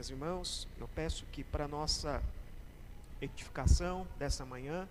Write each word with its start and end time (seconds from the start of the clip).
Meus 0.00 0.08
irmãos, 0.08 0.68
eu 0.78 0.88
peço 0.88 1.26
que 1.26 1.44
para 1.44 1.68
nossa 1.68 2.22
edificação 3.20 4.08
dessa 4.18 4.46
manhã, 4.46 4.88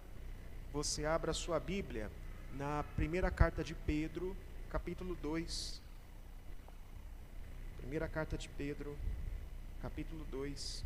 você 0.71 1.03
abra 1.03 1.33
sua 1.33 1.59
Bíblia 1.59 2.11
na 2.53 2.83
primeira 2.95 3.31
carta 3.31 3.63
de 3.63 3.73
Pedro, 3.73 4.37
capítulo 4.69 5.15
2. 5.15 5.81
Primeira 7.79 8.07
carta 8.07 8.37
de 8.37 8.47
Pedro, 8.49 8.95
capítulo 9.81 10.23
2. 10.25 10.85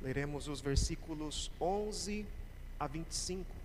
Leremos 0.00 0.46
os 0.46 0.60
versículos 0.60 1.50
11 1.60 2.24
a 2.78 2.86
25. 2.86 3.63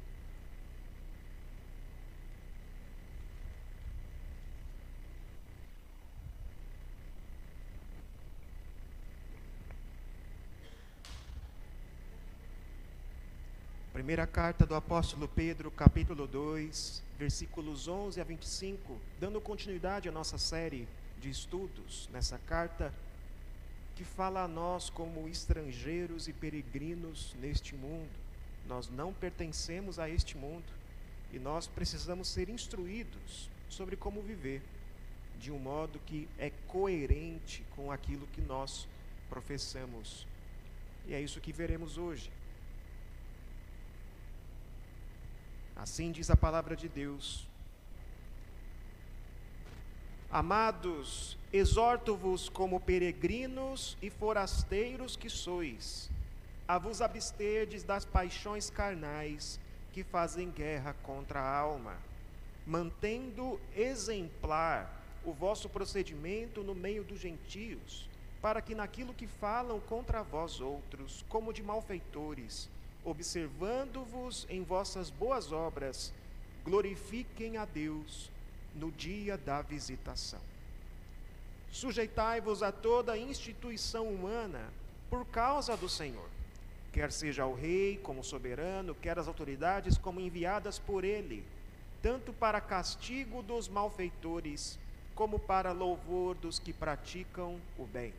Primeira 14.00 14.26
carta 14.26 14.66
do 14.66 14.76
apóstolo 14.76 15.28
Pedro, 15.28 15.70
capítulo 15.70 16.26
2, 16.26 17.04
versículos 17.18 17.86
11 17.86 18.22
a 18.22 18.24
25, 18.24 18.98
dando 19.20 19.42
continuidade 19.42 20.08
à 20.08 20.12
nossa 20.12 20.38
série 20.38 20.88
de 21.20 21.30
estudos 21.30 22.10
nessa 22.14 22.38
carta 22.48 22.94
que 23.98 24.06
fala 24.06 24.44
a 24.44 24.48
nós 24.48 24.90
como 24.90 25.28
estrangeiros 25.28 26.30
e 26.30 26.34
peregrinos 26.34 27.36
neste 27.42 27.76
mundo. 27.76 28.10
Nós 28.70 28.90
não 28.90 29.12
pertencemos 29.12 30.00
a 30.00 30.10
este 30.10 30.38
mundo 30.38 30.72
e 31.34 31.38
nós 31.38 31.68
precisamos 31.68 32.30
ser 32.30 32.48
instruídos 32.48 33.50
sobre 33.68 33.98
como 33.98 34.22
viver 34.22 34.62
de 35.42 35.52
um 35.52 35.60
modo 35.60 36.00
que 36.06 36.26
é 36.38 36.54
coerente 36.70 37.66
com 37.76 37.92
aquilo 37.92 38.26
que 38.28 38.40
nós 38.40 38.88
professamos. 39.30 40.26
E 41.06 41.14
é 41.14 41.20
isso 41.20 41.42
que 41.42 41.52
veremos 41.52 41.98
hoje. 41.98 42.32
Assim 45.82 46.12
diz 46.12 46.30
a 46.30 46.36
palavra 46.36 46.76
de 46.76 46.90
Deus. 46.90 47.48
Amados, 50.30 51.38
exorto-vos 51.54 52.50
como 52.50 52.82
peregrinos 52.82 53.98
e 54.02 54.10
forasteiros 54.10 55.16
que 55.16 55.30
sois, 55.30 56.12
a 56.68 56.78
vos 56.78 57.02
absterdes 57.02 57.82
das 57.82 58.04
paixões 58.04 58.70
carnais 58.70 59.58
que 59.94 60.04
fazem 60.04 60.52
guerra 60.52 60.94
contra 61.02 61.40
a 61.40 61.58
alma, 61.58 61.96
mantendo 62.68 63.58
exemplar 63.74 65.02
o 65.24 65.32
vosso 65.32 65.70
procedimento 65.70 66.62
no 66.62 66.76
meio 66.76 67.06
dos 67.06 67.22
gentios, 67.22 68.10
para 68.42 68.62
que 68.62 68.76
naquilo 68.76 69.14
que 69.14 69.28
falam 69.28 69.80
contra 69.80 70.22
vós 70.24 70.60
outros, 70.60 71.24
como 71.30 71.54
de 71.54 71.64
malfeitores, 71.64 72.70
observando-vos 73.10 74.46
em 74.50 74.64
vossas 74.64 75.10
boas 75.10 75.52
obras, 75.52 76.14
glorifiquem 76.64 77.58
a 77.58 77.66
Deus 77.66 78.32
no 78.76 78.92
dia 78.92 79.38
da 79.38 79.62
visitação. 79.62 80.42
Sujeitai-vos 81.72 82.64
a 82.64 82.72
toda 82.72 83.18
instituição 83.18 84.08
humana 84.08 84.72
por 85.10 85.26
causa 85.26 85.76
do 85.76 85.90
Senhor, 85.90 86.30
quer 86.92 87.12
seja 87.12 87.46
o 87.46 87.56
rei 87.56 87.98
como 87.98 88.24
soberano, 88.24 88.96
quer 88.96 89.18
as 89.18 89.28
autoridades 89.28 89.98
como 89.98 90.20
enviadas 90.20 90.80
por 90.80 91.04
ele, 91.04 91.44
tanto 92.02 92.32
para 92.34 92.62
castigo 92.62 93.42
dos 93.42 93.68
malfeitores, 93.68 94.80
como 95.16 95.38
para 95.38 95.72
louvor 95.72 96.36
dos 96.36 96.60
que 96.60 96.72
praticam 96.72 97.60
o 97.78 97.86
bem. 97.86 98.14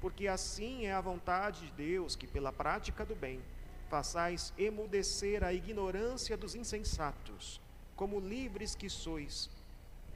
Porque 0.00 0.28
assim 0.28 0.86
é 0.86 0.92
a 0.92 1.00
vontade 1.00 1.66
de 1.66 1.72
Deus 1.72 2.16
que, 2.16 2.26
pela 2.26 2.52
prática 2.52 3.04
do 3.04 3.14
bem, 3.14 3.40
façais 3.88 4.52
emudecer 4.58 5.42
a 5.44 5.52
ignorância 5.52 6.36
dos 6.36 6.54
insensatos, 6.54 7.60
como 7.94 8.20
livres 8.20 8.74
que 8.74 8.90
sois, 8.90 9.48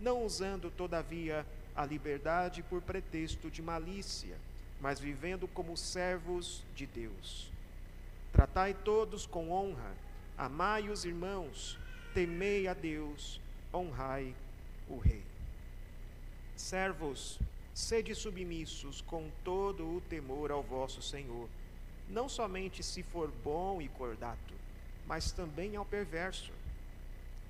não 0.00 0.24
usando, 0.24 0.70
todavia, 0.70 1.46
a 1.74 1.84
liberdade 1.84 2.62
por 2.62 2.82
pretexto 2.82 3.50
de 3.50 3.62
malícia, 3.62 4.36
mas 4.80 4.98
vivendo 4.98 5.46
como 5.46 5.76
servos 5.76 6.62
de 6.74 6.86
Deus. 6.86 7.50
Tratai 8.32 8.74
todos 8.74 9.26
com 9.26 9.50
honra, 9.50 9.94
amai 10.36 10.88
os 10.88 11.04
irmãos, 11.04 11.78
temei 12.14 12.66
a 12.66 12.74
Deus, 12.74 13.40
honrai 13.72 14.34
o 14.88 14.98
Rei. 14.98 15.22
Servos, 16.56 17.38
sede 17.72 18.14
submissos 18.14 19.00
com 19.00 19.30
todo 19.44 19.96
o 19.96 20.00
temor 20.02 20.50
ao 20.50 20.62
vosso 20.62 21.00
Senhor 21.00 21.48
não 22.10 22.28
somente 22.28 22.82
se 22.82 23.02
for 23.02 23.30
bom 23.42 23.80
e 23.80 23.88
cordato, 23.88 24.54
mas 25.06 25.32
também 25.32 25.76
ao 25.76 25.84
perverso. 25.84 26.52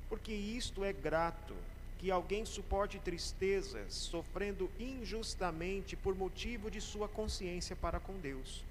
Porque 0.08 0.32
isto 0.32 0.84
é 0.84 0.92
grato, 0.92 1.54
que 1.98 2.10
alguém 2.10 2.46
suporte 2.46 2.98
tristezas, 2.98 3.92
sofrendo 3.92 4.70
injustamente 4.78 5.94
por 5.96 6.14
motivo 6.14 6.70
de 6.70 6.80
sua 6.80 7.08
consciência 7.08 7.76
para 7.76 8.00
com 8.00 8.18
Deus. 8.18 8.64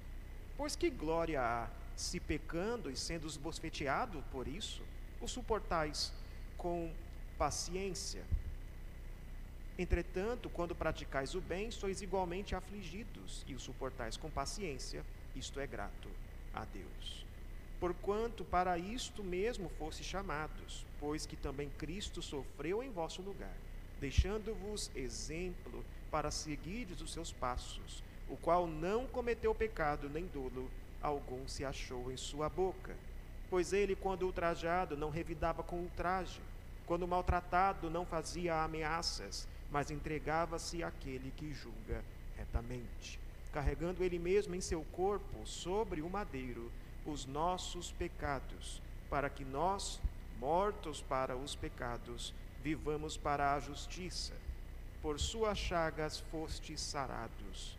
Pois 0.57 0.75
que 0.75 0.89
glória 0.89 1.41
há, 1.41 1.67
se 1.95 2.19
pecando 2.19 2.89
e 2.89 2.97
sendo 2.97 3.27
esbofeteado 3.27 4.23
por 4.31 4.47
isso, 4.47 4.81
o 5.21 5.27
suportais 5.27 6.11
com 6.57 6.91
paciência. 7.37 8.23
Entretanto, 9.77 10.49
quando 10.49 10.75
praticais 10.75 11.35
o 11.35 11.39
bem, 11.39 11.71
sois 11.71 12.01
igualmente 12.01 12.55
afligidos, 12.55 13.45
e 13.47 13.53
o 13.53 13.59
suportais 13.59 14.17
com 14.17 14.29
paciência 14.29 15.05
isto 15.39 15.59
é 15.59 15.65
grato 15.65 16.09
a 16.53 16.65
Deus. 16.65 17.25
Porquanto 17.79 18.43
para 18.43 18.77
isto 18.77 19.23
mesmo 19.23 19.69
fosse 19.79 20.03
chamados, 20.03 20.85
pois 20.99 21.25
que 21.25 21.37
também 21.37 21.69
Cristo 21.77 22.21
sofreu 22.21 22.83
em 22.83 22.91
vosso 22.91 23.21
lugar, 23.21 23.55
deixando-vos 24.01 24.91
exemplo 24.93 25.83
para 26.11 26.29
seguires 26.29 26.99
os 26.99 27.13
seus 27.13 27.31
passos, 27.31 28.03
o 28.27 28.35
qual 28.35 28.67
não 28.67 29.07
cometeu 29.07 29.55
pecado 29.55 30.09
nem 30.09 30.25
dolo 30.27 30.69
algum 31.01 31.47
se 31.47 31.63
achou 31.63 32.11
em 32.11 32.17
sua 32.17 32.49
boca. 32.49 32.93
Pois 33.49 33.71
ele, 33.71 33.95
quando 33.95 34.23
ultrajado, 34.23 34.97
não 34.97 35.09
revidava 35.09 35.63
com 35.63 35.77
ultraje, 35.77 36.41
quando 36.85 37.07
maltratado, 37.07 37.89
não 37.89 38.05
fazia 38.05 38.61
ameaças, 38.61 39.47
mas 39.71 39.89
entregava-se 39.89 40.83
àquele 40.83 41.31
que 41.31 41.53
julga 41.53 42.03
retamente 42.35 43.19
carregando 43.51 44.03
ele 44.03 44.19
mesmo 44.19 44.55
em 44.55 44.61
seu 44.61 44.83
corpo 44.91 45.45
sobre 45.45 46.01
o 46.01 46.09
madeiro 46.09 46.71
os 47.05 47.25
nossos 47.25 47.91
pecados, 47.91 48.81
para 49.09 49.29
que 49.29 49.43
nós, 49.43 49.99
mortos 50.39 51.01
para 51.01 51.35
os 51.35 51.55
pecados, 51.55 52.33
vivamos 52.61 53.17
para 53.17 53.55
a 53.55 53.59
justiça. 53.59 54.33
Por 55.01 55.19
suas 55.19 55.57
chagas 55.57 56.19
fostes 56.19 56.81
sarados, 56.81 57.77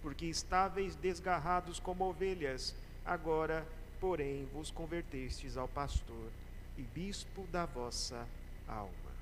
porque 0.00 0.26
estáveis 0.26 0.94
desgarrados 0.94 1.80
como 1.80 2.04
ovelhas, 2.04 2.74
agora, 3.04 3.66
porém, 4.00 4.46
vos 4.52 4.70
convertestes 4.70 5.56
ao 5.56 5.66
pastor 5.66 6.30
e 6.78 6.82
bispo 6.82 7.46
da 7.48 7.66
vossa 7.66 8.26
alma. 8.68 9.12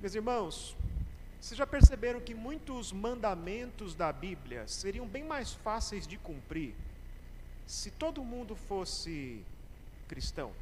Meus 0.00 0.14
irmãos, 0.14 0.76
vocês 1.40 1.56
já 1.56 1.66
perceberam 1.66 2.20
que 2.20 2.34
muitos 2.34 2.92
mandamentos 2.92 3.94
da 3.94 4.12
Bíblia 4.12 4.68
seriam 4.68 5.06
bem 5.06 5.24
mais 5.24 5.54
fáceis 5.54 6.06
de 6.06 6.18
cumprir 6.18 6.74
se 7.66 7.90
todo 7.90 8.22
mundo 8.22 8.54
fosse 8.54 9.42
cristão? 10.06 10.52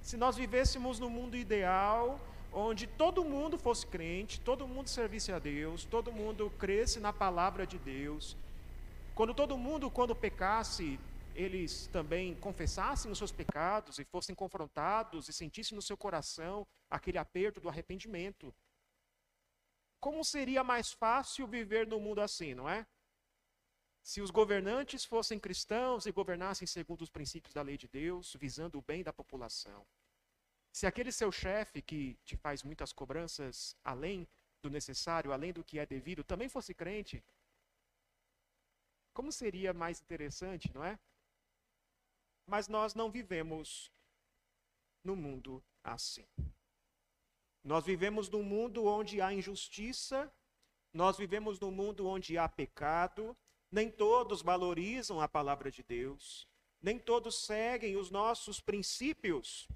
Se 0.00 0.16
nós 0.16 0.36
vivêssemos 0.36 0.98
no 0.98 1.10
mundo 1.10 1.36
ideal, 1.36 2.18
onde 2.50 2.86
todo 2.86 3.22
mundo 3.22 3.58
fosse 3.58 3.86
crente, 3.86 4.40
todo 4.40 4.66
mundo 4.66 4.88
servisse 4.88 5.30
a 5.30 5.38
Deus, 5.38 5.84
todo 5.84 6.10
mundo 6.10 6.50
cresce 6.58 6.98
na 6.98 7.12
palavra 7.12 7.66
de 7.66 7.78
Deus, 7.78 8.34
quando 9.14 9.34
todo 9.34 9.58
mundo, 9.58 9.90
quando 9.90 10.16
pecasse, 10.16 10.98
eles 11.34 11.88
também 11.88 12.34
confessassem 12.36 13.12
os 13.12 13.18
seus 13.18 13.30
pecados 13.30 13.98
e 13.98 14.04
fossem 14.04 14.34
confrontados 14.34 15.28
e 15.28 15.32
sentissem 15.32 15.76
no 15.76 15.82
seu 15.82 15.96
coração 15.96 16.66
aquele 16.90 17.18
aperto 17.18 17.60
do 17.60 17.68
arrependimento, 17.68 18.52
como 20.02 20.24
seria 20.24 20.64
mais 20.64 20.92
fácil 20.92 21.46
viver 21.46 21.86
no 21.86 22.00
mundo 22.00 22.20
assim, 22.20 22.56
não 22.56 22.68
é? 22.68 22.84
Se 24.02 24.20
os 24.20 24.32
governantes 24.32 25.04
fossem 25.04 25.38
cristãos 25.38 26.06
e 26.06 26.10
governassem 26.10 26.66
segundo 26.66 27.02
os 27.02 27.08
princípios 27.08 27.54
da 27.54 27.62
lei 27.62 27.78
de 27.78 27.86
Deus, 27.86 28.34
visando 28.34 28.80
o 28.80 28.82
bem 28.82 29.04
da 29.04 29.12
população. 29.12 29.86
Se 30.72 30.88
aquele 30.88 31.12
seu 31.12 31.30
chefe 31.30 31.80
que 31.80 32.18
te 32.24 32.36
faz 32.36 32.64
muitas 32.64 32.92
cobranças 32.92 33.76
além 33.84 34.26
do 34.60 34.68
necessário, 34.68 35.32
além 35.32 35.52
do 35.52 35.62
que 35.62 35.78
é 35.78 35.86
devido, 35.86 36.24
também 36.24 36.48
fosse 36.48 36.74
crente, 36.74 37.22
como 39.14 39.30
seria 39.30 39.72
mais 39.72 40.00
interessante, 40.00 40.74
não 40.74 40.84
é? 40.84 40.98
Mas 42.44 42.66
nós 42.66 42.92
não 42.92 43.08
vivemos 43.08 43.92
no 45.04 45.14
mundo 45.14 45.62
assim. 45.84 46.26
Nós 47.64 47.84
vivemos 47.84 48.28
num 48.28 48.42
mundo 48.42 48.86
onde 48.86 49.20
há 49.20 49.32
injustiça, 49.32 50.32
nós 50.92 51.16
vivemos 51.16 51.60
num 51.60 51.70
mundo 51.70 52.06
onde 52.06 52.36
há 52.36 52.48
pecado, 52.48 53.36
nem 53.70 53.90
todos 53.90 54.42
valorizam 54.42 55.20
a 55.20 55.28
palavra 55.28 55.70
de 55.70 55.82
Deus, 55.82 56.46
nem 56.80 56.98
todos 56.98 57.46
seguem 57.46 57.96
os 57.96 58.10
nossos 58.10 58.60
princípios. 58.60 59.68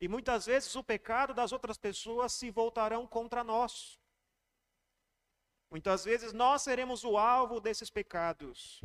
E 0.00 0.08
muitas 0.08 0.46
vezes 0.46 0.74
o 0.74 0.82
pecado 0.82 1.32
das 1.32 1.52
outras 1.52 1.76
pessoas 1.76 2.32
se 2.32 2.50
voltarão 2.50 3.06
contra 3.06 3.44
nós. 3.44 3.98
Muitas 5.70 6.04
vezes 6.04 6.32
nós 6.32 6.62
seremos 6.62 7.04
o 7.04 7.16
alvo 7.16 7.60
desses 7.60 7.90
pecados. 7.90 8.82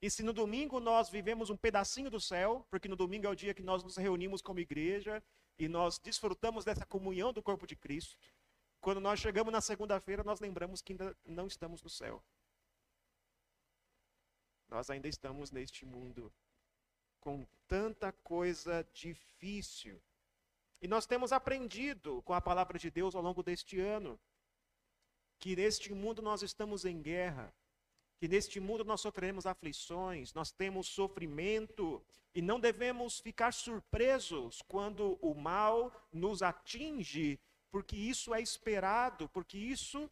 E 0.00 0.10
se 0.10 0.22
no 0.22 0.32
domingo 0.32 0.80
nós 0.80 1.08
vivemos 1.08 1.50
um 1.50 1.56
pedacinho 1.56 2.10
do 2.10 2.20
céu, 2.20 2.66
porque 2.70 2.88
no 2.88 2.96
domingo 2.96 3.26
é 3.26 3.30
o 3.30 3.36
dia 3.36 3.54
que 3.54 3.62
nós 3.62 3.84
nos 3.84 3.96
reunimos 3.96 4.42
como 4.42 4.58
igreja 4.58 5.22
e 5.58 5.68
nós 5.68 5.98
desfrutamos 5.98 6.64
dessa 6.64 6.86
comunhão 6.86 7.32
do 7.32 7.42
corpo 7.42 7.66
de 7.66 7.76
Cristo, 7.76 8.16
quando 8.80 9.00
nós 9.00 9.20
chegamos 9.20 9.52
na 9.52 9.60
segunda-feira, 9.60 10.24
nós 10.24 10.40
lembramos 10.40 10.82
que 10.82 10.92
ainda 10.92 11.16
não 11.24 11.46
estamos 11.46 11.82
no 11.82 11.88
céu. 11.88 12.22
Nós 14.68 14.90
ainda 14.90 15.06
estamos 15.06 15.50
neste 15.50 15.84
mundo 15.84 16.32
com 17.20 17.46
tanta 17.68 18.10
coisa 18.10 18.86
difícil. 18.92 20.02
E 20.80 20.88
nós 20.88 21.06
temos 21.06 21.30
aprendido 21.30 22.22
com 22.22 22.32
a 22.32 22.40
palavra 22.40 22.78
de 22.78 22.90
Deus 22.90 23.14
ao 23.14 23.22
longo 23.22 23.42
deste 23.42 23.78
ano 23.78 24.18
que 25.38 25.54
neste 25.56 25.92
mundo 25.92 26.22
nós 26.22 26.42
estamos 26.42 26.84
em 26.84 27.02
guerra, 27.02 27.52
que 28.22 28.28
neste 28.28 28.60
mundo 28.60 28.84
nós 28.84 29.00
sofremos 29.00 29.46
aflições, 29.46 30.32
nós 30.32 30.52
temos 30.52 30.86
sofrimento 30.86 32.00
e 32.32 32.40
não 32.40 32.60
devemos 32.60 33.18
ficar 33.18 33.52
surpresos 33.52 34.62
quando 34.68 35.18
o 35.20 35.34
mal 35.34 35.92
nos 36.12 36.40
atinge, 36.40 37.40
porque 37.68 37.96
isso 37.96 38.32
é 38.32 38.40
esperado, 38.40 39.28
porque 39.30 39.58
isso 39.58 40.08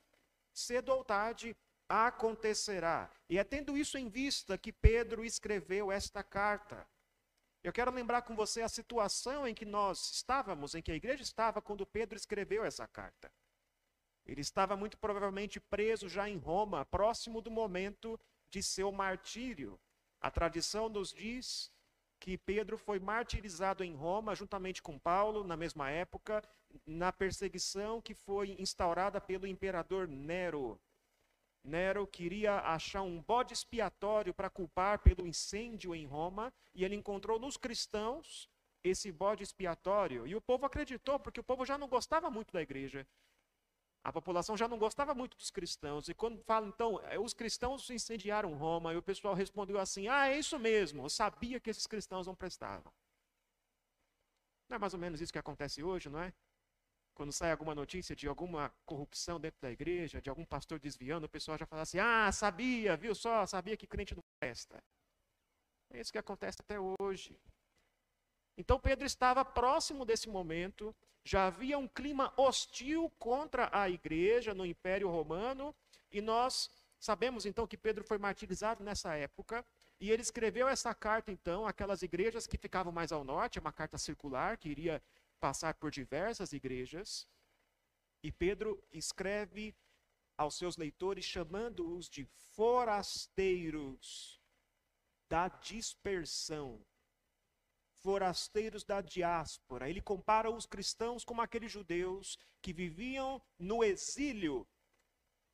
cedo 0.53 0.89
ou 0.89 1.05
tarde 1.05 1.57
acontecerá. 1.89 3.09
E 3.29 3.39
é 3.39 3.45
tendo 3.45 3.79
isso 3.79 3.97
em 3.97 4.09
vista 4.09 4.59
que 4.59 4.73
Pedro 4.73 5.25
escreveu 5.25 5.93
esta 5.93 6.21
carta. 6.21 6.85
Eu 7.63 7.73
quero 7.73 7.93
lembrar 7.93 8.23
com 8.23 8.35
você 8.35 8.61
a 8.61 8.69
situação 8.69 9.47
em 9.47 9.55
que 9.55 9.65
nós 9.65 10.15
estávamos, 10.15 10.75
em 10.75 10.83
que 10.83 10.91
a 10.91 10.97
igreja 10.97 11.23
estava 11.23 11.63
quando 11.63 11.87
Pedro 11.87 12.17
escreveu 12.17 12.65
essa 12.65 12.89
carta. 12.89 13.31
Ele 14.27 14.41
estava 14.41 14.77
muito 14.77 14.99
provavelmente 14.99 15.59
preso 15.59 16.09
já 16.09 16.29
em 16.29 16.37
Roma, 16.37 16.85
próximo 16.85 17.41
do 17.41 17.51
momento 17.51 18.19
de 18.51 18.63
seu 18.63 18.93
martírio. 18.93 19.79
A 20.21 20.31
tradição 20.31 20.89
nos 20.89 21.13
diz 21.13 21.73
que 22.21 22.37
Pedro 22.37 22.77
foi 22.77 22.99
martirizado 22.99 23.83
em 23.83 23.95
Roma, 23.95 24.35
juntamente 24.35 24.83
com 24.83 24.99
Paulo, 24.99 25.43
na 25.43 25.57
mesma 25.57 25.91
época, 25.91 26.43
na 26.87 27.11
perseguição 27.11 28.01
que 28.01 28.15
foi 28.15 28.55
instaurada 28.59 29.21
pelo 29.21 29.47
imperador 29.47 30.07
Nero. 30.07 30.79
Nero 31.65 32.07
queria 32.07 32.59
achar 32.61 33.03
um 33.03 33.21
bode 33.23 33.53
expiatório 33.53 34.33
para 34.35 34.51
culpar 34.51 34.99
pelo 34.99 35.27
incêndio 35.27 35.95
em 35.95 36.07
Roma, 36.07 36.53
e 36.75 36.85
ele 36.85 36.95
encontrou 36.95 37.39
nos 37.39 37.57
cristãos 37.57 38.49
esse 38.85 39.11
bode 39.11 39.43
expiatório. 39.43 40.27
E 40.27 40.35
o 40.35 40.41
povo 40.41 40.67
acreditou, 40.67 41.19
porque 41.19 41.41
o 41.41 41.45
povo 41.45 41.65
já 41.65 41.77
não 41.77 41.89
gostava 41.89 42.31
muito 42.31 42.53
da 42.53 42.63
igreja. 42.63 43.07
A 44.03 44.13
população 44.13 44.57
já 44.57 44.67
não 44.67 44.79
gostava 44.79 45.15
muito 45.15 45.37
dos 45.37 45.51
cristãos. 45.51 46.09
E 46.09 46.15
quando 46.15 46.43
fala, 46.43 46.67
então, 46.67 47.01
é, 47.05 47.19
os 47.19 47.35
cristãos 47.35 47.89
incendiaram 47.91 48.55
Roma, 48.55 48.95
e 48.95 48.97
o 48.97 49.03
pessoal 49.03 49.35
respondeu 49.35 49.79
assim: 49.79 50.09
ah, 50.09 50.29
é 50.29 50.39
isso 50.39 50.59
mesmo, 50.59 51.05
eu 51.05 51.11
sabia 51.11 51.61
que 51.61 51.69
esses 51.69 51.87
cristãos 51.87 52.27
não 52.27 52.35
prestavam. 52.35 52.93
Não 54.69 54.77
é 54.77 54.79
mais 54.79 54.95
ou 54.95 55.01
menos 55.01 55.21
isso 55.21 55.33
que 55.33 55.39
acontece 55.39 55.83
hoje, 55.83 56.09
não 56.09 56.21
é? 56.21 56.33
Quando 57.13 57.33
sai 57.33 57.51
alguma 57.51 57.75
notícia 57.75 58.17
de 58.17 58.27
alguma 58.27 58.73
corrupção 58.87 59.39
dentro 59.39 59.61
da 59.61 59.71
igreja, 59.71 60.23
de 60.23 60.31
algum 60.31 60.45
pastor 60.45 60.79
desviando, 60.79 61.25
o 61.25 61.29
pessoal 61.29 61.59
já 61.59 61.67
fala 61.67 61.83
assim: 61.83 61.99
ah, 61.99 62.33
sabia, 62.33 62.97
viu 62.97 63.15
só, 63.15 63.45
sabia 63.47 63.77
que 63.77 63.87
crente 63.87 64.15
não 64.15 64.23
presta. 64.41 64.83
É 65.91 66.01
isso 66.01 66.13
que 66.13 66.19
acontece 66.19 66.59
até 66.61 66.79
hoje. 66.81 67.39
Então 68.61 68.79
Pedro 68.79 69.07
estava 69.07 69.43
próximo 69.43 70.05
desse 70.05 70.29
momento 70.29 70.95
já 71.25 71.47
havia 71.47 71.79
um 71.79 71.89
clima 71.89 72.33
hostil 72.37 73.11
contra 73.19 73.71
a 73.73 73.89
igreja 73.89 74.53
no 74.53 74.67
Império 74.67 75.09
Romano, 75.09 75.75
e 76.11 76.21
nós 76.21 76.71
sabemos 76.99 77.47
então 77.47 77.67
que 77.67 77.77
Pedro 77.77 78.05
foi 78.05 78.19
martirizado 78.19 78.85
nessa 78.85 79.15
época, 79.15 79.65
e 79.99 80.11
ele 80.11 80.21
escreveu 80.21 80.69
essa 80.69 80.95
carta 80.95 81.33
então 81.33 81.67
àquelas 81.67 82.03
igrejas 82.03 82.47
que 82.47 82.59
ficavam 82.59 82.93
mais 82.93 83.13
ao 83.13 83.25
norte, 83.25 83.59
é 83.59 83.61
uma 83.63 83.73
carta 83.73 83.97
circular 83.97 84.59
que 84.59 84.69
iria 84.69 85.03
passar 85.39 85.73
por 85.75 85.91
diversas 85.91 86.53
igrejas. 86.53 87.27
E 88.23 88.31
Pedro 88.31 88.83
escreve 88.93 89.75
aos 90.37 90.55
seus 90.55 90.77
leitores 90.77 91.25
chamando-os 91.25 92.11
de 92.11 92.27
forasteiros 92.55 94.39
da 95.29 95.49
dispersão 95.49 96.85
forasteiros 98.03 98.85
da 98.85 99.01
diáspora. 99.01 99.89
Ele 99.89 100.01
compara 100.01 100.51
os 100.51 100.67
cristãos 100.67 101.25
como 101.25 101.41
aqueles 101.41 101.71
judeus 101.71 102.39
que 102.63 102.73
viviam 102.73 103.41
no 103.59 103.83
exílio, 103.85 104.67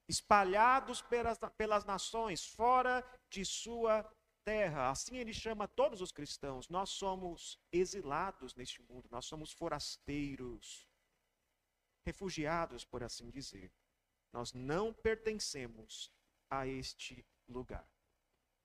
espalhados 0.08 1.02
pelas, 1.02 1.38
pelas 1.56 1.84
nações, 1.84 2.46
fora 2.46 3.04
de 3.28 3.44
sua 3.44 4.08
terra. 4.44 4.90
Assim 4.90 5.16
ele 5.16 5.32
chama 5.32 5.68
todos 5.68 6.00
os 6.00 6.12
cristãos. 6.12 6.68
Nós 6.68 6.90
somos 6.90 7.58
exilados 7.72 8.54
neste 8.54 8.80
mundo, 8.82 9.08
nós 9.10 9.26
somos 9.26 9.52
forasteiros, 9.52 10.88
refugiados, 12.06 12.84
por 12.84 13.02
assim 13.02 13.30
dizer. 13.30 13.72
Nós 14.32 14.52
não 14.52 14.92
pertencemos 14.92 16.12
a 16.50 16.66
este 16.66 17.26
lugar. 17.48 17.88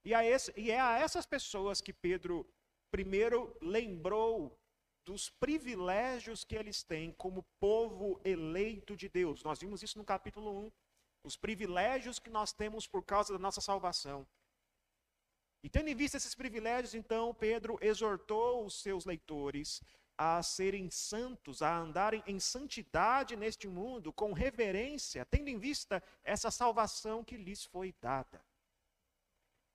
E, 0.03 0.13
esse, 0.13 0.53
e 0.59 0.71
é 0.71 0.79
a 0.79 0.97
essas 0.99 1.25
pessoas 1.25 1.81
que 1.81 1.93
Pedro 1.93 2.47
primeiro 2.91 3.55
lembrou 3.61 4.59
dos 5.05 5.29
privilégios 5.29 6.43
que 6.43 6.55
eles 6.55 6.83
têm 6.83 7.11
como 7.13 7.43
povo 7.59 8.21
eleito 8.23 8.95
de 8.95 9.09
Deus. 9.09 9.43
Nós 9.43 9.59
vimos 9.59 9.81
isso 9.81 9.97
no 9.97 10.05
capítulo 10.05 10.65
1. 10.67 10.71
Os 11.23 11.35
privilégios 11.35 12.19
que 12.19 12.29
nós 12.29 12.51
temos 12.51 12.85
por 12.85 13.03
causa 13.03 13.33
da 13.33 13.39
nossa 13.39 13.61
salvação. 13.61 14.27
E 15.63 15.69
tendo 15.69 15.89
em 15.89 15.95
vista 15.95 16.17
esses 16.17 16.33
privilégios, 16.33 16.95
então, 16.95 17.33
Pedro 17.33 17.77
exortou 17.81 18.65
os 18.65 18.81
seus 18.81 19.05
leitores 19.05 19.81
a 20.17 20.41
serem 20.43 20.89
santos, 20.89 21.61
a 21.61 21.77
andarem 21.77 22.23
em 22.27 22.39
santidade 22.39 23.35
neste 23.35 23.67
mundo, 23.67 24.11
com 24.11 24.33
reverência, 24.33 25.25
tendo 25.25 25.47
em 25.49 25.57
vista 25.57 26.03
essa 26.23 26.51
salvação 26.51 27.23
que 27.23 27.37
lhes 27.37 27.63
foi 27.65 27.93
dada. 27.99 28.43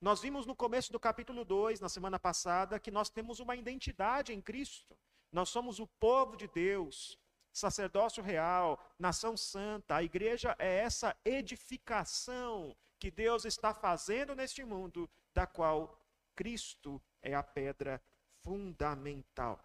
Nós 0.00 0.20
vimos 0.20 0.44
no 0.44 0.54
começo 0.54 0.92
do 0.92 1.00
capítulo 1.00 1.44
2, 1.44 1.80
na 1.80 1.88
semana 1.88 2.18
passada, 2.18 2.78
que 2.78 2.90
nós 2.90 3.08
temos 3.08 3.40
uma 3.40 3.56
identidade 3.56 4.32
em 4.32 4.40
Cristo. 4.40 4.96
Nós 5.32 5.48
somos 5.48 5.78
o 5.78 5.86
povo 5.86 6.36
de 6.36 6.46
Deus, 6.48 7.18
sacerdócio 7.52 8.22
real, 8.22 8.78
nação 8.98 9.36
santa. 9.36 9.96
A 9.96 10.02
igreja 10.02 10.54
é 10.58 10.80
essa 10.80 11.16
edificação 11.24 12.76
que 12.98 13.10
Deus 13.10 13.44
está 13.44 13.72
fazendo 13.72 14.34
neste 14.34 14.64
mundo, 14.64 15.08
da 15.32 15.46
qual 15.46 15.98
Cristo 16.34 17.00
é 17.22 17.34
a 17.34 17.42
pedra 17.42 18.00
fundamental. 18.42 19.58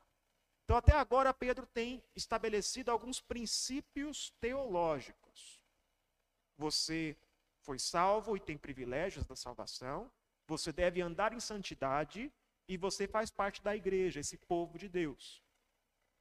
Então, 0.63 0.77
até 0.77 0.93
agora, 0.93 1.33
Pedro 1.33 1.67
tem 1.67 2.01
estabelecido 2.15 2.89
alguns 2.89 3.19
princípios 3.19 4.31
teológicos. 4.39 5.61
Você 6.57 7.17
foi 7.59 7.77
salvo 7.77 8.37
e 8.37 8.39
tem 8.39 8.57
privilégios 8.57 9.25
da 9.25 9.35
salvação. 9.35 10.09
Você 10.51 10.73
deve 10.73 11.01
andar 11.01 11.31
em 11.31 11.39
santidade 11.39 12.29
e 12.67 12.75
você 12.75 13.07
faz 13.07 13.31
parte 13.31 13.63
da 13.63 13.73
igreja, 13.73 14.19
esse 14.19 14.37
povo 14.37 14.77
de 14.77 14.89
Deus. 14.89 15.41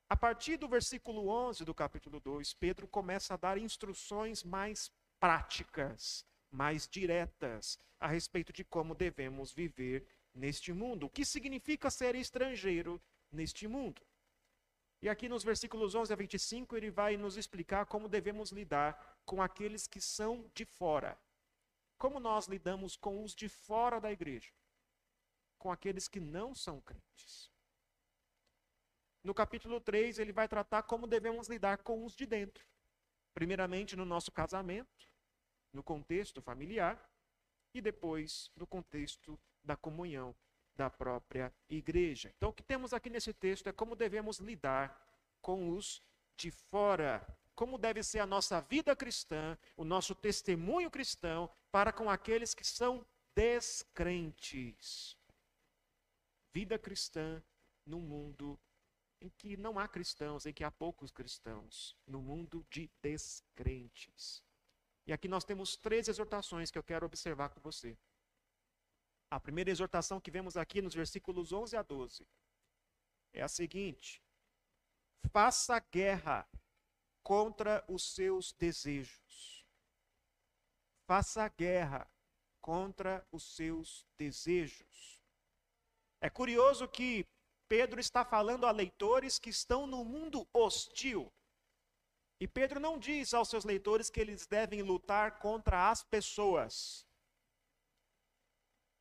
A 0.09 0.17
partir 0.17 0.57
do 0.57 0.69
versículo 0.69 1.27
11 1.27 1.65
do 1.65 1.75
capítulo 1.75 2.21
2, 2.21 2.55
Pedro 2.55 2.87
começa 2.87 3.35
a 3.35 3.37
dar 3.37 3.59
instruções 3.59 4.45
mais 4.45 4.89
práticas, 5.19 6.25
mais 6.49 6.87
diretas 6.87 7.77
a 7.99 8.07
respeito 8.07 8.53
de 8.53 8.63
como 8.63 8.95
devemos 8.95 9.53
viver 9.53 10.07
neste 10.33 10.73
mundo. 10.73 11.07
O 11.07 11.11
que 11.11 11.25
significa 11.25 11.91
ser 11.91 12.15
estrangeiro 12.15 13.03
neste 13.33 13.67
mundo? 13.67 14.01
E 15.03 15.09
aqui 15.09 15.29
nos 15.29 15.43
versículos 15.43 15.97
11 15.97 16.13
a 16.13 16.17
25 16.17 16.77
ele 16.77 16.93
vai 16.93 17.17
nos 17.17 17.37
explicar 17.37 17.85
como 17.85 18.09
devemos 18.09 18.53
lidar 18.53 19.19
com 19.25 19.43
aqueles 19.43 19.89
que 19.89 20.01
são 20.01 20.49
de 20.55 20.65
fora, 20.65 21.19
como 22.01 22.19
nós 22.19 22.47
lidamos 22.47 22.97
com 22.97 23.23
os 23.23 23.35
de 23.35 23.47
fora 23.47 24.01
da 24.01 24.11
igreja? 24.11 24.51
Com 25.59 25.71
aqueles 25.71 26.09
que 26.09 26.19
não 26.19 26.55
são 26.55 26.81
crentes. 26.81 27.53
No 29.23 29.35
capítulo 29.35 29.79
3, 29.79 30.19
ele 30.19 30.33
vai 30.33 30.49
tratar 30.49 30.83
como 30.85 31.07
devemos 31.07 31.47
lidar 31.47 31.77
com 31.83 32.03
os 32.07 32.17
de 32.17 32.25
dentro. 32.25 32.67
Primeiramente 33.35 33.97
no 33.97 34.07
nosso 34.07 34.33
casamento, 34.33 35.07
no 35.75 35.83
contexto 35.83 36.41
familiar, 36.41 36.99
e 37.75 37.83
depois 37.83 38.51
no 38.57 38.67
contexto 38.67 39.39
da 39.63 39.77
comunhão 39.77 40.35
da 40.75 40.89
própria 40.89 41.55
igreja. 41.69 42.33
Então, 42.35 42.49
o 42.49 42.53
que 42.53 42.63
temos 42.63 42.95
aqui 42.95 43.11
nesse 43.11 43.35
texto 43.35 43.69
é 43.69 43.73
como 43.73 43.95
devemos 43.95 44.39
lidar 44.39 45.07
com 45.43 45.69
os 45.77 46.03
de 46.35 46.51
fora. 46.51 47.27
Como 47.61 47.77
deve 47.77 48.03
ser 48.03 48.21
a 48.21 48.27
nossa 48.27 48.59
vida 48.59 48.97
cristã, 48.97 49.55
o 49.77 49.85
nosso 49.85 50.15
testemunho 50.15 50.91
cristão 50.91 51.51
para 51.71 51.93
com 51.93 52.09
aqueles 52.09 52.55
que 52.55 52.67
são 52.67 53.05
descrentes. 53.35 55.15
Vida 56.55 56.79
cristã 56.79 57.43
num 57.85 58.01
mundo 58.01 58.59
em 59.21 59.29
que 59.29 59.59
não 59.59 59.79
há 59.79 59.87
cristãos, 59.87 60.47
em 60.47 60.55
que 60.55 60.65
há 60.65 60.71
poucos 60.71 61.11
cristãos, 61.11 61.95
no 62.07 62.23
mundo 62.23 62.67
de 62.71 62.91
descrentes. 63.03 64.43
E 65.07 65.13
aqui 65.13 65.29
nós 65.29 65.45
temos 65.45 65.77
três 65.77 66.09
exortações 66.09 66.71
que 66.71 66.79
eu 66.79 66.83
quero 66.83 67.05
observar 67.05 67.51
com 67.51 67.61
você. 67.61 67.95
A 69.31 69.39
primeira 69.39 69.71
exortação 69.71 70.19
que 70.19 70.31
vemos 70.31 70.57
aqui 70.57 70.81
nos 70.81 70.95
versículos 70.95 71.53
11 71.53 71.77
a 71.77 71.83
12 71.83 72.27
é 73.35 73.43
a 73.43 73.49
seguinte: 73.49 74.23
faça 75.31 75.79
guerra 75.79 76.49
contra 77.23 77.85
os 77.89 78.15
seus 78.15 78.53
desejos. 78.53 79.67
Faça 81.07 81.49
guerra 81.49 82.11
contra 82.61 83.27
os 83.33 83.43
seus 83.55 84.07
desejos. 84.17 85.23
É 86.21 86.29
curioso 86.29 86.87
que 86.87 87.27
Pedro 87.69 88.01
está 88.01 88.25
falando 88.25 88.67
a 88.67 88.71
leitores 88.71 89.39
que 89.39 89.51
estão 89.51 89.87
no 89.87 90.05
mundo 90.05 90.47
hostil. 90.53 91.33
E 92.41 92.49
Pedro 92.49 92.81
não 92.81 92.99
diz 92.99 93.35
aos 93.35 93.49
seus 93.49 93.65
leitores 93.65 94.09
que 94.11 94.21
eles 94.21 94.47
devem 94.47 94.83
lutar 94.83 95.39
contra 95.39 95.91
as 95.91 96.03
pessoas. 96.03 97.07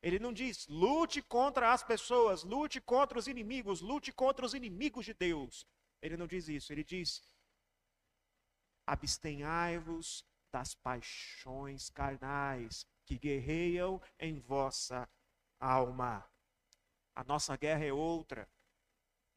Ele 0.02 0.18
não 0.18 0.32
diz, 0.32 0.66
lute 0.68 1.20
contra 1.20 1.72
as 1.72 1.82
pessoas, 1.82 2.42
lute 2.42 2.80
contra 2.80 3.18
os 3.18 3.26
inimigos, 3.26 3.80
lute 3.80 4.12
contra 4.12 4.46
os 4.46 4.54
inimigos 4.54 5.04
de 5.04 5.12
Deus. 5.12 5.66
Ele 6.00 6.16
não 6.16 6.26
diz 6.26 6.48
isso. 6.48 6.72
Ele 6.72 6.82
diz, 6.82 7.22
abstenhai-vos 8.90 10.26
das 10.50 10.74
paixões 10.74 11.88
carnais 11.90 12.84
que 13.06 13.16
guerreiam 13.16 14.02
em 14.18 14.40
vossa 14.40 15.08
alma. 15.60 16.28
A 17.14 17.22
nossa 17.22 17.56
guerra 17.56 17.84
é 17.84 17.92
outra. 17.92 18.48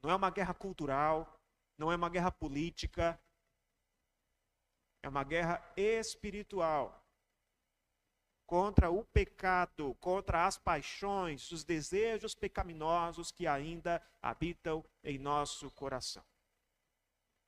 Não 0.01 0.09
é 0.09 0.15
uma 0.15 0.31
guerra 0.31 0.55
cultural, 0.55 1.39
não 1.77 1.91
é 1.91 1.95
uma 1.95 2.09
guerra 2.09 2.31
política, 2.31 3.19
é 5.03 5.07
uma 5.07 5.23
guerra 5.23 5.63
espiritual 5.77 6.99
contra 8.47 8.89
o 8.89 9.05
pecado, 9.05 9.95
contra 9.99 10.47
as 10.47 10.57
paixões, 10.57 11.51
os 11.51 11.63
desejos 11.63 12.33
pecaminosos 12.33 13.31
que 13.31 13.45
ainda 13.45 14.01
habitam 14.19 14.83
em 15.03 15.19
nosso 15.19 15.69
coração. 15.71 16.25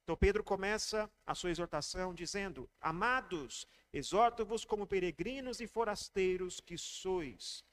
Então 0.06 0.16
Pedro 0.16 0.44
começa 0.44 1.10
a 1.26 1.34
sua 1.34 1.50
exortação 1.50 2.14
dizendo: 2.14 2.70
Amados, 2.80 3.66
exorto-vos 3.92 4.64
como 4.64 4.86
peregrinos 4.86 5.60
e 5.60 5.66
forasteiros 5.66 6.60
que 6.60 6.78
sois. 6.78 7.66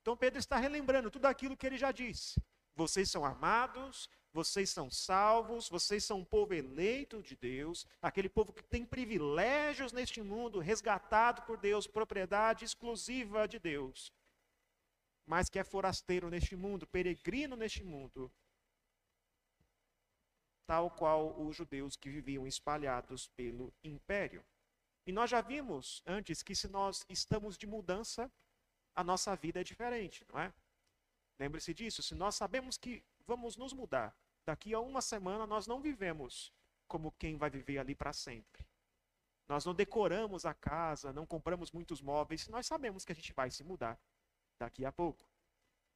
Então 0.00 0.16
Pedro 0.16 0.38
está 0.38 0.56
relembrando 0.56 1.10
tudo 1.10 1.26
aquilo 1.26 1.56
que 1.56 1.66
ele 1.66 1.76
já 1.76 1.90
disse. 1.90 2.40
Vocês 2.76 3.10
são 3.10 3.24
amados, 3.24 4.08
vocês 4.32 4.70
são 4.70 4.88
salvos, 4.88 5.68
vocês 5.68 6.04
são 6.04 6.20
um 6.20 6.24
povo 6.24 6.54
eleito 6.54 7.20
de 7.20 7.34
Deus, 7.34 7.84
aquele 8.00 8.28
povo 8.28 8.52
que 8.52 8.62
tem 8.62 8.84
privilégios 8.84 9.92
neste 9.92 10.22
mundo, 10.22 10.60
resgatado 10.60 11.42
por 11.42 11.58
Deus, 11.58 11.88
propriedade 11.88 12.64
exclusiva 12.64 13.48
de 13.48 13.58
Deus, 13.58 14.12
mas 15.26 15.48
que 15.48 15.58
é 15.58 15.64
forasteiro 15.64 16.30
neste 16.30 16.54
mundo, 16.54 16.86
peregrino 16.86 17.56
neste 17.56 17.82
mundo, 17.82 18.30
tal 20.70 20.88
qual 20.88 21.36
os 21.36 21.56
judeus 21.56 21.96
que 21.96 22.08
viviam 22.08 22.46
espalhados 22.46 23.26
pelo 23.26 23.74
império. 23.82 24.44
E 25.04 25.10
nós 25.10 25.28
já 25.28 25.40
vimos 25.40 26.00
antes 26.06 26.44
que 26.44 26.54
se 26.54 26.68
nós 26.68 27.04
estamos 27.08 27.58
de 27.58 27.66
mudança, 27.66 28.30
a 28.94 29.02
nossa 29.02 29.34
vida 29.34 29.60
é 29.60 29.64
diferente, 29.64 30.24
não 30.32 30.38
é? 30.38 30.54
Lembre-se 31.40 31.74
disso, 31.74 32.04
se 32.04 32.14
nós 32.14 32.36
sabemos 32.36 32.78
que 32.78 33.02
vamos 33.26 33.56
nos 33.56 33.72
mudar. 33.72 34.16
Daqui 34.46 34.72
a 34.72 34.78
uma 34.78 35.00
semana 35.00 35.44
nós 35.44 35.66
não 35.66 35.80
vivemos 35.80 36.52
como 36.86 37.10
quem 37.18 37.36
vai 37.36 37.50
viver 37.50 37.78
ali 37.78 37.96
para 37.96 38.12
sempre. 38.12 38.64
Nós 39.48 39.64
não 39.64 39.74
decoramos 39.74 40.46
a 40.46 40.54
casa, 40.54 41.12
não 41.12 41.26
compramos 41.26 41.72
muitos 41.72 42.00
móveis, 42.00 42.46
nós 42.46 42.64
sabemos 42.68 43.04
que 43.04 43.10
a 43.10 43.14
gente 43.16 43.32
vai 43.32 43.50
se 43.50 43.64
mudar 43.64 44.00
daqui 44.56 44.84
a 44.84 44.92
pouco. 44.92 45.28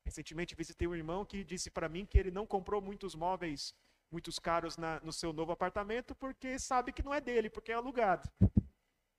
Recentemente 0.05 0.57
visitei 0.57 0.89
um 0.89 0.97
irmão 0.97 1.25
que 1.25 1.45
disse 1.45 1.71
para 1.71 1.89
mim 1.89 2.05
que 2.05 2.19
ele 2.19 2.33
não 2.33 2.45
comprou 2.45 2.83
muitos 2.83 3.15
móveis 3.15 3.73
muitos 4.11 4.39
caros 4.39 4.77
na, 4.77 5.01
no 5.01 5.13
seu 5.13 5.33
novo 5.33 5.53
apartamento 5.53 6.15
porque 6.15 6.59
sabe 6.59 6.93
que 6.93 7.03
não 7.03 7.13
é 7.13 7.21
dele, 7.21 7.51
porque 7.51 7.73
é 7.73 7.75
alugado. 7.75 8.29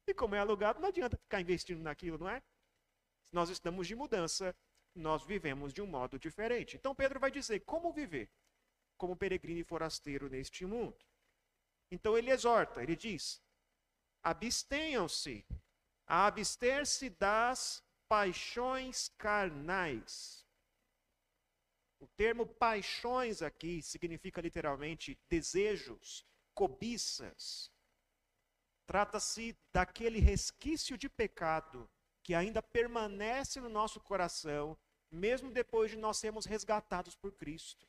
E 0.08 0.14
como 0.14 0.36
é 0.36 0.40
alugado, 0.40 0.80
não 0.80 0.90
adianta 0.90 1.18
ficar 1.18 1.42
investindo 1.42 1.82
naquilo, 1.82 2.18
não 2.18 2.30
é? 2.30 2.42
Nós 3.32 3.50
estamos 3.50 3.88
de 3.88 3.96
mudança 3.96 4.56
nós 4.96 5.26
vivemos 5.26 5.74
de 5.74 5.82
um 5.82 5.88
modo 5.88 6.18
diferente. 6.18 6.78
Então 6.78 6.96
Pedro 6.96 7.20
vai 7.20 7.30
dizer 7.30 7.60
como 7.62 7.92
viver 7.92 8.32
como 8.98 9.16
peregrino 9.16 9.60
e 9.60 9.64
forasteiro 9.64 10.30
neste 10.30 10.66
mundo. 10.66 10.98
Então 11.92 12.18
ele 12.18 12.32
exorta, 12.32 12.82
ele 12.82 12.96
diz: 12.96 13.42
abstenham-se, 14.24 15.46
a 16.08 16.28
abster-se 16.28 17.10
das 17.10 17.84
paixões 18.08 19.10
carnais. 19.18 20.45
O 22.06 22.08
termo 22.16 22.46
paixões 22.46 23.42
aqui 23.42 23.82
significa 23.82 24.40
literalmente 24.40 25.20
desejos, 25.28 26.24
cobiças. 26.54 27.72
Trata-se 28.86 29.58
daquele 29.74 30.20
resquício 30.20 31.00
de 31.00 31.10
pecado 31.10 31.90
que 32.22 32.36
ainda 32.36 32.62
permanece 32.62 33.60
no 33.60 33.70
nosso 33.70 34.00
coração 34.00 34.78
mesmo 35.10 35.50
depois 35.50 35.90
de 35.90 35.98
nós 35.98 36.18
sermos 36.18 36.46
resgatados 36.46 37.16
por 37.16 37.32
Cristo. 37.32 37.88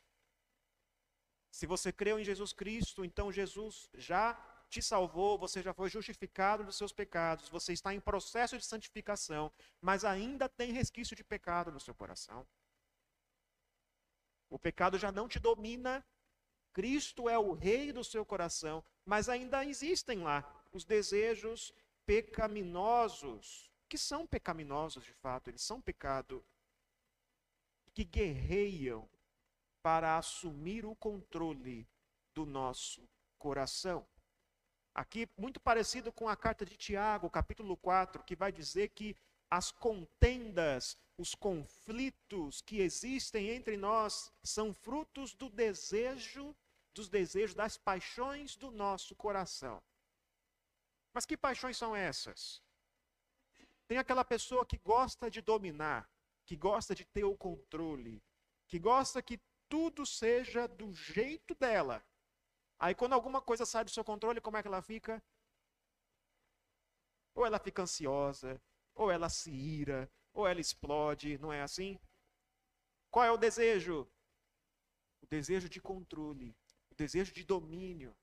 Se 1.51 1.67
você 1.67 1.93
creu 1.93 2.19
em 2.19 2.25
Jesus 2.25 2.55
Cristo, 2.55 3.05
então 3.05 3.31
Jesus 3.31 3.91
já 3.93 4.35
te 4.71 4.81
salvou, 4.81 5.37
você 5.37 5.61
já 5.63 5.75
foi 5.75 5.91
justificado 5.91 6.65
dos 6.65 6.79
seus 6.79 6.93
pecados, 6.93 7.51
você 7.51 7.75
está 7.75 7.93
em 7.93 8.01
processo 8.01 8.57
de 8.57 8.65
santificação, 8.65 9.53
mas 9.79 10.07
ainda 10.07 10.49
tem 10.49 10.73
resquício 10.73 11.15
de 11.15 11.23
pecado 11.23 11.71
no 11.71 11.81
seu 11.81 11.95
coração. 11.95 12.47
O 14.57 14.59
pecado 14.59 14.97
já 14.97 15.13
não 15.13 15.29
te 15.29 15.39
domina, 15.39 16.03
Cristo 16.73 17.29
é 17.29 17.39
o 17.39 17.53
rei 17.53 17.93
do 17.93 18.03
seu 18.03 18.25
coração, 18.25 18.83
mas 19.05 19.29
ainda 19.29 19.63
existem 19.63 20.21
lá 20.21 20.51
os 20.73 20.83
desejos 20.83 21.75
pecaminosos, 22.07 23.71
que 23.87 23.99
são 23.99 24.27
pecaminosos 24.27 25.05
de 25.05 25.13
fato, 25.13 25.51
eles 25.51 25.61
são 25.61 25.79
pecado 25.79 26.43
que 27.93 28.03
guerreiam 28.03 29.07
para 29.83 30.17
assumir 30.17 30.87
o 30.87 30.97
controle 30.97 31.87
do 32.33 32.47
nosso 32.47 33.07
coração. 33.37 34.07
Aqui, 34.95 35.29
muito 35.37 35.61
parecido 35.61 36.11
com 36.11 36.31
a 36.31 36.35
carta 36.35 36.65
de 36.65 36.79
Tiago, 36.79 37.29
capítulo 37.29 37.77
4, 37.77 38.25
que 38.25 38.35
vai 38.35 38.51
dizer 38.51 38.89
que 38.89 39.15
as 39.51 39.71
contendas, 39.71 40.99
os 41.19 41.35
conflitos 41.35 42.61
que 42.61 42.81
existem 42.81 43.51
entre 43.51 43.77
nós 43.77 44.33
são 44.43 44.73
frutos 44.73 45.35
do 45.35 45.49
desejo, 45.49 46.55
dos 46.95 47.09
desejos, 47.09 47.55
das 47.55 47.77
paixões 47.77 48.57
do 48.57 48.71
nosso 48.71 49.15
coração. 49.15 49.83
Mas 51.13 51.25
que 51.25 51.37
paixões 51.37 51.77
são 51.77 51.95
essas? 51.95 52.63
Tem 53.89 53.99
aquela 53.99 54.25
pessoa 54.25 54.67
que 54.67 54.79
gosta 54.79 55.31
de 55.31 55.41
dominar, 55.41 56.11
que 56.45 56.57
gosta 56.57 56.95
de 56.95 57.05
ter 57.05 57.25
o 57.25 57.37
controle, 57.37 58.23
que 58.67 58.79
gosta 58.79 59.23
que 59.23 59.41
tudo 59.69 60.05
seja 60.05 60.67
do 60.67 60.93
jeito 60.93 61.55
dela. 61.55 62.05
Aí 62.79 62.95
quando 62.95 63.15
alguma 63.15 63.41
coisa 63.41 63.65
sai 63.65 63.85
do 63.85 63.91
seu 63.91 64.05
controle, 64.05 64.41
como 64.41 64.57
é 64.57 64.63
que 64.63 64.69
ela 64.69 64.83
fica? 64.83 65.23
Ou 67.35 67.47
ela 67.47 67.59
fica 67.59 67.83
ansiosa, 67.83 68.61
ou 68.97 69.11
ela 69.11 69.29
se 69.29 69.53
ira, 69.53 70.11
ou 70.33 70.49
ela 70.49 70.61
explode, 70.61 71.39
não 71.39 71.53
é 71.53 71.63
assim? 71.63 72.01
Qual 73.11 73.25
é 73.25 73.31
o 73.31 73.37
desejo? 73.37 74.11
O 75.21 75.27
desejo 75.27 75.69
de 75.69 75.81
controle, 75.81 76.57
o 76.91 76.95
desejo 76.95 77.33
de 77.33 77.45
domínio. 77.45 78.17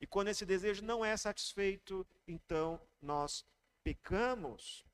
E 0.00 0.06
quando 0.06 0.28
esse 0.28 0.44
desejo 0.44 0.84
não 0.84 1.04
é 1.04 1.16
satisfeito, 1.16 2.06
então 2.26 2.80
nós 3.00 3.46
pecamos. 3.82 4.84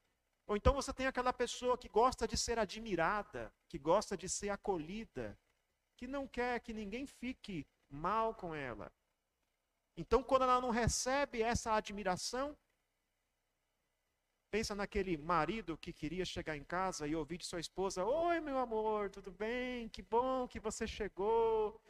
Ou 0.46 0.56
então 0.56 0.74
você 0.74 0.92
tem 0.92 1.06
aquela 1.06 1.32
pessoa 1.32 1.78
que 1.78 1.88
gosta 1.88 2.26
de 2.28 2.36
ser 2.36 2.58
admirada, 2.58 3.52
que 3.68 3.78
gosta 3.78 4.16
de 4.16 4.28
ser 4.28 4.50
acolhida, 4.50 5.38
que 5.96 6.06
não 6.06 6.28
quer 6.28 6.60
que 6.60 6.72
ninguém 6.72 7.06
fique 7.06 7.66
mal 7.88 8.34
com 8.34 8.54
ela. 8.54 8.92
Então, 9.96 10.22
quando 10.22 10.42
ela 10.42 10.60
não 10.60 10.70
recebe 10.70 11.40
essa 11.40 11.72
admiração, 11.72 12.56
pensa 14.50 14.74
naquele 14.74 15.16
marido 15.16 15.76
que 15.78 15.92
queria 15.92 16.24
chegar 16.24 16.56
em 16.56 16.64
casa 16.64 17.06
e 17.06 17.14
ouvir 17.14 17.38
de 17.38 17.46
sua 17.46 17.60
esposa: 17.60 18.04
Oi, 18.04 18.40
meu 18.40 18.58
amor, 18.58 19.10
tudo 19.10 19.30
bem? 19.30 19.88
Que 19.88 20.02
bom 20.02 20.46
que 20.48 20.60
você 20.60 20.86
chegou. 20.86 21.80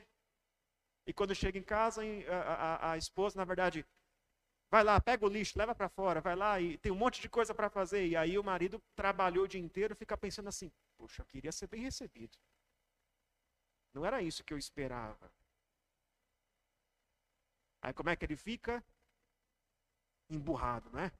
E 1.06 1.12
quando 1.12 1.34
chega 1.34 1.58
em 1.58 1.62
casa, 1.62 2.02
a, 2.28 2.88
a, 2.88 2.92
a 2.92 2.96
esposa, 2.98 3.38
na 3.38 3.44
verdade, 3.44 3.86
vai 4.70 4.82
lá, 4.82 5.00
pega 5.00 5.24
o 5.24 5.28
lixo, 5.28 5.58
leva 5.58 5.74
para 5.74 5.88
fora, 5.88 6.20
vai 6.20 6.34
lá 6.34 6.60
e 6.60 6.76
tem 6.78 6.90
um 6.90 6.96
monte 6.96 7.20
de 7.20 7.28
coisa 7.28 7.54
para 7.54 7.70
fazer. 7.70 8.06
E 8.08 8.16
aí 8.16 8.38
o 8.38 8.44
marido 8.44 8.82
trabalhou 8.94 9.44
o 9.44 9.48
dia 9.48 9.60
inteiro 9.60 9.94
fica 9.94 10.16
pensando 10.16 10.48
assim: 10.48 10.70
puxa, 10.96 11.22
eu 11.22 11.26
queria 11.26 11.52
ser 11.52 11.68
bem 11.68 11.82
recebido. 11.82 12.36
Não 13.94 14.04
era 14.04 14.20
isso 14.20 14.44
que 14.44 14.52
eu 14.52 14.58
esperava. 14.58 15.32
Aí 17.80 17.92
como 17.92 18.10
é 18.10 18.16
que 18.16 18.24
ele 18.24 18.36
fica? 18.36 18.84
Emburrado, 20.28 20.90
não 20.90 20.98
é? 20.98 21.12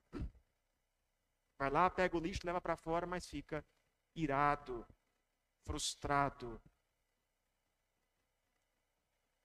Vai 1.59 1.71
lá, 1.71 1.89
pega 1.89 2.17
o 2.17 2.21
lixo, 2.21 2.41
leva 2.45 2.61
para 2.61 2.77
fora, 2.77 3.07
mas 3.07 3.27
fica 3.27 3.65
irado, 4.15 4.87
frustrado. 5.65 6.61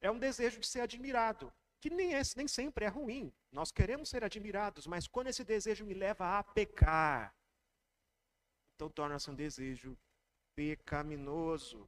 É 0.01 0.10
um 0.12 0.20
desejo 0.20 0.60
de 0.60 0.68
ser 0.68 0.82
admirado, 0.82 1.53
que 1.80 1.89
nem, 1.89 2.15
é, 2.15 2.22
nem 2.36 2.48
sempre 2.48 2.86
é 2.86 2.88
ruim. 2.88 3.34
Nós 3.51 3.72
queremos 3.72 4.10
ser 4.10 4.24
admirados, 4.24 4.88
mas 4.88 5.08
quando 5.08 5.27
esse 5.27 5.44
desejo 5.44 5.86
me 5.86 5.94
leva 5.94 6.38
a 6.38 6.44
pecar, 6.44 7.34
então 8.75 8.89
torna-se 8.89 9.30
um 9.30 9.36
desejo 9.36 9.98
pecaminoso. 10.56 11.88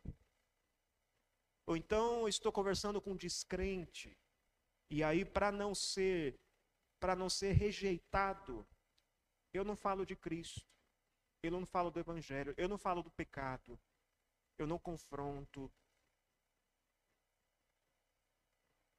Ou 1.66 1.76
então 1.76 2.28
estou 2.28 2.52
conversando 2.52 3.02
com 3.02 3.12
um 3.12 3.16
descrente, 3.16 4.18
e 4.90 5.04
aí 5.04 5.26
para 5.26 5.52
não 5.52 5.74
ser 5.74 6.40
para 7.00 7.16
não 7.18 7.30
ser 7.30 7.52
rejeitado, 7.52 8.66
eu 9.54 9.64
não 9.64 9.76
falo 9.76 10.06
de 10.06 10.16
Cristo, 10.16 10.66
eu 11.44 11.52
não 11.52 11.66
falo 11.66 11.92
do 11.92 12.00
evangelho, 12.00 12.54
eu 12.58 12.68
não 12.68 12.78
falo 12.78 13.04
do 13.04 13.12
pecado, 13.12 13.80
eu 14.58 14.66
não 14.66 14.80
confronto. 14.80 15.72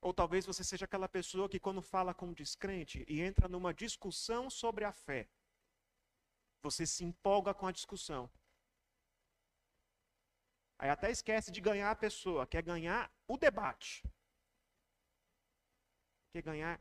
Ou 0.01 0.13
talvez 0.13 0.45
você 0.45 0.63
seja 0.63 0.85
aquela 0.85 1.09
pessoa 1.09 1.49
que, 1.49 1.59
quando 1.59 1.81
fala 1.81 2.13
com 2.15 2.27
um 2.27 2.33
descrente 2.33 3.05
e 3.09 3.21
entra 3.21 3.49
numa 3.49 3.73
discussão 3.73 4.51
sobre 4.51 4.85
a 4.85 4.93
fé, 4.93 5.29
você 6.63 6.87
se 6.87 7.05
empolga 7.05 7.55
com 7.55 7.67
a 7.67 7.73
discussão. 7.73 8.31
Aí 10.79 10.91
até 10.91 11.11
esquece 11.11 11.51
de 11.51 11.61
ganhar 11.61 11.91
a 11.91 11.97
pessoa, 11.97 12.47
quer 12.47 12.63
ganhar 12.63 13.11
o 13.27 13.39
debate. 13.39 14.03
Quer 16.33 16.43
ganhar 16.43 16.81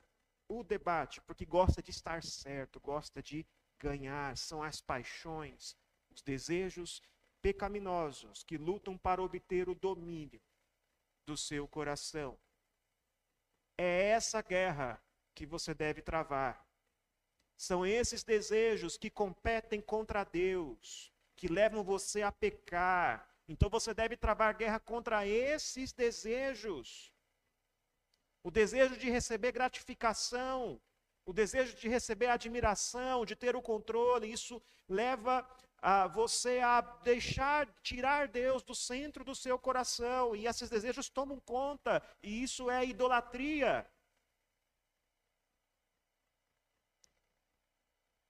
o 0.50 0.64
debate, 0.64 1.22
porque 1.22 1.46
gosta 1.46 1.82
de 1.82 1.92
estar 1.92 2.22
certo, 2.24 2.80
gosta 2.80 3.22
de 3.22 3.46
ganhar. 3.84 4.38
São 4.38 4.64
as 4.64 4.80
paixões, 4.82 5.76
os 6.10 6.22
desejos 6.22 7.02
pecaminosos 7.42 8.44
que 8.44 8.58
lutam 8.58 8.98
para 8.98 9.22
obter 9.22 9.68
o 9.68 9.76
domínio 9.76 10.42
do 11.26 11.36
seu 11.36 11.68
coração. 11.68 12.40
É 13.78 14.10
essa 14.10 14.42
guerra 14.42 15.04
que 15.36 15.46
você 15.46 15.74
deve 15.74 16.02
travar. 16.02 16.66
São 17.58 17.86
esses 17.86 18.24
desejos 18.24 18.98
que 18.98 19.10
competem 19.10 19.82
contra 19.82 20.24
Deus, 20.24 21.12
que 21.36 21.48
levam 21.48 21.84
você 21.84 22.22
a 22.22 22.32
pecar, 22.32 23.30
então 23.48 23.70
você 23.70 23.94
deve 23.94 24.16
travar 24.16 24.56
guerra 24.56 24.80
contra 24.80 25.28
esses 25.28 25.92
desejos. 25.92 27.14
O 28.42 28.52
desejo 28.52 28.98
de 28.98 29.10
receber 29.10 29.52
gratificação, 29.52 30.82
o 31.26 31.34
desejo 31.34 31.76
de 31.76 31.88
receber 31.88 32.28
admiração, 32.28 33.26
de 33.26 33.36
ter 33.36 33.56
o 33.56 33.62
controle, 33.62 34.32
isso 34.32 34.62
leva 34.88 35.48
a 35.82 36.08
você 36.08 36.60
a 36.60 36.82
deixar, 36.82 37.68
tirar 37.82 38.28
Deus 38.28 38.64
do 38.64 38.74
centro 38.74 39.24
do 39.24 39.36
seu 39.36 39.60
coração, 39.60 40.36
e 40.36 40.48
esses 40.48 40.70
desejos 40.70 41.10
tomam 41.10 41.40
conta, 41.40 42.02
e 42.22 42.44
isso 42.44 42.70
é 42.70 42.86
idolatria. 42.86 43.86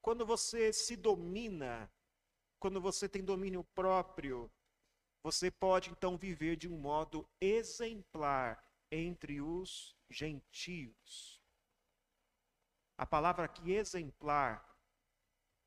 Quando 0.01 0.25
você 0.25 0.73
se 0.73 0.95
domina, 0.95 1.91
quando 2.59 2.81
você 2.81 3.07
tem 3.07 3.23
domínio 3.23 3.63
próprio, 3.75 4.51
você 5.21 5.49
pode 5.49 5.89
então 5.89 6.17
viver 6.17 6.57
de 6.57 6.67
um 6.67 6.77
modo 6.77 7.27
exemplar 7.39 8.61
entre 8.91 9.39
os 9.39 9.95
gentios. 10.09 11.32
A 12.97 13.05
palavra 13.05 13.45
aqui 13.45 13.71
exemplar 13.71 14.63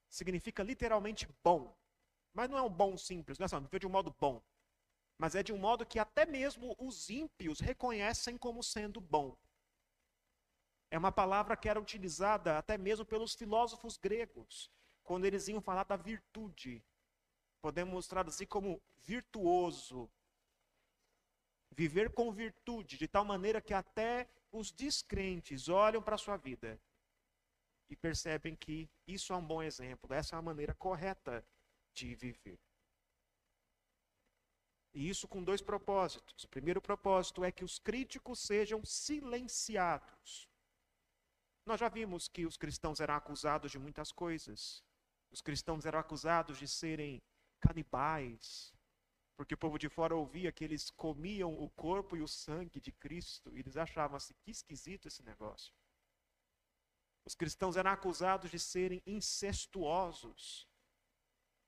significa 0.08 0.62
literalmente 0.62 1.28
bom. 1.42 1.76
Mas 2.32 2.48
não 2.48 2.58
é 2.58 2.62
um 2.62 2.70
bom 2.70 2.96
simples, 2.96 3.38
não 3.38 3.46
é 3.46 3.48
só 3.48 3.58
viver 3.58 3.80
de 3.80 3.86
um 3.86 3.90
modo 3.90 4.14
bom. 4.20 4.42
Mas 5.18 5.34
é 5.34 5.42
de 5.42 5.52
um 5.52 5.58
modo 5.58 5.86
que 5.86 5.98
até 5.98 6.26
mesmo 6.26 6.76
os 6.78 7.08
ímpios 7.08 7.60
reconhecem 7.60 8.36
como 8.36 8.62
sendo 8.62 9.00
bom. 9.00 9.36
É 10.90 10.98
uma 10.98 11.10
palavra 11.10 11.56
que 11.56 11.68
era 11.68 11.80
utilizada 11.80 12.58
até 12.58 12.78
mesmo 12.78 13.04
pelos 13.04 13.34
filósofos 13.34 13.96
gregos, 13.96 14.70
quando 15.02 15.24
eles 15.24 15.48
iam 15.48 15.60
falar 15.60 15.84
da 15.84 15.96
virtude. 15.96 16.84
Podemos 17.60 18.06
traduzir 18.06 18.46
como 18.46 18.80
virtuoso. 18.98 20.08
Viver 21.72 22.12
com 22.12 22.30
virtude, 22.30 22.96
de 22.96 23.08
tal 23.08 23.24
maneira 23.24 23.60
que 23.60 23.74
até 23.74 24.28
os 24.52 24.70
descrentes 24.70 25.68
olham 25.68 26.02
para 26.02 26.14
a 26.14 26.18
sua 26.18 26.36
vida 26.36 26.80
e 27.88 27.96
percebem 27.96 28.57
que 28.57 28.88
isso 29.07 29.33
é 29.33 29.37
um 29.37 29.46
bom 29.46 29.62
exemplo, 29.62 30.12
essa 30.12 30.37
é 30.37 30.38
a 30.38 30.42
maneira 30.42 30.75
correta 30.75 31.44
de 31.94 32.14
viver. 32.14 32.59
E 34.92 35.09
isso 35.09 35.29
com 35.29 35.44
dois 35.44 35.61
propósitos. 35.61 36.44
O 36.44 36.49
primeiro 36.49 36.81
propósito 36.81 37.44
é 37.44 37.53
que 37.53 37.64
os 37.64 37.79
críticos 37.79 38.40
sejam 38.40 38.83
silenciados. 38.85 40.49
Nós 41.66 41.81
já 41.81 41.88
vimos 41.88 42.29
que 42.29 42.46
os 42.46 42.57
cristãos 42.57 42.99
eram 42.99 43.14
acusados 43.14 43.70
de 43.70 43.79
muitas 43.79 44.11
coisas. 44.11 44.83
Os 45.31 45.42
cristãos 45.42 45.85
eram 45.85 45.99
acusados 45.99 46.59
de 46.59 46.66
serem 46.66 47.20
canibais, 47.61 48.72
porque 49.37 49.55
o 49.55 49.59
povo 49.59 49.79
de 49.79 49.88
fora 49.88 50.16
ouvia 50.16 50.51
que 50.51 50.64
eles 50.64 50.90
comiam 50.90 51.53
o 51.53 51.68
corpo 51.70 52.16
e 52.16 52.22
o 52.22 52.29
sangue 52.29 52.81
de 52.81 52.92
Cristo, 52.92 53.55
e 53.55 53.61
eles 53.61 53.77
achavam 53.77 54.16
assim, 54.16 54.33
que 54.42 54.51
esquisito 54.51 55.09
esse 55.09 55.22
negócio. 55.22 55.75
Os 57.26 57.34
cristãos 57.34 57.76
eram 57.76 57.90
acusados 57.90 58.50
de 58.52 58.58
serem 58.58 59.02
incestuosos, 59.04 60.68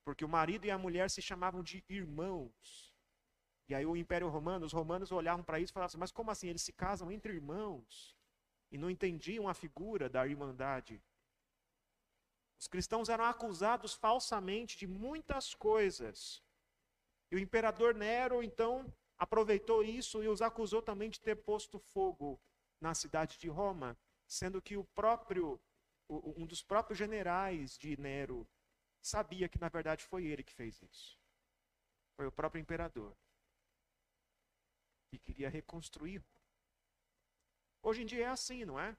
porque 0.04 0.24
o 0.24 0.28
marido 0.28 0.64
e 0.64 0.70
a 0.70 0.78
mulher 0.78 1.10
se 1.10 1.20
chamavam 1.20 1.64
de 1.64 1.84
irmãos. 1.88 2.94
E 3.68 3.74
aí 3.74 3.84
o 3.84 3.96
Império 3.96 4.28
Romano, 4.28 4.64
os 4.64 4.72
romanos 4.72 5.10
olhavam 5.10 5.44
para 5.44 5.58
isso 5.58 5.72
e 5.72 5.74
falavam 5.74 5.88
assim, 5.88 5.98
mas 5.98 6.12
como 6.12 6.30
assim? 6.30 6.48
Eles 6.48 6.62
se 6.62 6.72
casam 6.72 7.10
entre 7.10 7.34
irmãos? 7.34 8.16
E 8.70 8.78
não 8.78 8.88
entendiam 8.88 9.48
a 9.48 9.52
figura 9.52 10.08
da 10.08 10.26
irmandade. 10.26 11.02
Os 12.58 12.68
cristãos 12.68 13.08
eram 13.08 13.24
acusados 13.24 13.94
falsamente 13.94 14.78
de 14.78 14.86
muitas 14.86 15.54
coisas. 15.54 16.42
E 17.32 17.36
o 17.36 17.38
imperador 17.38 17.94
Nero, 17.94 18.42
então, 18.42 18.90
aproveitou 19.18 19.82
isso 19.82 20.22
e 20.22 20.28
os 20.28 20.40
acusou 20.40 20.80
também 20.80 21.10
de 21.10 21.20
ter 21.20 21.34
posto 21.34 21.78
fogo 21.80 22.40
na 22.80 22.94
cidade 22.94 23.38
de 23.38 23.48
Roma, 23.48 23.98
sendo 24.28 24.62
que 24.62 24.76
o 24.76 24.84
próprio 24.84 25.60
um 26.10 26.46
dos 26.46 26.62
próprios 26.62 26.98
generais 26.98 27.76
de 27.76 27.98
Nero 28.00 28.48
sabia 29.02 29.48
que 29.48 29.60
na 29.60 29.68
verdade 29.68 30.04
foi 30.04 30.24
ele 30.26 30.42
que 30.42 30.52
fez 30.52 30.80
isso. 30.80 31.18
Foi 32.16 32.26
o 32.26 32.32
próprio 32.32 32.60
imperador. 32.60 33.14
E 35.12 35.18
queria 35.18 35.50
reconstruir. 35.50 36.22
Hoje 37.82 38.02
em 38.02 38.06
dia 38.06 38.24
é 38.24 38.28
assim, 38.28 38.64
não 38.64 38.80
é? 38.80 38.96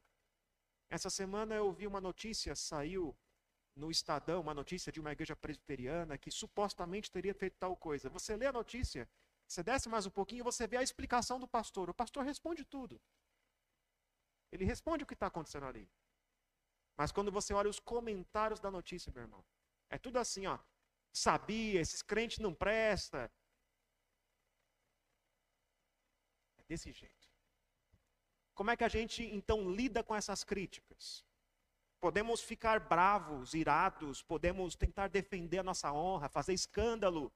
Essa 0.90 1.10
semana 1.10 1.56
eu 1.56 1.72
vi 1.72 1.86
uma 1.88 2.02
notícia, 2.02 2.56
saiu 2.56 3.16
no 3.76 3.92
Estadão 3.92 4.42
uma 4.42 4.54
notícia 4.54 4.92
de 4.92 5.00
uma 5.00 5.12
igreja 5.12 5.36
presbiteriana 5.36 6.18
que 6.18 6.32
supostamente 6.32 7.12
teria 7.12 7.34
feito 7.34 7.58
tal 7.58 7.76
coisa. 7.76 8.10
Você 8.10 8.36
lê 8.36 8.46
a 8.46 8.54
notícia, 8.54 9.10
você 9.48 9.64
desce 9.64 9.90
mais 9.90 10.06
um 10.06 10.12
pouquinho 10.12 10.44
você 10.44 10.68
vê 10.68 10.78
a 10.78 10.84
explicação 10.84 11.40
do 11.40 11.48
pastor. 11.48 11.90
O 11.90 11.94
pastor 11.94 12.24
responde 12.24 12.64
tudo. 12.64 13.02
Ele 14.52 14.66
responde 14.66 15.04
o 15.04 15.08
que 15.08 15.14
está 15.14 15.28
acontecendo 15.28 15.66
ali. 15.66 15.90
Mas 16.98 17.12
quando 17.12 17.32
você 17.32 17.54
olha 17.54 17.70
os 17.70 17.80
comentários 17.80 18.60
da 18.60 18.70
notícia, 18.70 19.12
meu 19.14 19.24
irmão, 19.24 19.46
é 19.90 19.98
tudo 19.98 20.18
assim, 20.18 20.48
ó. 20.48 20.60
Sabia, 21.12 21.80
esses 21.82 22.02
crentes 22.02 22.40
não 22.40 22.54
presta. 22.54 23.32
É 26.58 26.64
desse 26.68 26.92
jeito. 26.92 27.30
Como 28.54 28.72
é 28.72 28.76
que 28.76 28.84
a 28.84 28.90
gente 28.90 29.24
então 29.24 29.72
lida 29.72 30.04
com 30.04 30.14
essas 30.16 30.44
críticas? 30.44 31.26
Podemos 32.02 32.42
ficar 32.42 32.80
bravos, 32.80 33.54
irados, 33.54 34.22
podemos 34.22 34.76
tentar 34.76 35.08
defender 35.08 35.60
a 35.60 35.64
nossa 35.64 35.92
honra, 35.94 36.28
fazer 36.28 36.54
escândalo. 36.54 37.32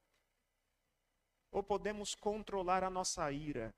Ou 1.50 1.62
podemos 1.62 2.14
controlar 2.14 2.84
a 2.84 2.90
nossa 2.90 3.30
ira, 3.32 3.74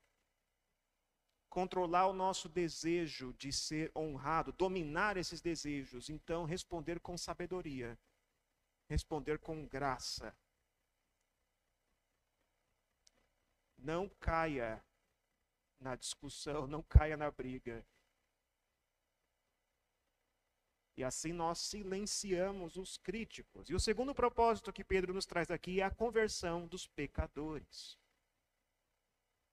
controlar 1.57 2.05
o 2.05 2.13
nosso 2.13 2.47
desejo 2.47 3.33
de 3.33 3.51
ser 3.51 3.91
honrado, 3.95 4.51
dominar 4.51 5.17
esses 5.17 5.41
desejos, 5.41 6.07
então 6.07 6.45
responder 6.45 6.99
com 6.99 7.17
sabedoria, 7.17 7.97
responder 8.87 9.39
com 9.39 9.65
graça. 9.65 10.37
Não 13.75 14.07
caia 14.19 14.85
na 15.79 15.95
discussão, 15.95 16.67
não 16.67 16.83
caia 16.83 17.17
na 17.17 17.31
briga. 17.31 17.83
E 20.95 21.03
assim 21.03 21.33
nós 21.33 21.57
silenciamos 21.57 22.77
os 22.77 22.99
críticos. 22.99 23.67
E 23.67 23.73
o 23.73 23.79
segundo 23.79 24.13
propósito 24.13 24.71
que 24.71 24.83
Pedro 24.83 25.11
nos 25.11 25.25
traz 25.25 25.49
aqui 25.49 25.81
é 25.81 25.85
a 25.85 25.89
conversão 25.89 26.67
dos 26.67 26.85
pecadores. 26.85 27.97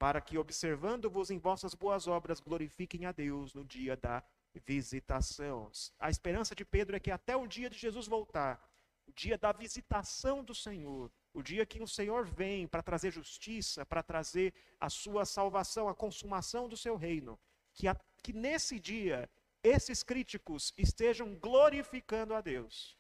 Para 0.05 0.21
que, 0.21 0.37
observando-vos 0.37 1.31
em 1.31 1.39
vossas 1.39 1.73
boas 1.73 2.07
obras, 2.07 2.39
glorifiquem 2.39 3.07
a 3.07 3.11
Deus 3.11 3.55
no 3.55 3.65
dia 3.65 3.97
da 3.97 4.23
visitação. 4.67 5.73
A 5.99 6.11
esperança 6.11 6.55
de 6.55 6.63
Pedro 6.63 6.95
é 6.95 7.01
que 7.01 7.11
até 7.11 7.35
o 7.35 7.47
dia 7.47 7.71
de 7.71 7.79
Jesus 7.79 8.07
voltar, 8.07 8.63
o 9.07 9.13
dia 9.15 9.39
da 9.39 9.51
visitação 9.51 10.45
do 10.45 10.55
Senhor, 10.55 11.11
o 11.33 11.43
dia 11.43 11.65
que 11.65 11.83
o 11.83 11.89
Senhor 11.89 12.27
vem 12.27 12.67
para 12.67 12.83
trazer 12.83 13.13
justiça, 13.13 13.87
para 13.87 14.03
trazer 14.03 14.53
a 14.79 14.91
sua 14.91 15.25
salvação, 15.25 15.89
a 15.89 15.95
consumação 15.95 16.69
do 16.69 16.77
seu 16.77 16.97
reino, 16.97 17.41
que, 17.73 17.89
a, 17.89 17.99
que 18.23 18.35
nesse 18.35 18.79
dia 18.79 19.27
esses 19.63 20.03
críticos 20.03 20.75
estejam 20.77 21.35
glorificando 21.35 22.35
a 22.35 22.43
Deus. 22.43 22.99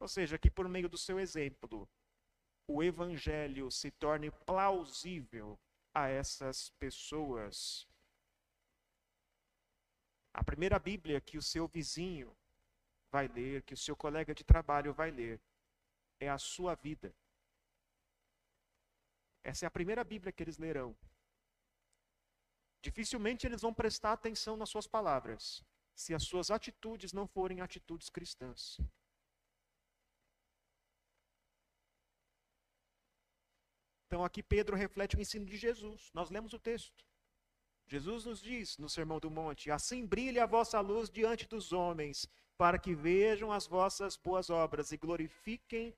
Ou 0.00 0.08
seja, 0.08 0.36
que 0.36 0.50
por 0.50 0.68
meio 0.68 0.88
do 0.88 0.98
seu 0.98 1.20
exemplo, 1.20 1.88
o 2.66 2.82
evangelho 2.82 3.70
se 3.70 3.90
torne 3.90 4.30
plausível 4.30 5.58
a 5.92 6.08
essas 6.08 6.70
pessoas. 6.70 7.86
A 10.32 10.42
primeira 10.42 10.78
Bíblia 10.78 11.20
que 11.20 11.38
o 11.38 11.42
seu 11.42 11.68
vizinho 11.68 12.36
vai 13.10 13.28
ler, 13.28 13.62
que 13.62 13.74
o 13.74 13.76
seu 13.76 13.94
colega 13.94 14.34
de 14.34 14.42
trabalho 14.42 14.92
vai 14.92 15.10
ler, 15.10 15.40
é 16.18 16.28
a 16.28 16.38
sua 16.38 16.74
vida. 16.74 17.14
Essa 19.44 19.66
é 19.66 19.68
a 19.68 19.70
primeira 19.70 20.02
Bíblia 20.02 20.32
que 20.32 20.42
eles 20.42 20.58
lerão. 20.58 20.96
Dificilmente 22.80 23.46
eles 23.46 23.62
vão 23.62 23.72
prestar 23.72 24.12
atenção 24.12 24.56
nas 24.56 24.70
suas 24.70 24.86
palavras, 24.86 25.64
se 25.94 26.14
as 26.14 26.24
suas 26.24 26.50
atitudes 26.50 27.12
não 27.12 27.26
forem 27.26 27.60
atitudes 27.60 28.10
cristãs. 28.10 28.78
Então 34.14 34.24
aqui 34.24 34.44
Pedro 34.44 34.76
reflete 34.76 35.16
o 35.16 35.20
ensino 35.20 35.44
de 35.44 35.56
Jesus. 35.56 36.12
Nós 36.14 36.30
lemos 36.30 36.52
o 36.52 36.58
texto. 36.60 37.04
Jesus 37.84 38.24
nos 38.24 38.40
diz 38.40 38.78
no 38.78 38.88
Sermão 38.88 39.18
do 39.18 39.28
Monte: 39.28 39.72
Assim 39.72 40.06
brilhe 40.06 40.38
a 40.38 40.46
vossa 40.46 40.78
luz 40.78 41.10
diante 41.10 41.48
dos 41.48 41.72
homens, 41.72 42.28
para 42.56 42.78
que 42.78 42.94
vejam 42.94 43.50
as 43.50 43.66
vossas 43.66 44.16
boas 44.16 44.50
obras 44.50 44.92
e 44.92 44.96
glorifiquem 44.96 45.92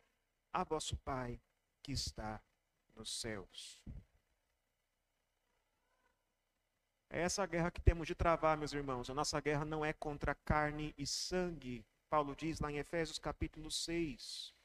a 0.50 0.64
vosso 0.64 0.96
Pai 0.96 1.38
que 1.82 1.92
está 1.92 2.42
nos 2.94 3.20
céus. 3.20 3.78
É 7.10 7.20
essa 7.20 7.42
a 7.42 7.46
guerra 7.46 7.70
que 7.70 7.82
temos 7.82 8.06
de 8.06 8.14
travar, 8.14 8.56
meus 8.56 8.72
irmãos. 8.72 9.10
A 9.10 9.14
nossa 9.14 9.38
guerra 9.40 9.66
não 9.66 9.84
é 9.84 9.92
contra 9.92 10.34
carne 10.34 10.94
e 10.96 11.06
sangue. 11.06 11.84
Paulo 12.08 12.34
diz 12.34 12.60
lá 12.60 12.72
em 12.72 12.78
Efésios 12.78 13.18
capítulo 13.18 13.70
6. 13.70 14.55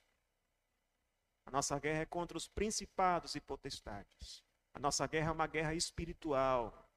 A 1.45 1.51
nossa 1.51 1.77
guerra 1.79 2.01
é 2.01 2.05
contra 2.05 2.37
os 2.37 2.47
principados 2.47 3.35
e 3.35 3.41
potestades. 3.41 4.43
A 4.73 4.79
nossa 4.79 5.05
guerra 5.07 5.29
é 5.29 5.31
uma 5.31 5.47
guerra 5.47 5.73
espiritual. 5.73 6.87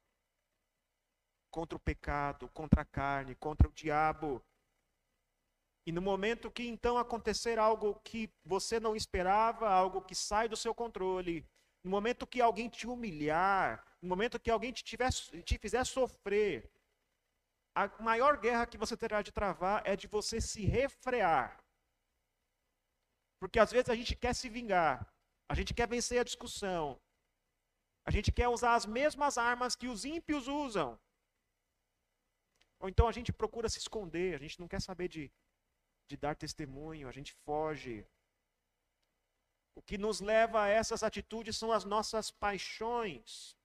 Contra 1.51 1.75
o 1.75 1.79
pecado, 1.79 2.49
contra 2.49 2.81
a 2.81 2.85
carne, 2.85 3.35
contra 3.35 3.67
o 3.67 3.71
diabo. 3.71 4.41
E 5.85 5.91
no 5.91 6.01
momento 6.01 6.49
que 6.49 6.67
então 6.67 6.97
acontecer 6.97 7.59
algo 7.59 7.99
que 8.03 8.29
você 8.43 8.79
não 8.79 8.95
esperava, 8.95 9.69
algo 9.69 10.01
que 10.01 10.15
sai 10.15 10.49
do 10.49 10.57
seu 10.57 10.73
controle, 10.73 11.47
no 11.83 11.91
momento 11.91 12.25
que 12.25 12.41
alguém 12.41 12.67
te 12.67 12.87
humilhar, 12.87 13.85
no 14.01 14.09
momento 14.09 14.39
que 14.39 14.49
alguém 14.49 14.71
te, 14.71 14.83
tiver, 14.83 15.11
te 15.11 15.57
fizer 15.59 15.85
sofrer, 15.85 16.71
a 17.75 17.87
maior 18.01 18.37
guerra 18.37 18.65
que 18.65 18.77
você 18.77 18.95
terá 18.95 19.21
de 19.21 19.31
travar 19.31 19.83
é 19.85 19.95
de 19.95 20.07
você 20.07 20.39
se 20.41 20.65
refrear. 20.65 21.64
Porque 23.39 23.59
às 23.59 23.71
vezes 23.71 23.89
a 23.89 23.95
gente 23.95 24.15
quer 24.15 24.33
se 24.33 24.49
vingar, 24.49 25.11
a 25.47 25.53
gente 25.53 25.73
quer 25.73 25.87
vencer 25.87 26.19
a 26.19 26.23
discussão, 26.23 26.99
a 28.05 28.11
gente 28.11 28.31
quer 28.31 28.47
usar 28.47 28.75
as 28.75 28.85
mesmas 28.85 29.37
armas 29.37 29.75
que 29.75 29.87
os 29.87 30.05
ímpios 30.05 30.47
usam. 30.47 30.99
Ou 32.79 32.89
então 32.89 33.07
a 33.07 33.11
gente 33.11 33.33
procura 33.33 33.69
se 33.69 33.79
esconder, 33.79 34.35
a 34.35 34.37
gente 34.37 34.59
não 34.59 34.67
quer 34.67 34.81
saber 34.81 35.07
de, 35.07 35.31
de 36.07 36.17
dar 36.17 36.35
testemunho, 36.35 37.07
a 37.07 37.11
gente 37.11 37.33
foge. 37.33 38.05
O 39.75 39.81
que 39.81 39.97
nos 39.97 40.21
leva 40.21 40.63
a 40.63 40.67
essas 40.67 41.03
atitudes 41.03 41.57
são 41.57 41.71
as 41.71 41.83
nossas 41.83 42.31
paixões. 42.31 43.57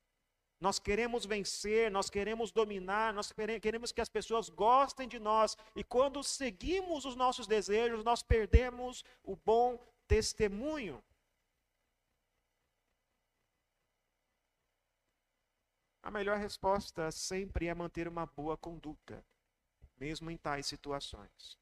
Nós 0.60 0.78
queremos 0.78 1.24
vencer, 1.24 1.90
nós 1.90 2.10
queremos 2.10 2.52
dominar, 2.52 3.14
nós 3.14 3.32
queremos 3.62 3.92
que 3.92 4.00
as 4.00 4.10
pessoas 4.10 4.50
gostem 4.50 5.08
de 5.08 5.18
nós. 5.18 5.56
E 5.74 5.82
quando 5.82 6.22
seguimos 6.22 7.06
os 7.06 7.16
nossos 7.16 7.46
desejos, 7.46 8.04
nós 8.04 8.22
perdemos 8.22 9.02
o 9.24 9.34
bom 9.34 9.78
testemunho. 10.06 11.02
A 16.02 16.10
melhor 16.10 16.38
resposta 16.38 17.10
sempre 17.10 17.66
é 17.66 17.74
manter 17.74 18.06
uma 18.06 18.26
boa 18.26 18.56
conduta, 18.56 19.24
mesmo 19.98 20.30
em 20.30 20.36
tais 20.36 20.66
situações. 20.66 21.58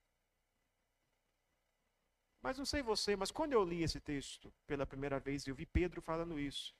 Mas 2.41 2.57
não 2.57 2.65
sei 2.65 2.83
você, 2.83 3.15
mas 3.17 3.31
quando 3.31 3.53
eu 3.53 3.65
li 3.65 3.83
esse 3.83 4.01
texto 4.01 4.53
pela 4.67 4.87
primeira 4.87 5.19
vez 5.19 5.47
eu 5.47 5.55
vi 5.55 5.67
Pedro 5.67 6.01
falando 6.01 6.39
isso, 6.39 6.75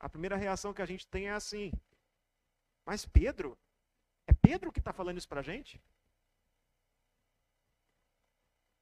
a 0.00 0.08
primeira 0.08 0.36
reação 0.36 0.72
que 0.72 0.82
a 0.82 0.86
gente 0.86 1.06
tem 1.06 1.28
é 1.28 1.32
assim: 1.32 1.72
Mas 2.84 3.04
Pedro? 3.04 3.58
É 4.26 4.32
Pedro 4.32 4.72
que 4.72 4.78
está 4.78 4.92
falando 4.92 5.18
isso 5.18 5.28
para 5.28 5.40
a 5.40 5.42
gente? 5.42 5.80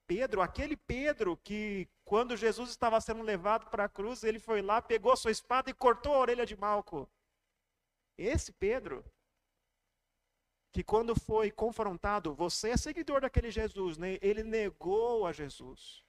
Pedro, 0.07 0.41
aquele 0.41 0.77
Pedro 0.77 1.37
que, 1.37 1.89
quando 2.05 2.37
Jesus 2.37 2.71
estava 2.71 3.01
sendo 3.01 3.23
levado 3.23 3.69
para 3.69 3.85
a 3.85 3.89
cruz, 3.89 4.23
ele 4.23 4.39
foi 4.39 4.63
lá, 4.63 4.81
pegou 4.81 5.17
sua 5.17 5.33
espada 5.33 5.69
e 5.69 5.75
cortou 5.75 6.15
a 6.15 6.19
orelha 6.19 6.47
de 6.47 6.57
Malco. 6.57 7.11
Esse 8.17 8.53
Pedro, 8.53 9.05
que 10.73 10.85
quando 10.85 11.19
foi 11.19 11.51
confrontado, 11.51 12.35
você 12.35 12.71
é 12.71 12.77
seguidor 12.77 13.21
daquele 13.21 13.51
Jesus, 13.51 13.99
né? 13.99 14.19
ele 14.23 14.45
negou 14.45 15.27
a 15.27 15.33
Jesus. 15.33 16.06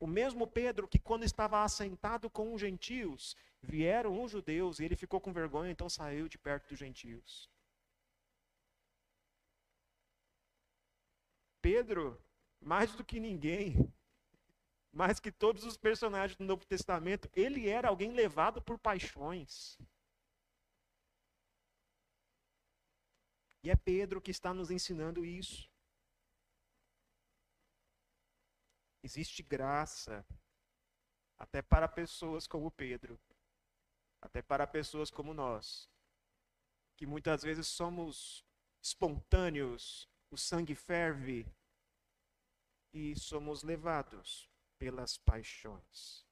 O 0.00 0.06
mesmo 0.06 0.46
Pedro 0.46 0.88
que, 0.88 0.98
quando 0.98 1.24
estava 1.24 1.62
assentado 1.62 2.30
com 2.30 2.54
os 2.54 2.60
gentios, 2.60 3.36
vieram 3.60 4.24
os 4.24 4.32
judeus 4.32 4.80
e 4.80 4.84
ele 4.84 4.96
ficou 4.96 5.20
com 5.20 5.30
vergonha, 5.30 5.70
então 5.70 5.90
saiu 5.90 6.26
de 6.26 6.38
perto 6.38 6.70
dos 6.70 6.78
gentios. 6.78 7.50
Pedro, 11.60 12.18
mais 12.58 12.94
do 12.96 13.04
que 13.04 13.20
ninguém, 13.20 13.92
mais 14.90 15.20
que 15.20 15.30
todos 15.30 15.64
os 15.64 15.76
personagens 15.76 16.38
do 16.38 16.44
Novo 16.44 16.64
Testamento, 16.64 17.30
ele 17.34 17.68
era 17.68 17.88
alguém 17.88 18.12
levado 18.12 18.62
por 18.62 18.78
paixões. 18.78 19.78
E 23.62 23.70
é 23.70 23.76
Pedro 23.76 24.22
que 24.22 24.30
está 24.30 24.54
nos 24.54 24.70
ensinando 24.70 25.22
isso. 25.26 25.69
Existe 29.02 29.42
graça 29.42 30.24
até 31.38 31.62
para 31.62 31.88
pessoas 31.88 32.46
como 32.46 32.70
Pedro, 32.70 33.18
até 34.20 34.42
para 34.42 34.66
pessoas 34.66 35.10
como 35.10 35.32
nós, 35.32 35.88
que 36.96 37.06
muitas 37.06 37.42
vezes 37.42 37.66
somos 37.66 38.44
espontâneos, 38.82 40.08
o 40.30 40.36
sangue 40.36 40.74
ferve 40.74 41.46
e 42.92 43.18
somos 43.18 43.62
levados 43.62 44.50
pelas 44.78 45.16
paixões. 45.16 46.26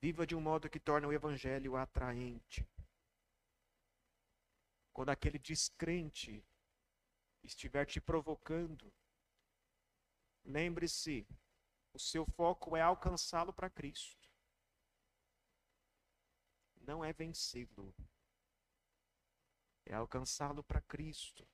Viva 0.00 0.26
de 0.26 0.34
um 0.34 0.40
modo 0.40 0.68
que 0.68 0.80
torne 0.80 1.06
o 1.06 1.12
evangelho 1.12 1.76
atraente. 1.76 2.68
Quando 4.92 5.10
aquele 5.10 5.38
descrente 5.38 6.44
estiver 7.42 7.86
te 7.86 8.00
provocando, 8.00 8.92
lembre-se, 10.44 11.26
o 11.92 11.98
seu 11.98 12.24
foco 12.24 12.76
é 12.76 12.80
alcançá-lo 12.80 13.52
para 13.52 13.68
Cristo. 13.68 14.30
Não 16.80 17.04
é 17.04 17.12
vencê-lo. 17.12 17.94
É 19.84 19.94
alcançá-lo 19.94 20.62
para 20.62 20.80
Cristo. 20.80 21.46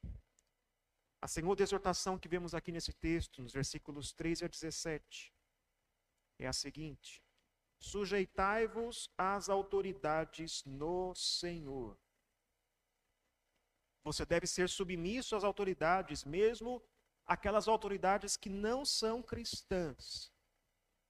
A 1.21 1.27
segunda 1.27 1.63
exortação 1.63 2.19
que 2.19 2.29
vemos 2.29 2.55
aqui 2.55 2.71
nesse 2.71 2.93
texto, 2.93 3.43
nos 3.43 3.53
versículos 3.53 4.13
13 4.13 4.45
a 4.45 4.49
17, 4.49 5.35
é 6.39 6.47
a 6.47 6.53
seguinte: 6.53 7.23
Sujeitai-vos 7.81 9.11
às 9.19 9.49
autoridades 9.49 10.65
no 10.65 11.15
Senhor 11.15 11.99
você 14.05 14.25
deve 14.25 14.47
ser 14.47 14.69
submisso 14.69 15.37
às 15.37 15.45
autoridades, 15.45 16.25
mesmo 16.25 16.83
aquelas 17.27 17.69
autoridades 17.69 18.37
que 18.37 18.49
não 18.49 18.85
são 18.85 19.23
cristãs. 19.23 20.33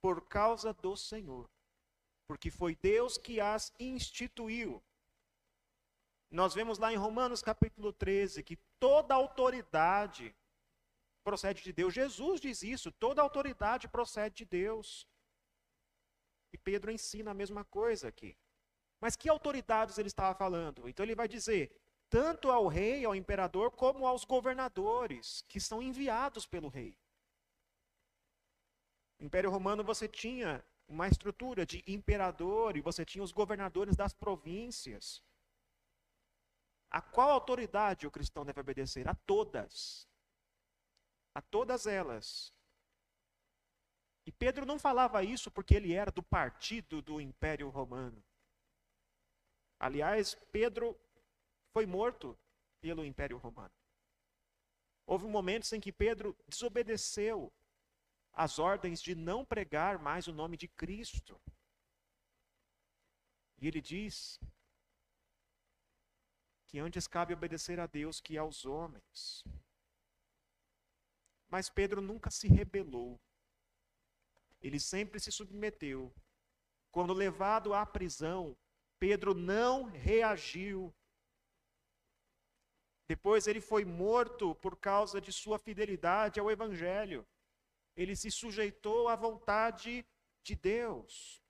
por 0.01 0.27
causa 0.29 0.73
do 0.73 0.95
Senhor, 0.95 1.49
porque 2.25 2.49
foi 2.49 2.73
Deus 2.75 3.17
que 3.17 3.41
as 3.41 3.73
instituiu. 3.77 4.81
Nós 6.31 6.53
vemos 6.53 6.77
lá 6.77 6.93
em 6.93 6.95
Romanos 6.95 7.41
capítulo 7.41 7.91
13 7.91 8.43
que 8.43 8.55
toda 8.79 9.13
autoridade 9.13 10.33
procede 11.23 11.63
de 11.63 11.73
Deus. 11.73 11.93
Jesus 11.93 12.39
diz 12.39 12.61
isso, 12.63 12.91
toda 12.91 13.21
autoridade 13.21 13.87
procede 13.87 14.35
de 14.35 14.45
Deus. 14.45 15.07
E 16.53 16.57
Pedro 16.57 16.91
ensina 16.91 17.31
a 17.31 17.33
mesma 17.33 17.65
coisa 17.65 18.07
aqui. 18.07 18.37
Mas 19.01 19.15
que 19.15 19.29
autoridades 19.29 19.97
ele 19.97 20.07
estava 20.07 20.35
falando? 20.35 20.87
Então 20.87 21.05
ele 21.05 21.15
vai 21.15 21.27
dizer: 21.27 21.71
tanto 22.09 22.49
ao 22.49 22.67
rei, 22.67 23.05
ao 23.05 23.15
imperador, 23.15 23.71
como 23.71 24.07
aos 24.07 24.25
governadores, 24.25 25.43
que 25.47 25.59
são 25.59 25.81
enviados 25.81 26.45
pelo 26.45 26.67
rei. 26.67 26.97
No 29.19 29.25
Império 29.27 29.51
Romano 29.51 29.83
você 29.83 30.07
tinha 30.07 30.65
uma 30.87 31.07
estrutura 31.07 31.65
de 31.65 31.83
imperador 31.85 32.75
e 32.75 32.81
você 32.81 33.05
tinha 33.05 33.23
os 33.23 33.31
governadores 33.31 33.95
das 33.95 34.13
províncias. 34.13 35.21
A 36.89 37.01
qual 37.01 37.29
autoridade 37.29 38.07
o 38.07 38.11
cristão 38.11 38.43
deve 38.43 38.59
obedecer? 38.59 39.07
A 39.07 39.13
todas. 39.13 40.07
A 41.35 41.41
todas 41.41 41.85
elas. 41.85 42.51
E 44.25 44.31
Pedro 44.31 44.65
não 44.65 44.79
falava 44.79 45.23
isso 45.23 45.51
porque 45.51 45.75
ele 45.75 45.93
era 45.93 46.11
do 46.11 46.23
partido 46.23 47.01
do 47.01 47.21
Império 47.21 47.69
Romano. 47.69 48.23
Aliás, 49.79 50.35
Pedro 50.51 50.99
foi 51.71 51.85
morto 51.85 52.37
pelo 52.81 53.05
Império 53.05 53.37
Romano. 53.37 53.73
Houve 55.05 55.27
momentos 55.27 55.71
em 55.73 55.79
que 55.79 55.91
Pedro 55.91 56.37
desobedeceu 56.47 57.51
as 58.31 58.59
ordens 58.59 59.01
de 59.01 59.15
não 59.15 59.43
pregar 59.43 59.99
mais 59.99 60.27
o 60.27 60.33
nome 60.33 60.55
de 60.55 60.67
Cristo. 60.67 61.41
E 63.57 63.67
ele 63.67 63.81
diz 63.81 64.39
que 66.67 66.79
antes 66.79 67.07
cabe 67.07 67.33
obedecer 67.33 67.79
a 67.79 67.87
Deus 67.87 68.21
que 68.21 68.37
aos 68.37 68.65
homens. 68.65 69.43
Mas 71.49 71.69
Pedro 71.69 71.99
nunca 71.99 72.29
se 72.29 72.47
rebelou. 72.47 73.19
Ele 74.61 74.79
sempre 74.79 75.19
se 75.19 75.31
submeteu. 75.31 76.13
Quando 76.91 77.13
levado 77.13 77.73
à 77.73 77.85
prisão, 77.85 78.55
Pedro 78.99 79.33
não 79.33 79.85
reagiu 79.85 80.93
depois 83.09 83.47
ele 83.47 83.59
foi 83.59 83.83
morto 83.83 84.53
por 84.53 84.77
causa 84.77 85.19
de 85.19 85.33
sua 85.33 85.57
fidelidade 85.57 86.39
ao 86.39 86.51
Evangelho. 86.51 87.27
Ele 87.95 88.15
se 88.15 88.29
sujeitou 88.29 89.07
à 89.07 89.15
vontade 89.15 90.05
de 90.43 90.55
Deus. 90.55 91.41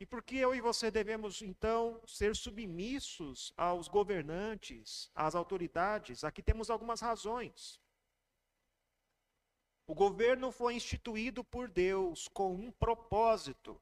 E 0.00 0.06
por 0.06 0.22
que 0.22 0.38
eu 0.38 0.54
e 0.54 0.62
você 0.62 0.90
devemos, 0.90 1.42
então, 1.42 2.02
ser 2.06 2.34
submissos 2.34 3.52
aos 3.54 3.86
governantes, 3.86 5.10
às 5.14 5.34
autoridades? 5.34 6.24
Aqui 6.24 6.42
temos 6.42 6.70
algumas 6.70 7.02
razões. 7.02 7.78
O 9.86 9.94
governo 9.94 10.50
foi 10.50 10.74
instituído 10.74 11.44
por 11.44 11.68
Deus 11.68 12.28
com 12.28 12.54
um 12.54 12.72
propósito. 12.72 13.78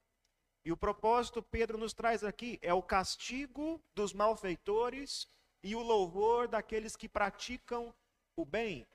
E 0.64 0.72
o 0.72 0.76
propósito, 0.76 1.42
Pedro 1.42 1.76
nos 1.76 1.92
traz 1.92 2.24
aqui, 2.24 2.58
é 2.62 2.72
o 2.72 2.82
castigo 2.82 3.82
dos 3.94 4.14
malfeitores 4.14 5.28
e 5.62 5.76
o 5.76 5.82
louvor 5.82 6.48
daqueles 6.48 6.96
que 6.96 7.08
praticam 7.08 7.94
o 8.34 8.46
bem. 8.46 8.86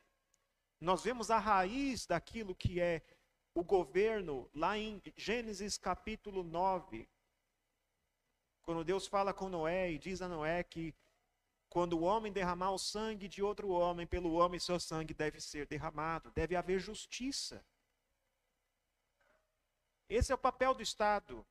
Nós 0.82 1.04
vemos 1.04 1.30
a 1.30 1.38
raiz 1.38 2.08
daquilo 2.08 2.56
que 2.56 2.80
é 2.80 3.04
o 3.54 3.64
governo 3.64 4.50
lá 4.54 4.78
em 4.78 5.02
Gênesis 5.16 5.78
capítulo 5.78 6.44
9. 6.44 7.08
Quando 8.64 8.84
Deus 8.84 9.06
fala 9.06 9.34
com 9.34 9.50
Noé 9.50 9.92
e 9.92 10.00
diz 10.00 10.22
a 10.22 10.28
Noé 10.28 10.64
que 10.64 10.96
quando 11.70 11.94
o 11.94 12.02
homem 12.02 12.32
derramar 12.34 12.72
o 12.72 12.80
sangue 12.80 13.28
de 13.28 13.44
outro 13.44 13.70
homem, 13.70 14.08
pelo 14.08 14.34
homem 14.34 14.60
seu 14.60 14.80
sangue 14.80 15.14
deve 15.14 15.40
ser 15.40 15.68
derramado, 15.68 16.32
deve 16.32 16.56
haver 16.56 16.80
justiça. 16.80 17.64
Esse 20.08 20.32
é 20.32 20.36
o 20.36 20.40
papel 20.40 20.74
do 20.74 20.82
Estado. 20.82 21.46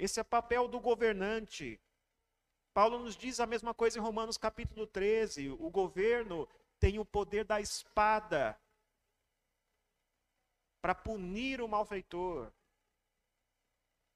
Esse 0.00 0.18
é 0.18 0.22
o 0.22 0.24
papel 0.24 0.66
do 0.66 0.80
governante. 0.80 1.78
Paulo 2.72 3.00
nos 3.00 3.14
diz 3.14 3.38
a 3.38 3.44
mesma 3.44 3.74
coisa 3.74 3.98
em 3.98 4.00
Romanos 4.00 4.38
capítulo 4.38 4.86
13. 4.86 5.50
O 5.50 5.68
governo 5.68 6.48
tem 6.78 6.98
o 6.98 7.04
poder 7.04 7.44
da 7.44 7.60
espada 7.60 8.58
para 10.80 10.94
punir 10.94 11.60
o 11.60 11.68
malfeitor. 11.68 12.50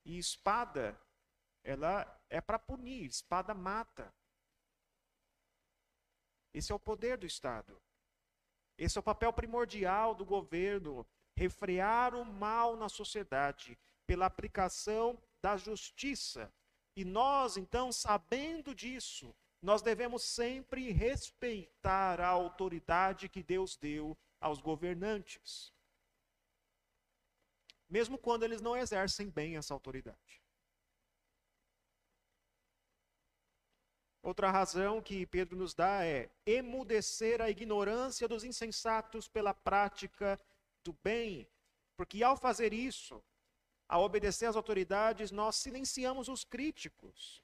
E 0.06 0.16
espada, 0.16 0.98
ela 1.62 2.18
é 2.30 2.40
para 2.40 2.58
punir, 2.58 3.04
espada 3.04 3.52
mata. 3.52 4.10
Esse 6.54 6.72
é 6.72 6.74
o 6.74 6.80
poder 6.80 7.18
do 7.18 7.26
Estado. 7.26 7.78
Esse 8.78 8.96
é 8.96 9.00
o 9.00 9.04
papel 9.04 9.34
primordial 9.34 10.14
do 10.14 10.24
governo, 10.24 11.06
refrear 11.36 12.14
o 12.14 12.24
mal 12.24 12.74
na 12.74 12.88
sociedade 12.88 13.78
pela 14.06 14.24
aplicação 14.24 15.22
da 15.44 15.58
justiça. 15.58 16.50
E 16.96 17.04
nós, 17.04 17.58
então, 17.58 17.92
sabendo 17.92 18.74
disso, 18.74 19.36
nós 19.60 19.82
devemos 19.82 20.22
sempre 20.22 20.90
respeitar 20.90 22.18
a 22.18 22.28
autoridade 22.28 23.28
que 23.28 23.42
Deus 23.42 23.76
deu 23.76 24.16
aos 24.40 24.62
governantes. 24.62 25.70
Mesmo 27.90 28.16
quando 28.16 28.44
eles 28.44 28.62
não 28.62 28.74
exercem 28.74 29.28
bem 29.28 29.58
essa 29.58 29.74
autoridade. 29.74 30.42
Outra 34.22 34.50
razão 34.50 35.02
que 35.02 35.26
Pedro 35.26 35.58
nos 35.58 35.74
dá 35.74 36.06
é 36.06 36.30
emudecer 36.46 37.42
a 37.42 37.50
ignorância 37.50 38.26
dos 38.26 38.44
insensatos 38.44 39.28
pela 39.28 39.52
prática 39.52 40.40
do 40.82 40.94
bem. 41.04 41.46
Porque 41.98 42.22
ao 42.22 42.34
fazer 42.34 42.72
isso, 42.72 43.22
ao 43.88 44.02
obedecer 44.02 44.46
às 44.46 44.56
autoridades, 44.56 45.30
nós 45.30 45.56
silenciamos 45.56 46.28
os 46.28 46.44
críticos. 46.44 47.42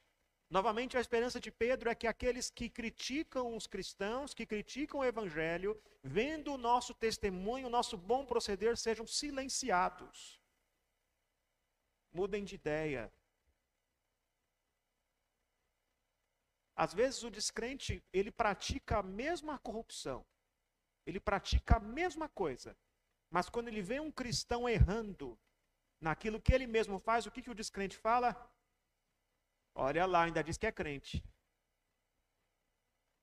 Novamente, 0.48 0.96
a 0.96 1.00
esperança 1.00 1.38
de 1.38 1.50
Pedro 1.50 1.88
é 1.88 1.94
que 1.94 2.08
aqueles 2.08 2.50
que 2.50 2.68
criticam 2.68 3.56
os 3.56 3.68
cristãos, 3.68 4.34
que 4.34 4.44
criticam 4.44 5.00
o 5.00 5.04
evangelho, 5.04 5.80
vendo 6.02 6.52
o 6.52 6.58
nosso 6.58 6.92
testemunho, 6.92 7.68
o 7.68 7.70
nosso 7.70 7.96
bom 7.96 8.26
proceder, 8.26 8.76
sejam 8.76 9.06
silenciados. 9.06 10.40
Mudem 12.12 12.42
de 12.42 12.56
ideia. 12.56 13.12
Às 16.74 16.92
vezes 16.94 17.22
o 17.22 17.30
descrente, 17.30 18.02
ele 18.12 18.32
pratica 18.32 18.98
a 18.98 19.02
mesma 19.02 19.56
corrupção. 19.58 20.26
Ele 21.06 21.20
pratica 21.20 21.76
a 21.76 21.80
mesma 21.80 22.28
coisa. 22.28 22.76
Mas 23.30 23.48
quando 23.48 23.68
ele 23.68 23.82
vê 23.82 24.00
um 24.00 24.10
cristão 24.10 24.68
errando, 24.68 25.38
naquilo 26.00 26.40
que 26.40 26.52
ele 26.52 26.66
mesmo 26.66 26.98
faz, 26.98 27.26
o 27.26 27.30
que, 27.30 27.42
que 27.42 27.50
o 27.50 27.54
descrente 27.54 27.96
fala? 27.96 28.30
Olha 29.74 30.06
lá, 30.06 30.24
ainda 30.24 30.42
diz 30.42 30.56
que 30.56 30.66
é 30.66 30.72
crente. 30.72 31.22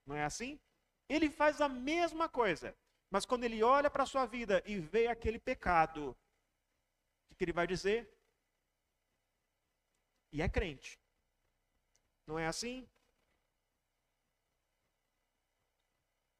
Não 0.06 0.16
é 0.16 0.24
assim? 0.24 0.60
Ele 1.10 1.30
faz 1.30 1.60
a 1.60 1.68
mesma 1.68 2.30
coisa, 2.30 2.76
mas 3.10 3.26
quando 3.26 3.44
ele 3.44 3.64
olha 3.64 3.90
para 3.90 4.04
a 4.04 4.12
sua 4.14 4.26
vida 4.26 4.64
e 4.66 4.80
vê 4.80 5.08
aquele 5.08 5.40
pecado, 5.40 6.16
o 7.30 7.36
que 7.36 7.44
ele 7.44 7.54
vai 7.54 7.68
dizer? 7.68 8.10
E 10.32 10.42
é 10.42 10.50
crente. 10.50 11.00
Não 12.26 12.38
é 12.38 12.46
assim? 12.46 12.88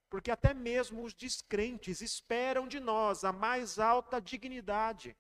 Porque 0.10 0.32
até 0.32 0.54
mesmo 0.54 1.04
os 1.04 1.14
descrentes 1.14 2.02
esperam 2.02 2.68
de 2.68 2.80
nós 2.80 3.24
a 3.24 3.32
mais 3.32 3.80
alta 3.80 4.22
dignidade. 4.22 5.16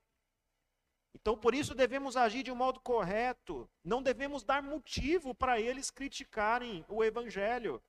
Então, 1.19 1.35
por 1.35 1.55
isso 1.55 1.73
devemos 1.73 2.15
agir 2.15 2.43
de 2.43 2.51
um 2.51 2.55
modo 2.55 2.79
correto. 2.79 3.67
Não 3.83 4.03
devemos 4.03 4.43
dar 4.43 4.61
motivo 4.61 5.33
para 5.33 5.59
eles 5.59 5.89
criticarem 5.89 6.85
o 6.87 7.03
evangelho. 7.03 7.81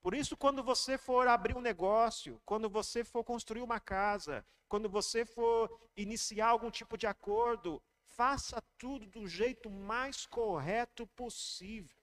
Por 0.00 0.14
isso, 0.14 0.36
quando 0.36 0.62
você 0.62 0.96
for 0.96 1.26
abrir 1.26 1.56
um 1.56 1.60
negócio, 1.60 2.40
quando 2.46 2.70
você 2.70 3.02
for 3.02 3.24
construir 3.24 3.60
uma 3.60 3.80
casa, 3.80 4.46
quando 4.68 4.88
você 4.88 5.24
for 5.26 5.68
iniciar 5.96 6.46
algum 6.46 6.70
tipo 6.70 6.96
de 6.96 7.08
acordo, 7.08 7.82
faça 8.04 8.62
tudo 8.78 9.04
do 9.06 9.26
jeito 9.26 9.68
mais 9.68 10.26
correto 10.26 11.08
possível. 11.08 12.00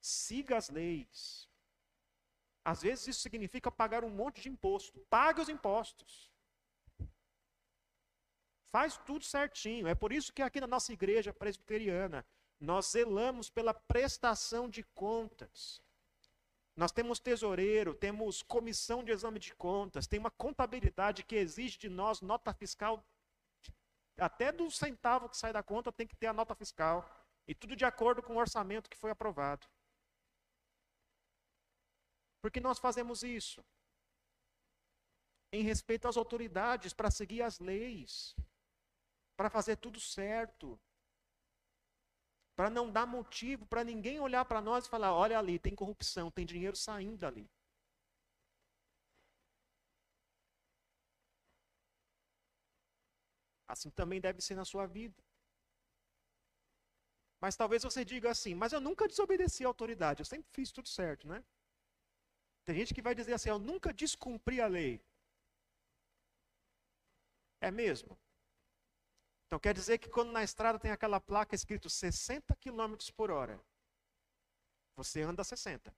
Siga 0.00 0.56
as 0.56 0.68
leis. 0.68 1.48
Às 2.64 2.82
vezes 2.82 3.08
isso 3.08 3.20
significa 3.20 3.70
pagar 3.70 4.04
um 4.04 4.08
monte 4.10 4.40
de 4.40 4.48
imposto. 4.48 4.98
Pague 5.10 5.40
os 5.40 5.48
impostos. 5.48 6.32
Faz 8.72 8.96
tudo 8.96 9.24
certinho. 9.24 9.86
É 9.86 9.94
por 9.94 10.12
isso 10.12 10.32
que 10.32 10.42
aqui 10.42 10.60
na 10.60 10.66
nossa 10.66 10.92
igreja 10.92 11.32
presbiteriana 11.32 12.26
nós 12.58 12.86
zelamos 12.90 13.50
pela 13.50 13.74
prestação 13.74 14.68
de 14.68 14.82
contas. 14.94 15.82
Nós 16.74 16.90
temos 16.90 17.20
tesoureiro, 17.20 17.94
temos 17.94 18.42
comissão 18.42 19.04
de 19.04 19.12
exame 19.12 19.38
de 19.38 19.54
contas, 19.54 20.08
tem 20.08 20.18
uma 20.18 20.30
contabilidade 20.30 21.22
que 21.22 21.36
exige 21.36 21.78
de 21.78 21.88
nós 21.88 22.20
nota 22.20 22.52
fiscal. 22.52 23.04
Até 24.18 24.50
do 24.50 24.68
centavo 24.70 25.28
que 25.28 25.36
sai 25.36 25.52
da 25.52 25.62
conta 25.62 25.92
tem 25.92 26.06
que 26.06 26.16
ter 26.16 26.26
a 26.26 26.32
nota 26.32 26.54
fiscal. 26.54 27.08
E 27.46 27.54
tudo 27.54 27.76
de 27.76 27.84
acordo 27.84 28.22
com 28.22 28.34
o 28.34 28.38
orçamento 28.38 28.88
que 28.88 28.96
foi 28.96 29.10
aprovado. 29.10 29.68
Por 32.44 32.50
que 32.50 32.60
nós 32.60 32.78
fazemos 32.78 33.22
isso? 33.22 33.64
Em 35.50 35.62
respeito 35.62 36.06
às 36.06 36.18
autoridades, 36.18 36.92
para 36.92 37.10
seguir 37.10 37.40
as 37.40 37.58
leis, 37.58 38.36
para 39.34 39.48
fazer 39.48 39.76
tudo 39.76 39.98
certo, 39.98 40.78
para 42.54 42.68
não 42.68 42.92
dar 42.92 43.06
motivo 43.06 43.64
para 43.64 43.82
ninguém 43.82 44.20
olhar 44.20 44.44
para 44.44 44.60
nós 44.60 44.84
e 44.84 44.90
falar: 44.90 45.14
olha 45.14 45.38
ali, 45.38 45.58
tem 45.58 45.74
corrupção, 45.74 46.30
tem 46.30 46.44
dinheiro 46.44 46.76
saindo 46.76 47.16
dali. 47.16 47.50
Assim 53.66 53.88
também 53.88 54.20
deve 54.20 54.42
ser 54.42 54.54
na 54.54 54.66
sua 54.66 54.84
vida. 54.84 55.16
Mas 57.40 57.56
talvez 57.56 57.82
você 57.82 58.04
diga 58.04 58.30
assim: 58.30 58.54
mas 58.54 58.74
eu 58.74 58.82
nunca 58.82 59.08
desobedeci 59.08 59.64
a 59.64 59.68
autoridade, 59.68 60.20
eu 60.20 60.26
sempre 60.26 60.50
fiz 60.52 60.70
tudo 60.70 60.90
certo, 60.90 61.26
né? 61.26 61.42
Tem 62.64 62.74
gente 62.74 62.94
que 62.94 63.02
vai 63.02 63.14
dizer 63.14 63.34
assim: 63.34 63.50
eu 63.50 63.58
nunca 63.58 63.92
descumpri 63.92 64.60
a 64.60 64.66
lei. 64.66 65.00
É 67.60 67.70
mesmo? 67.70 68.18
Então 69.46 69.58
quer 69.58 69.74
dizer 69.74 69.98
que 69.98 70.08
quando 70.10 70.32
na 70.32 70.42
estrada 70.42 70.78
tem 70.78 70.90
aquela 70.90 71.20
placa 71.20 71.54
escrito 71.54 71.88
60 71.88 72.56
km 72.56 72.96
por 73.16 73.30
hora, 73.30 73.60
você 74.96 75.22
anda 75.22 75.44
60. 75.44 75.94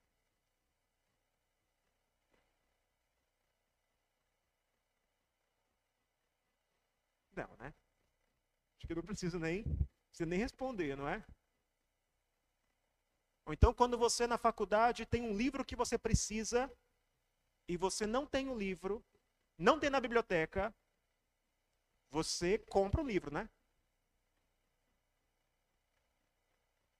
Não, 7.34 7.48
né? 7.58 7.72
Acho 8.78 8.86
que 8.86 8.92
eu 8.92 8.96
não 8.96 9.02
preciso 9.02 9.38
nem, 9.38 9.64
você 10.12 10.24
nem 10.26 10.38
responder, 10.38 10.96
não 10.96 11.08
é? 11.08 11.24
Ou 13.46 13.52
então 13.52 13.72
quando 13.72 13.96
você 13.96 14.26
na 14.26 14.36
faculdade 14.36 15.06
tem 15.06 15.22
um 15.22 15.36
livro 15.36 15.64
que 15.64 15.76
você 15.76 15.96
precisa 15.96 16.70
e 17.68 17.76
você 17.76 18.04
não 18.04 18.26
tem 18.26 18.48
o 18.48 18.58
livro, 18.58 19.04
não 19.56 19.78
tem 19.78 19.88
na 19.88 20.00
biblioteca, 20.00 20.74
você 22.10 22.58
compra 22.58 23.00
o 23.00 23.06
livro, 23.06 23.32
né? 23.32 23.48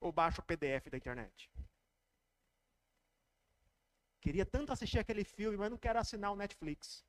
Ou 0.01 0.13
baixa 0.13 0.41
o 0.41 0.45
PDF 0.45 0.89
da 0.89 0.97
internet. 0.97 1.51
Queria 4.21 4.47
tanto 4.47 4.73
assistir 4.73 5.01
aquele 5.01 5.25
filme, 5.25 5.57
mas 5.57 5.71
não 5.71 5.79
quero 5.79 5.99
assinar 5.99 6.33
o 6.33 6.37
Netflix. 6.37 7.05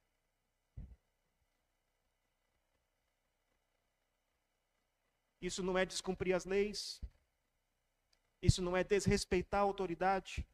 Isso 5.40 5.62
não 5.62 5.78
é 5.78 5.86
descumprir 5.86 6.36
as 6.36 6.46
leis. 6.46 7.00
Isso 8.42 8.62
não 8.62 8.76
é 8.76 8.84
desrespeitar 8.84 9.62
a 9.62 9.64
autoridade. 9.64 10.48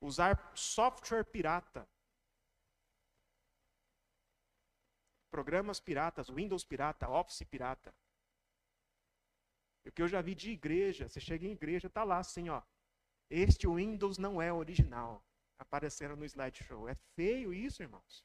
Usar 0.00 0.52
software 0.56 1.24
pirata 1.24 1.88
programas 5.30 5.80
piratas, 5.80 6.28
Windows 6.28 6.64
pirata, 6.64 7.08
Office 7.08 7.44
pirata. 7.44 7.94
O 9.86 9.92
que 9.92 10.02
eu 10.02 10.08
já 10.08 10.20
vi 10.20 10.34
de 10.34 10.50
igreja, 10.50 11.08
você 11.08 11.20
chega 11.20 11.46
em 11.46 11.52
igreja, 11.52 11.88
tá 11.88 12.04
lá 12.04 12.18
assim, 12.18 12.48
ó. 12.50 12.62
Este 13.30 13.66
Windows 13.66 14.18
não 14.18 14.42
é 14.42 14.52
original. 14.52 15.24
Apareceram 15.58 16.16
no 16.16 16.24
slideshow. 16.24 16.88
É 16.88 16.94
feio 17.14 17.54
isso, 17.54 17.82
irmãos. 17.82 18.24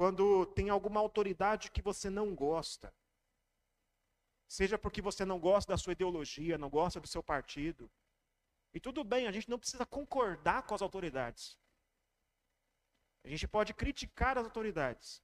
Quando 0.00 0.46
tem 0.46 0.70
alguma 0.70 0.98
autoridade 0.98 1.70
que 1.70 1.82
você 1.82 2.08
não 2.08 2.34
gosta, 2.34 2.90
seja 4.48 4.78
porque 4.78 5.02
você 5.02 5.26
não 5.26 5.38
gosta 5.38 5.74
da 5.74 5.76
sua 5.76 5.92
ideologia, 5.92 6.56
não 6.56 6.70
gosta 6.70 6.98
do 6.98 7.06
seu 7.06 7.22
partido, 7.22 7.90
e 8.72 8.80
tudo 8.80 9.04
bem, 9.04 9.26
a 9.26 9.30
gente 9.30 9.50
não 9.50 9.58
precisa 9.58 9.84
concordar 9.84 10.62
com 10.62 10.74
as 10.74 10.80
autoridades. 10.80 11.58
A 13.22 13.28
gente 13.28 13.46
pode 13.46 13.74
criticar 13.74 14.38
as 14.38 14.46
autoridades. 14.46 15.22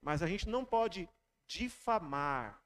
Mas 0.00 0.22
a 0.22 0.28
gente 0.28 0.48
não 0.48 0.64
pode 0.64 1.08
difamar. 1.44 2.62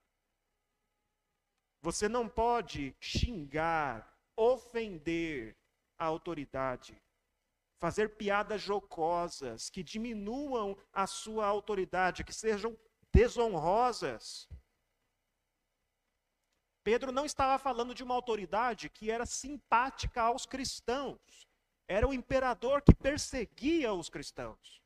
Você 1.81 2.11
não 2.11 2.29
pode 2.29 2.95
xingar, 3.01 4.15
ofender 4.37 5.57
a 5.97 6.05
autoridade, 6.05 7.03
fazer 7.85 8.17
piadas 8.17 8.63
jocosas 8.63 9.69
que 9.69 9.83
diminuam 9.83 10.75
a 10.91 11.07
sua 11.07 11.45
autoridade, 11.45 12.25
que 12.25 12.33
sejam 12.33 12.75
desonrosas. 13.13 14.49
Pedro 16.83 17.13
não 17.13 17.27
estava 17.27 17.59
falando 17.59 17.95
de 17.95 18.03
uma 18.03 18.15
autoridade 18.15 18.89
que 18.89 19.11
era 19.11 19.27
simpática 19.27 20.23
aos 20.23 20.47
cristãos. 20.47 21.47
Era 21.87 22.09
o 22.09 22.15
imperador 22.15 22.81
que 22.81 22.95
perseguia 22.95 23.93
os 23.93 24.09
cristãos. 24.09 24.83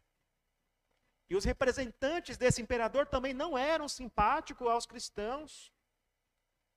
E 1.31 1.37
os 1.37 1.45
representantes 1.45 2.37
desse 2.37 2.61
imperador 2.61 3.07
também 3.07 3.33
não 3.33 3.57
eram 3.57 3.89
simpáticos 3.89 4.67
aos 4.67 4.87
cristãos. 4.87 5.73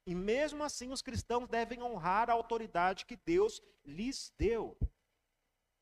E 0.05 0.13
mesmo 0.13 0.63
assim, 0.63 0.91
os 0.91 1.01
cristãos 1.01 1.49
devem 1.49 1.81
honrar 1.81 2.29
a 2.29 2.33
autoridade 2.33 3.07
que 3.07 3.15
Deus 3.15 3.59
lhes 3.83 4.31
deu. 4.37 4.77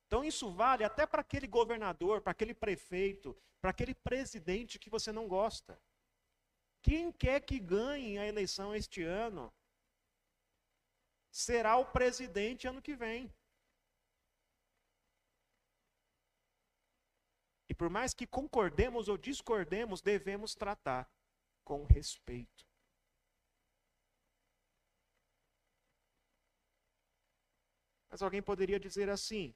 Então, 0.10 0.24
isso 0.24 0.50
vale 0.50 0.84
até 0.84 1.06
para 1.06 1.22
aquele 1.22 1.46
governador, 1.46 2.20
para 2.20 2.32
aquele 2.32 2.56
prefeito, 2.56 3.38
para 3.62 3.70
aquele 3.70 3.94
presidente 3.94 4.80
que 4.80 4.90
você 4.90 5.12
não 5.12 5.28
gosta. 5.28 5.80
Quem 6.82 7.12
quer 7.12 7.42
que 7.42 7.60
ganhe 7.60 8.18
a 8.18 8.26
eleição 8.26 8.74
este 8.74 9.04
ano 9.04 9.54
será 11.30 11.78
o 11.78 11.86
presidente 11.86 12.68
ano 12.68 12.82
que 12.82 12.96
vem. 12.96 13.32
E 17.70 17.76
por 17.76 17.88
mais 17.88 18.12
que 18.12 18.26
concordemos 18.26 19.08
ou 19.10 19.16
discordemos, 19.16 20.02
devemos 20.02 20.56
tratar 20.56 21.08
com 21.64 21.84
respeito. 21.84 22.66
Mas 28.10 28.24
alguém 28.24 28.42
poderia 28.42 28.80
dizer 28.80 29.08
assim: 29.08 29.54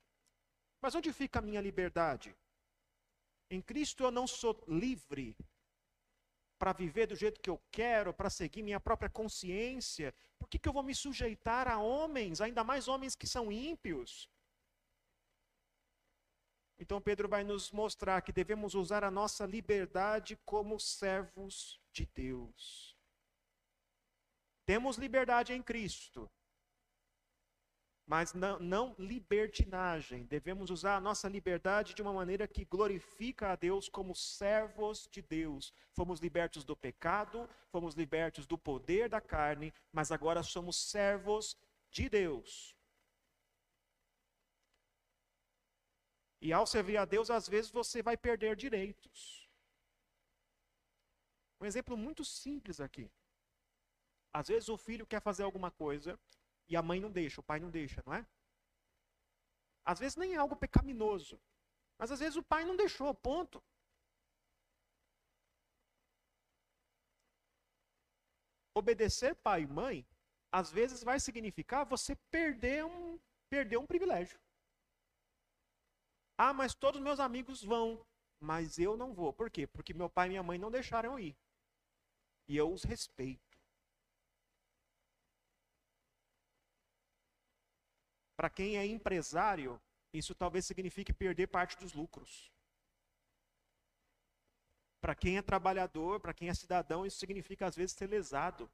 mas 0.83 0.93
onde 0.95 1.13
fica 1.13 1.39
a 1.39 1.41
minha 1.41 1.61
liberdade? 1.61 2.35
Em 3.49 3.61
Cristo 3.61 4.03
eu 4.03 4.11
não 4.11 4.27
sou 4.27 4.61
livre 4.67 5.33
para 6.59 6.73
viver 6.73 7.07
do 7.07 7.15
jeito 7.15 7.39
que 7.39 7.49
eu 7.49 7.57
quero, 7.71 8.13
para 8.13 8.29
seguir 8.29 8.61
minha 8.61 8.81
própria 8.81 9.09
consciência, 9.09 10.13
por 10.37 10.49
que, 10.49 10.59
que 10.59 10.67
eu 10.67 10.73
vou 10.73 10.83
me 10.83 10.93
sujeitar 10.93 11.69
a 11.69 11.77
homens, 11.77 12.41
ainda 12.41 12.65
mais 12.65 12.89
homens 12.89 13.15
que 13.15 13.25
são 13.25 13.49
ímpios? 13.49 14.29
Então 16.77 16.99
Pedro 17.01 17.29
vai 17.29 17.45
nos 17.45 17.71
mostrar 17.71 18.21
que 18.21 18.33
devemos 18.33 18.75
usar 18.75 19.05
a 19.05 19.11
nossa 19.11 19.45
liberdade 19.45 20.37
como 20.43 20.77
servos 20.77 21.79
de 21.93 22.05
Deus. 22.07 22.97
Temos 24.65 24.97
liberdade 24.97 25.53
em 25.53 25.63
Cristo, 25.63 26.29
mas 28.05 28.33
não, 28.33 28.59
não, 28.59 28.95
libertinagem. 28.99 30.25
Devemos 30.25 30.69
usar 30.69 30.97
a 30.97 31.01
nossa 31.01 31.29
liberdade 31.29 31.93
de 31.93 32.01
uma 32.01 32.11
maneira 32.11 32.47
que 32.47 32.65
glorifica 32.65 33.51
a 33.51 33.55
Deus 33.55 33.87
como 33.87 34.13
servos 34.13 35.07
de 35.09 35.21
Deus. 35.21 35.73
Fomos 35.93 36.19
libertos 36.19 36.65
do 36.65 36.75
pecado, 36.75 37.49
fomos 37.69 37.95
libertos 37.95 38.45
do 38.45 38.57
poder 38.57 39.07
da 39.07 39.21
carne, 39.21 39.73
mas 39.91 40.11
agora 40.11 40.43
somos 40.43 40.75
servos 40.75 41.57
de 41.89 42.09
Deus. 42.09 42.75
E 46.41 46.51
ao 46.51 46.67
servir 46.67 46.97
a 46.97 47.05
Deus, 47.05 47.29
às 47.29 47.47
vezes 47.47 47.71
você 47.71 48.03
vai 48.03 48.17
perder 48.17 48.57
direitos. 48.57 49.49
Um 51.61 51.65
exemplo 51.65 51.95
muito 51.95 52.25
simples 52.25 52.81
aqui. 52.81 53.09
Às 54.33 54.49
vezes 54.49 54.67
o 54.67 54.77
filho 54.77 55.05
quer 55.05 55.21
fazer 55.21 55.43
alguma 55.43 55.71
coisa 55.71 56.19
e 56.67 56.75
a 56.75 56.81
mãe 56.81 56.99
não 56.99 57.11
deixa, 57.11 57.41
o 57.41 57.43
pai 57.43 57.59
não 57.59 57.69
deixa, 57.69 58.01
não 58.05 58.13
é? 58.13 58.25
Às 59.85 59.99
vezes 59.99 60.15
nem 60.15 60.33
é 60.33 60.37
algo 60.37 60.55
pecaminoso, 60.55 61.39
mas 61.97 62.11
às 62.11 62.19
vezes 62.19 62.35
o 62.37 62.43
pai 62.43 62.63
não 62.65 62.75
deixou, 62.75 63.13
ponto. 63.13 63.61
Obedecer 68.75 69.35
pai 69.35 69.63
e 69.63 69.67
mãe, 69.67 70.05
às 70.51 70.71
vezes 70.71 71.03
vai 71.03 71.19
significar 71.19 71.85
você 71.85 72.15
perder 72.31 72.85
um, 72.85 73.19
perder 73.49 73.77
um 73.77 73.85
privilégio. 73.85 74.39
Ah, 76.37 76.53
mas 76.53 76.73
todos 76.73 76.99
meus 76.99 77.19
amigos 77.19 77.63
vão, 77.63 78.05
mas 78.39 78.79
eu 78.79 78.97
não 78.97 79.13
vou. 79.13 79.31
Por 79.31 79.49
quê? 79.49 79.67
Porque 79.67 79.93
meu 79.93 80.09
pai 80.09 80.27
e 80.27 80.29
minha 80.29 80.43
mãe 80.43 80.57
não 80.57 80.71
deixaram 80.71 81.13
eu 81.13 81.19
ir. 81.19 81.37
E 82.47 82.57
eu 82.57 82.71
os 82.71 82.83
respeito. 82.83 83.52
Para 88.43 88.49
quem 88.49 88.75
é 88.77 88.85
empresário, 88.85 89.81
isso 90.11 90.35
talvez 90.35 90.65
signifique 90.65 91.13
perder 91.13 91.47
parte 91.47 91.77
dos 91.77 91.93
lucros. 91.93 92.51
Para 94.99 95.15
quem 95.15 95.37
é 95.37 95.41
trabalhador, 95.41 96.19
para 96.19 96.33
quem 96.33 96.49
é 96.49 96.53
cidadão, 96.53 97.05
isso 97.05 97.17
significa 97.17 97.65
às 97.65 97.73
vezes 97.73 97.95
ser 97.95 98.07
lesado. 98.07 98.69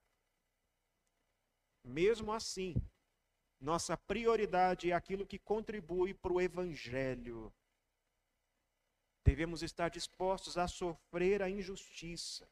Mesmo 1.84 2.34
assim, 2.34 2.74
nossa 3.62 3.96
prioridade 3.96 4.90
é 4.90 4.96
aquilo 4.96 5.28
que 5.28 5.38
contribui 5.38 6.16
para 6.16 6.34
o 6.34 6.42
evangelho. 6.42 7.54
Devemos 9.24 9.62
estar 9.62 9.90
dispostos 9.90 10.58
a 10.58 10.68
sofrer 10.68 11.44
a 11.44 11.48
injustiça. 11.48 12.50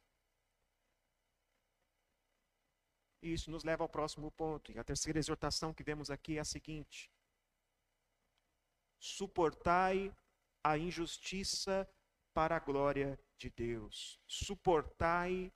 Isso 3.33 3.51
nos 3.51 3.63
leva 3.63 3.83
ao 3.83 3.89
próximo 3.89 4.31
ponto. 4.31 4.71
E 4.71 4.79
a 4.79 4.83
terceira 4.83 5.19
exortação 5.19 5.73
que 5.73 5.83
vemos 5.83 6.09
aqui 6.09 6.37
é 6.37 6.41
a 6.41 6.45
seguinte: 6.45 7.11
suportai 8.99 10.15
a 10.63 10.77
injustiça 10.77 11.89
para 12.33 12.57
a 12.57 12.59
glória 12.59 13.19
de 13.37 13.49
Deus. 13.49 14.19
Suportai 14.27 15.51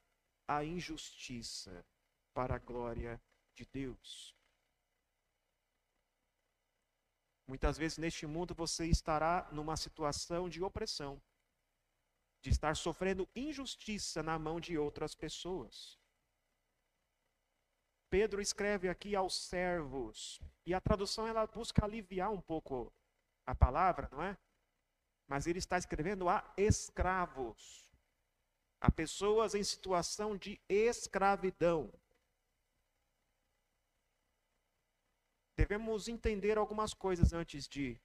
a 0.47 0.63
injustiça 0.63 1.85
para 2.33 2.55
a 2.55 2.59
glória 2.59 3.21
de 3.55 3.65
Deus. 3.65 4.35
Muitas 7.47 7.77
vezes 7.77 7.97
neste 7.97 8.25
mundo 8.25 8.55
você 8.55 8.87
estará 8.87 9.47
numa 9.51 9.75
situação 9.75 10.47
de 10.47 10.63
opressão, 10.63 11.21
de 12.41 12.49
estar 12.49 12.75
sofrendo 12.75 13.29
injustiça 13.35 14.23
na 14.23 14.39
mão 14.39 14.59
de 14.59 14.77
outras 14.77 15.13
pessoas. 15.13 16.00
Pedro 18.11 18.41
escreve 18.41 18.89
aqui 18.89 19.15
aos 19.15 19.33
servos, 19.33 20.41
e 20.65 20.73
a 20.73 20.81
tradução 20.81 21.25
ela 21.25 21.47
busca 21.47 21.85
aliviar 21.85 22.29
um 22.29 22.41
pouco 22.41 22.91
a 23.45 23.55
palavra, 23.55 24.09
não 24.11 24.21
é? 24.21 24.37
Mas 25.29 25.47
ele 25.47 25.59
está 25.59 25.77
escrevendo 25.77 26.27
a 26.27 26.43
escravos, 26.57 27.89
a 28.81 28.91
pessoas 28.91 29.55
em 29.55 29.63
situação 29.63 30.35
de 30.35 30.59
escravidão. 30.67 31.89
Devemos 35.55 36.09
entender 36.09 36.57
algumas 36.57 36.93
coisas 36.93 37.31
antes 37.31 37.65
de 37.65 37.97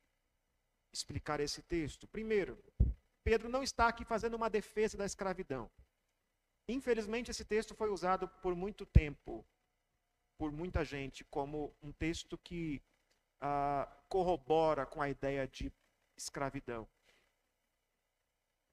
explicar 0.92 1.40
esse 1.40 1.62
texto. 1.62 2.06
Primeiro, 2.06 2.62
Pedro 3.24 3.48
não 3.48 3.64
está 3.64 3.88
aqui 3.88 4.04
fazendo 4.04 4.34
uma 4.34 4.48
defesa 4.48 4.96
da 4.96 5.04
escravidão. 5.04 5.68
Infelizmente, 6.68 7.32
esse 7.32 7.44
texto 7.44 7.74
foi 7.74 7.90
usado 7.90 8.28
por 8.40 8.54
muito 8.54 8.86
tempo, 8.86 9.44
por 10.38 10.52
muita 10.52 10.84
gente, 10.84 11.24
como 11.24 11.74
um 11.82 11.92
texto 11.92 12.36
que 12.38 12.82
ah, 13.40 13.90
corrobora 14.08 14.86
com 14.86 15.00
a 15.00 15.08
ideia 15.08 15.46
de 15.46 15.72
escravidão. 16.16 16.88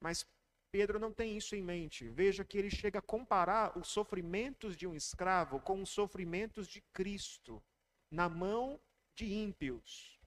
Mas 0.00 0.26
Pedro 0.70 0.98
não 0.98 1.12
tem 1.12 1.36
isso 1.36 1.54
em 1.54 1.62
mente. 1.62 2.08
Veja 2.08 2.44
que 2.44 2.58
ele 2.58 2.70
chega 2.70 2.98
a 2.98 3.02
comparar 3.02 3.78
os 3.78 3.88
sofrimentos 3.88 4.76
de 4.76 4.86
um 4.86 4.94
escravo 4.94 5.60
com 5.60 5.80
os 5.80 5.90
sofrimentos 5.90 6.66
de 6.66 6.80
Cristo 6.92 7.62
na 8.10 8.28
mão 8.28 8.80
de 9.14 9.32
ímpios. 9.32 10.20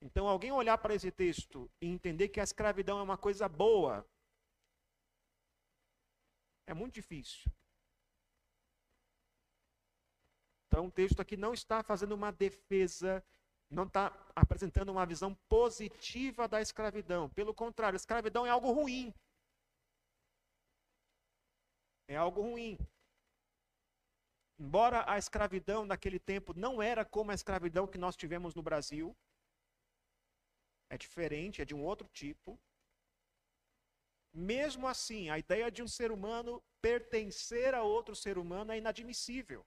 Então, 0.00 0.28
alguém 0.28 0.52
olhar 0.52 0.78
para 0.78 0.94
esse 0.94 1.10
texto 1.10 1.70
e 1.80 1.86
entender 1.86 2.28
que 2.28 2.38
a 2.38 2.44
escravidão 2.44 2.98
é 2.98 3.02
uma 3.02 3.16
coisa 3.16 3.48
boa, 3.48 4.06
é 6.66 6.74
muito 6.74 6.94
difícil. 6.94 7.50
Então, 10.76 10.88
o 10.88 10.90
texto 10.90 11.20
aqui 11.20 11.38
não 11.38 11.54
está 11.54 11.82
fazendo 11.82 12.14
uma 12.14 12.30
defesa, 12.30 13.24
não 13.70 13.84
está 13.84 14.12
apresentando 14.36 14.90
uma 14.90 15.06
visão 15.06 15.34
positiva 15.48 16.46
da 16.46 16.60
escravidão. 16.60 17.30
Pelo 17.30 17.54
contrário, 17.54 17.96
a 17.96 18.02
escravidão 18.04 18.44
é 18.44 18.50
algo 18.50 18.70
ruim. 18.70 19.14
É 22.06 22.14
algo 22.14 22.42
ruim. 22.42 22.76
Embora 24.58 25.10
a 25.10 25.16
escravidão 25.16 25.86
naquele 25.86 26.18
tempo 26.18 26.52
não 26.54 26.82
era 26.82 27.06
como 27.06 27.30
a 27.30 27.34
escravidão 27.34 27.86
que 27.86 27.96
nós 27.96 28.14
tivemos 28.14 28.54
no 28.54 28.62
Brasil, 28.62 29.16
é 30.90 30.98
diferente, 30.98 31.62
é 31.62 31.64
de 31.64 31.74
um 31.74 31.82
outro 31.82 32.06
tipo. 32.08 32.60
Mesmo 34.30 34.86
assim, 34.86 35.30
a 35.30 35.38
ideia 35.38 35.70
de 35.70 35.82
um 35.82 35.88
ser 35.88 36.12
humano 36.12 36.62
pertencer 36.82 37.74
a 37.74 37.82
outro 37.82 38.14
ser 38.14 38.36
humano 38.36 38.72
é 38.72 38.76
inadmissível. 38.76 39.64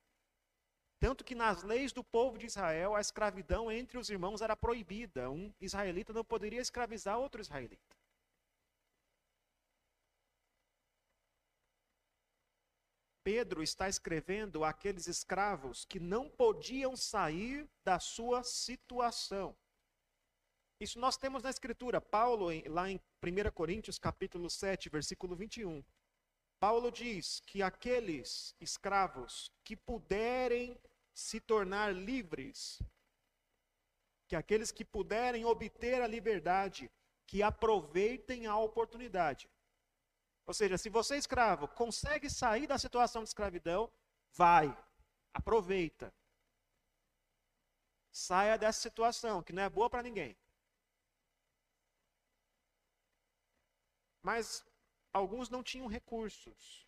Tanto 0.99 1.23
que 1.23 1.33
nas 1.33 1.63
leis 1.63 1.93
do 1.93 2.03
povo 2.03 2.37
de 2.37 2.45
Israel, 2.45 2.93
a 2.93 2.99
escravidão 2.99 3.71
entre 3.71 3.97
os 3.97 4.09
irmãos 4.09 4.41
era 4.41 4.55
proibida. 4.55 5.31
Um 5.31 5.53
israelita 5.61 6.11
não 6.11 6.25
poderia 6.25 6.59
escravizar 6.59 7.17
outro 7.17 7.39
israelita. 7.39 7.95
Pedro 13.23 13.63
está 13.63 13.87
escrevendo 13.87 14.63
àqueles 14.63 15.07
escravos 15.07 15.85
que 15.85 15.99
não 15.99 16.29
podiam 16.29 16.97
sair 16.97 17.69
da 17.83 17.99
sua 17.99 18.43
situação. 18.43 19.55
Isso 20.81 20.99
nós 20.99 21.15
temos 21.15 21.43
na 21.43 21.49
escritura. 21.49 22.01
Paulo, 22.01 22.47
lá 22.67 22.89
em 22.89 22.99
1 23.21 23.51
Coríntios, 23.53 23.99
capítulo 23.99 24.49
7, 24.49 24.89
versículo 24.89 25.35
21. 25.35 25.83
Paulo 26.59 26.91
diz 26.91 27.41
que 27.45 27.61
aqueles 27.61 28.55
escravos 28.59 29.51
que 29.63 29.75
puderem 29.75 30.77
se 31.13 31.39
tornar 31.39 31.93
livres, 31.93 32.81
que 34.27 34.35
aqueles 34.35 34.71
que 34.71 34.85
puderem 34.85 35.45
obter 35.45 36.01
a 36.01 36.07
liberdade, 36.07 36.89
que 37.25 37.41
aproveitem 37.43 38.45
a 38.45 38.57
oportunidade. 38.57 39.49
Ou 40.45 40.53
seja, 40.53 40.77
se 40.77 40.89
você 40.89 41.15
é 41.15 41.17
escravo, 41.17 41.67
consegue 41.67 42.29
sair 42.29 42.65
da 42.65 42.77
situação 42.77 43.23
de 43.23 43.29
escravidão, 43.29 43.91
vai, 44.33 44.75
aproveita. 45.33 46.13
Saia 48.11 48.57
dessa 48.57 48.81
situação, 48.81 49.43
que 49.43 49.53
não 49.53 49.63
é 49.63 49.69
boa 49.69 49.89
para 49.89 50.01
ninguém. 50.01 50.35
Mas 54.21 54.65
alguns 55.13 55.49
não 55.49 55.63
tinham 55.63 55.87
recursos, 55.87 56.87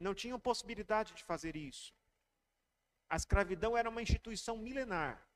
não 0.00 0.14
tinham 0.14 0.40
possibilidade 0.40 1.14
de 1.14 1.24
fazer 1.24 1.56
isso. 1.56 1.94
A 3.08 3.16
escravidão 3.16 3.76
era 3.76 3.88
uma 3.88 4.02
instituição 4.02 4.56
milenar. 4.56 5.26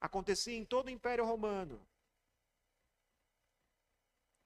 Acontecia 0.00 0.56
em 0.56 0.64
todo 0.64 0.86
o 0.86 0.90
Império 0.90 1.24
Romano. 1.24 1.86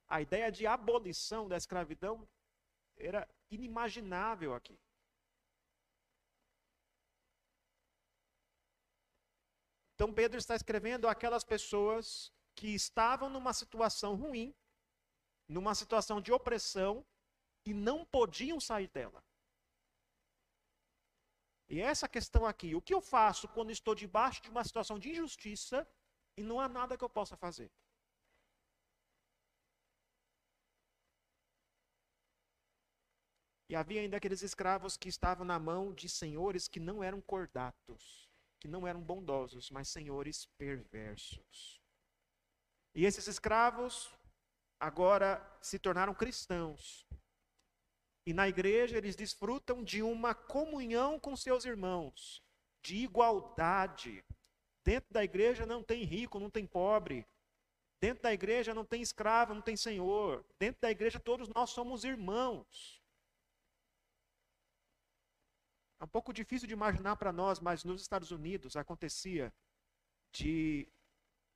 A 0.07 0.21
ideia 0.21 0.51
de 0.51 0.67
abolição 0.67 1.49
da 1.49 1.57
escravidão 1.57 2.29
era 2.97 3.29
inimaginável 3.51 4.55
aqui. 4.55 4.79
Então 9.95 10.13
Pedro 10.13 10.39
está 10.39 10.55
escrevendo 10.57 11.07
aquelas 11.07 11.45
pessoas 11.45 12.33
que 12.55 12.69
estavam 12.69 13.29
numa 13.29 13.53
situação 13.53 14.15
ruim, 14.15 14.55
numa 15.49 15.75
situação 15.75 16.21
de 16.21 16.33
opressão 16.33 17.07
e 17.65 17.75
não 17.75 18.05
podiam 18.05 18.59
sair 18.59 18.89
dela. 18.89 19.23
E 21.71 21.81
essa 21.81 22.09
questão 22.09 22.45
aqui, 22.45 22.75
o 22.75 22.83
que 22.83 22.93
eu 22.93 23.01
faço 23.01 23.47
quando 23.47 23.71
estou 23.71 23.95
debaixo 23.95 24.43
de 24.43 24.51
uma 24.51 24.65
situação 24.65 24.99
de 24.99 25.11
injustiça 25.11 25.87
e 26.37 26.43
não 26.43 26.59
há 26.59 26.69
nada 26.69 26.99
que 26.99 27.05
eu 27.05 27.09
possa 27.09 27.37
fazer? 27.37 27.71
E 33.69 33.77
havia 33.77 34.01
ainda 34.01 34.17
aqueles 34.17 34.43
escravos 34.43 34.97
que 34.97 35.09
estavam 35.09 35.47
na 35.47 35.61
mão 35.61 35.95
de 35.95 36.09
senhores 36.09 36.67
que 36.67 36.81
não 36.81 37.05
eram 37.05 37.21
cordatos, 37.21 38.29
que 38.59 38.67
não 38.67 38.85
eram 38.85 39.01
bondosos, 39.01 39.71
mas 39.71 39.89
senhores 39.89 40.47
perversos. 40.59 41.81
E 42.93 43.05
esses 43.05 43.29
escravos 43.29 44.13
agora 44.81 45.41
se 45.63 45.79
tornaram 45.79 46.13
cristãos. 46.13 47.07
E 48.31 48.33
na 48.33 48.49
igreja 48.49 48.97
eles 48.97 49.17
desfrutam 49.17 49.83
de 49.83 50.05
uma 50.05 50.33
comunhão 50.37 51.19
com 51.19 51.35
seus 51.35 51.65
irmãos, 51.65 52.41
de 52.81 52.99
igualdade. 52.99 54.25
Dentro 54.85 55.13
da 55.13 55.25
igreja 55.25 55.67
não 55.67 55.83
tem 55.83 56.05
rico, 56.05 56.39
não 56.39 56.49
tem 56.49 56.65
pobre. 56.65 57.27
Dentro 58.01 58.23
da 58.23 58.33
igreja 58.33 58.73
não 58.73 58.85
tem 58.85 59.03
escravo, 59.03 59.53
não 59.53 59.61
tem 59.61 59.77
senhor. 59.77 60.47
Dentro 60.61 60.81
da 60.81 60.93
igreja 60.93 61.19
todos 61.19 61.49
nós 61.49 61.71
somos 61.71 62.05
irmãos. 62.05 63.03
É 65.99 66.05
um 66.05 66.09
pouco 66.09 66.33
difícil 66.33 66.69
de 66.69 66.75
imaginar 66.75 67.17
para 67.17 67.33
nós, 67.33 67.59
mas 67.59 67.83
nos 67.83 68.01
Estados 68.01 68.31
Unidos 68.31 68.77
acontecia 68.77 69.53
de 70.33 70.87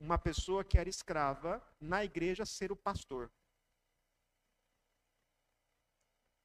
uma 0.01 0.18
pessoa 0.18 0.64
que 0.64 0.77
era 0.77 0.89
escrava 0.89 1.62
na 1.81 2.05
igreja 2.05 2.45
ser 2.45 2.72
o 2.72 2.77
pastor. 2.77 3.31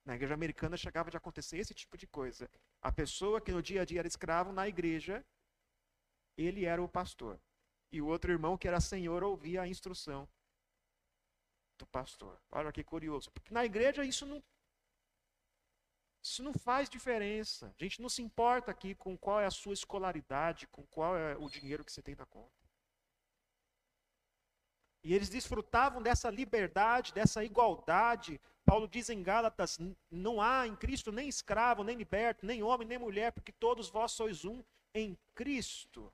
Na 0.10 0.16
igreja 0.16 0.34
americana 0.34 0.76
chegava 0.76 1.12
de 1.12 1.18
acontecer 1.18 1.60
esse 1.60 1.72
tipo 1.72 1.96
de 1.96 2.08
coisa. 2.08 2.50
A 2.82 2.92
pessoa 2.92 3.40
que 3.40 3.52
no 3.52 3.62
dia 3.62 3.84
a 3.84 3.86
dia 3.86 4.00
era 4.00 4.08
escravo, 4.08 4.52
na 4.52 4.68
igreja, 4.68 5.24
ele 6.36 6.66
era 6.66 6.82
o 6.82 6.90
pastor. 6.90 7.40
E 7.92 8.02
o 8.02 8.08
outro 8.08 8.32
irmão, 8.32 8.58
que 8.58 8.68
era 8.68 8.82
senhor, 8.82 9.24
ouvia 9.24 9.62
a 9.62 9.68
instrução 9.68 10.28
do 11.78 11.86
pastor. 11.86 12.42
Olha 12.52 12.72
que 12.72 12.84
curioso. 12.84 13.30
Porque 13.30 13.54
na 13.54 13.64
igreja 13.64 14.04
isso 14.04 14.26
não, 14.26 14.44
isso 16.24 16.42
não 16.42 16.54
faz 16.56 16.90
diferença. 16.90 17.72
A 17.80 17.84
gente 17.84 18.02
não 18.02 18.10
se 18.10 18.24
importa 18.24 18.72
aqui 18.72 18.96
com 18.96 19.16
qual 19.16 19.40
é 19.40 19.46
a 19.46 19.52
sua 19.52 19.76
escolaridade, 19.76 20.66
com 20.70 20.84
qual 20.88 21.16
é 21.16 21.38
o 21.38 21.48
dinheiro 21.48 21.86
que 21.86 21.92
você 21.92 22.02
tem 22.02 22.16
na 22.16 22.26
conta. 22.26 22.60
E 25.04 25.14
eles 25.14 25.30
desfrutavam 25.30 26.02
dessa 26.02 26.30
liberdade, 26.30 27.14
dessa 27.14 27.44
igualdade. 27.44 28.42
Paulo 28.70 28.88
diz 28.88 29.10
em 29.10 29.24
Gálatas: 29.24 29.80
não 30.12 30.40
há 30.40 30.68
em 30.68 30.76
Cristo 30.76 31.12
nem 31.12 31.28
escravo, 31.28 31.84
nem 31.84 31.98
liberto, 31.98 32.46
nem 32.46 32.62
homem, 32.62 32.88
nem 32.88 33.00
mulher, 33.00 33.32
porque 33.32 33.52
todos 33.52 33.90
vós 33.90 34.12
sois 34.12 34.46
um 34.46 34.64
em 34.94 35.18
Cristo. 35.34 36.14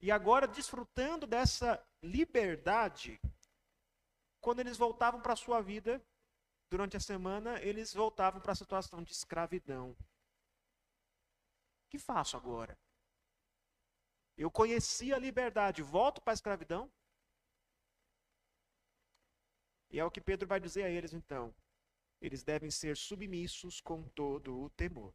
E 0.00 0.12
agora, 0.12 0.46
desfrutando 0.46 1.26
dessa 1.26 1.84
liberdade, 2.00 3.20
quando 4.40 4.60
eles 4.60 4.76
voltavam 4.76 5.20
para 5.20 5.32
a 5.32 5.36
sua 5.36 5.60
vida, 5.60 6.00
durante 6.70 6.96
a 6.96 7.00
semana, 7.00 7.60
eles 7.60 7.92
voltavam 7.92 8.40
para 8.40 8.52
a 8.52 8.56
situação 8.56 9.02
de 9.02 9.10
escravidão. 9.10 9.90
O 9.90 9.96
que 11.90 11.98
faço 11.98 12.36
agora? 12.36 12.78
Eu 14.36 14.48
conheci 14.48 15.12
a 15.12 15.18
liberdade, 15.18 15.82
volto 15.82 16.20
para 16.20 16.32
a 16.32 16.34
escravidão? 16.34 16.88
E 19.90 19.98
é 19.98 20.04
o 20.04 20.10
que 20.10 20.20
Pedro 20.20 20.46
vai 20.46 20.60
dizer 20.60 20.84
a 20.84 20.90
eles 20.90 21.12
então. 21.12 21.52
Eles 22.26 22.42
devem 22.42 22.70
ser 22.70 22.96
submissos 22.96 23.82
com 23.82 24.02
todo 24.20 24.58
o 24.58 24.70
temor. 24.70 25.14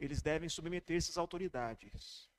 Eles 0.00 0.22
devem 0.22 0.48
submeter-se 0.48 1.10
às 1.10 1.18
autoridades. 1.18 2.30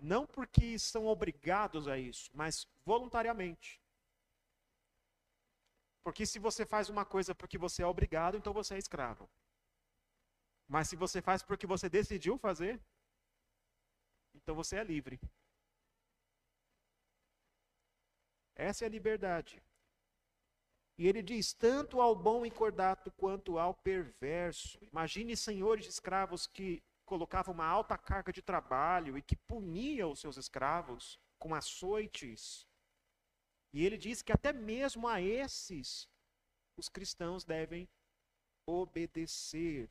Não 0.00 0.26
porque 0.26 0.78
são 0.78 1.04
obrigados 1.06 1.86
a 1.86 1.98
isso, 1.98 2.30
mas 2.34 2.66
voluntariamente. 2.86 3.82
Porque 6.02 6.24
se 6.24 6.38
você 6.38 6.64
faz 6.64 6.88
uma 6.88 7.04
coisa 7.04 7.34
porque 7.34 7.58
você 7.58 7.82
é 7.82 7.86
obrigado, 7.86 8.38
então 8.38 8.54
você 8.54 8.74
é 8.74 8.78
escravo. 8.78 9.28
Mas 10.66 10.88
se 10.88 10.96
você 10.96 11.20
faz 11.20 11.42
porque 11.42 11.66
você 11.66 11.86
decidiu 11.90 12.38
fazer, 12.38 12.82
então 14.34 14.54
você 14.54 14.76
é 14.76 14.84
livre. 14.84 15.20
Essa 18.54 18.84
é 18.84 18.86
a 18.86 18.90
liberdade. 18.90 19.62
E 21.02 21.08
ele 21.08 21.20
diz: 21.20 21.52
tanto 21.52 22.00
ao 22.00 22.14
bom 22.14 22.46
e 22.46 22.50
cordato 22.50 23.10
quanto 23.10 23.58
ao 23.58 23.74
perverso. 23.74 24.78
Imagine 24.80 25.36
senhores 25.36 25.84
de 25.84 25.90
escravos 25.90 26.46
que 26.46 26.80
colocavam 27.04 27.52
uma 27.52 27.66
alta 27.66 27.98
carga 27.98 28.32
de 28.32 28.40
trabalho 28.40 29.18
e 29.18 29.22
que 29.22 29.34
puniam 29.34 30.12
os 30.12 30.20
seus 30.20 30.36
escravos 30.36 31.18
com 31.40 31.56
açoites. 31.56 32.68
E 33.72 33.84
ele 33.84 33.98
diz 33.98 34.22
que 34.22 34.30
até 34.30 34.52
mesmo 34.52 35.08
a 35.08 35.20
esses 35.20 36.08
os 36.76 36.88
cristãos 36.88 37.42
devem 37.42 37.88
obedecer. 38.64 39.90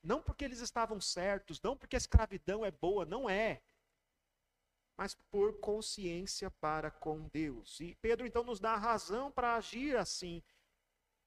Não 0.00 0.22
porque 0.22 0.44
eles 0.44 0.60
estavam 0.60 1.00
certos, 1.00 1.60
não 1.60 1.76
porque 1.76 1.96
a 1.96 1.98
escravidão 1.98 2.64
é 2.64 2.70
boa, 2.70 3.04
não 3.04 3.28
é 3.28 3.60
mas 4.98 5.14
por 5.30 5.60
consciência 5.60 6.50
para 6.50 6.90
com 6.90 7.28
Deus. 7.28 7.78
E 7.78 7.94
Pedro 8.02 8.26
então 8.26 8.42
nos 8.42 8.58
dá 8.58 8.72
a 8.72 8.78
razão 8.78 9.30
para 9.30 9.54
agir 9.54 9.96
assim. 9.96 10.42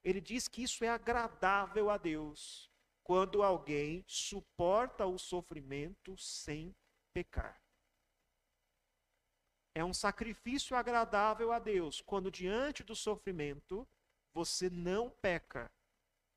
Ele 0.04 0.20
diz 0.20 0.46
que 0.46 0.62
isso 0.62 0.84
é 0.84 0.90
agradável 0.90 1.88
a 1.88 1.96
Deus 1.96 2.70
quando 3.02 3.42
alguém 3.42 4.04
suporta 4.06 5.06
o 5.06 5.18
sofrimento 5.18 6.14
sem 6.18 6.76
pecar. 7.14 7.58
É 9.74 9.82
um 9.82 9.94
sacrifício 9.94 10.76
agradável 10.76 11.50
a 11.50 11.58
Deus 11.58 12.02
quando 12.02 12.30
diante 12.30 12.84
do 12.84 12.94
sofrimento 12.94 13.88
você 14.34 14.68
não 14.68 15.08
peca, 15.08 15.72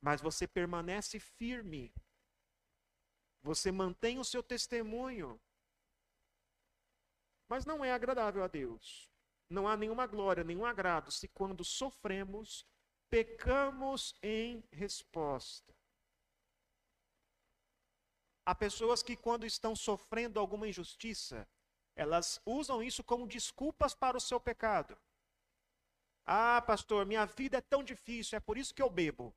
mas 0.01 0.21
você 0.21 0.47
permanece 0.47 1.19
firme. 1.19 1.93
Você 3.43 3.73
mantém 3.73 4.19
o 4.19 4.23
seu 4.23 4.41
testemunho, 4.41 5.39
mas 7.47 7.65
não 7.65 7.83
é 7.83 7.91
agradável 7.91 8.43
a 8.43 8.47
Deus. 8.47 9.09
Não 9.49 9.67
há 9.67 9.77
nenhuma 9.77 10.07
glória, 10.07 10.43
nenhum 10.43 10.65
agrado 10.65 11.11
se 11.11 11.27
quando 11.27 11.63
sofremos, 11.63 12.65
pecamos 13.09 14.15
em 14.21 14.63
resposta. 14.71 15.73
Há 18.45 18.53
pessoas 18.53 19.01
que, 19.01 19.15
quando 19.15 19.45
estão 19.45 19.75
sofrendo 19.75 20.39
alguma 20.39 20.67
injustiça, 20.67 21.47
elas 21.95 22.41
usam 22.45 22.83
isso 22.83 23.03
como 23.03 23.27
desculpas 23.27 23.95
para 23.95 24.17
o 24.17 24.21
seu 24.21 24.39
pecado. 24.39 24.97
Ah, 26.25 26.61
pastor, 26.61 27.05
minha 27.05 27.25
vida 27.25 27.57
é 27.57 27.61
tão 27.61 27.83
difícil, 27.83 28.37
é 28.37 28.39
por 28.39 28.57
isso 28.57 28.73
que 28.73 28.81
eu 28.81 28.89
bebo. 28.89 29.33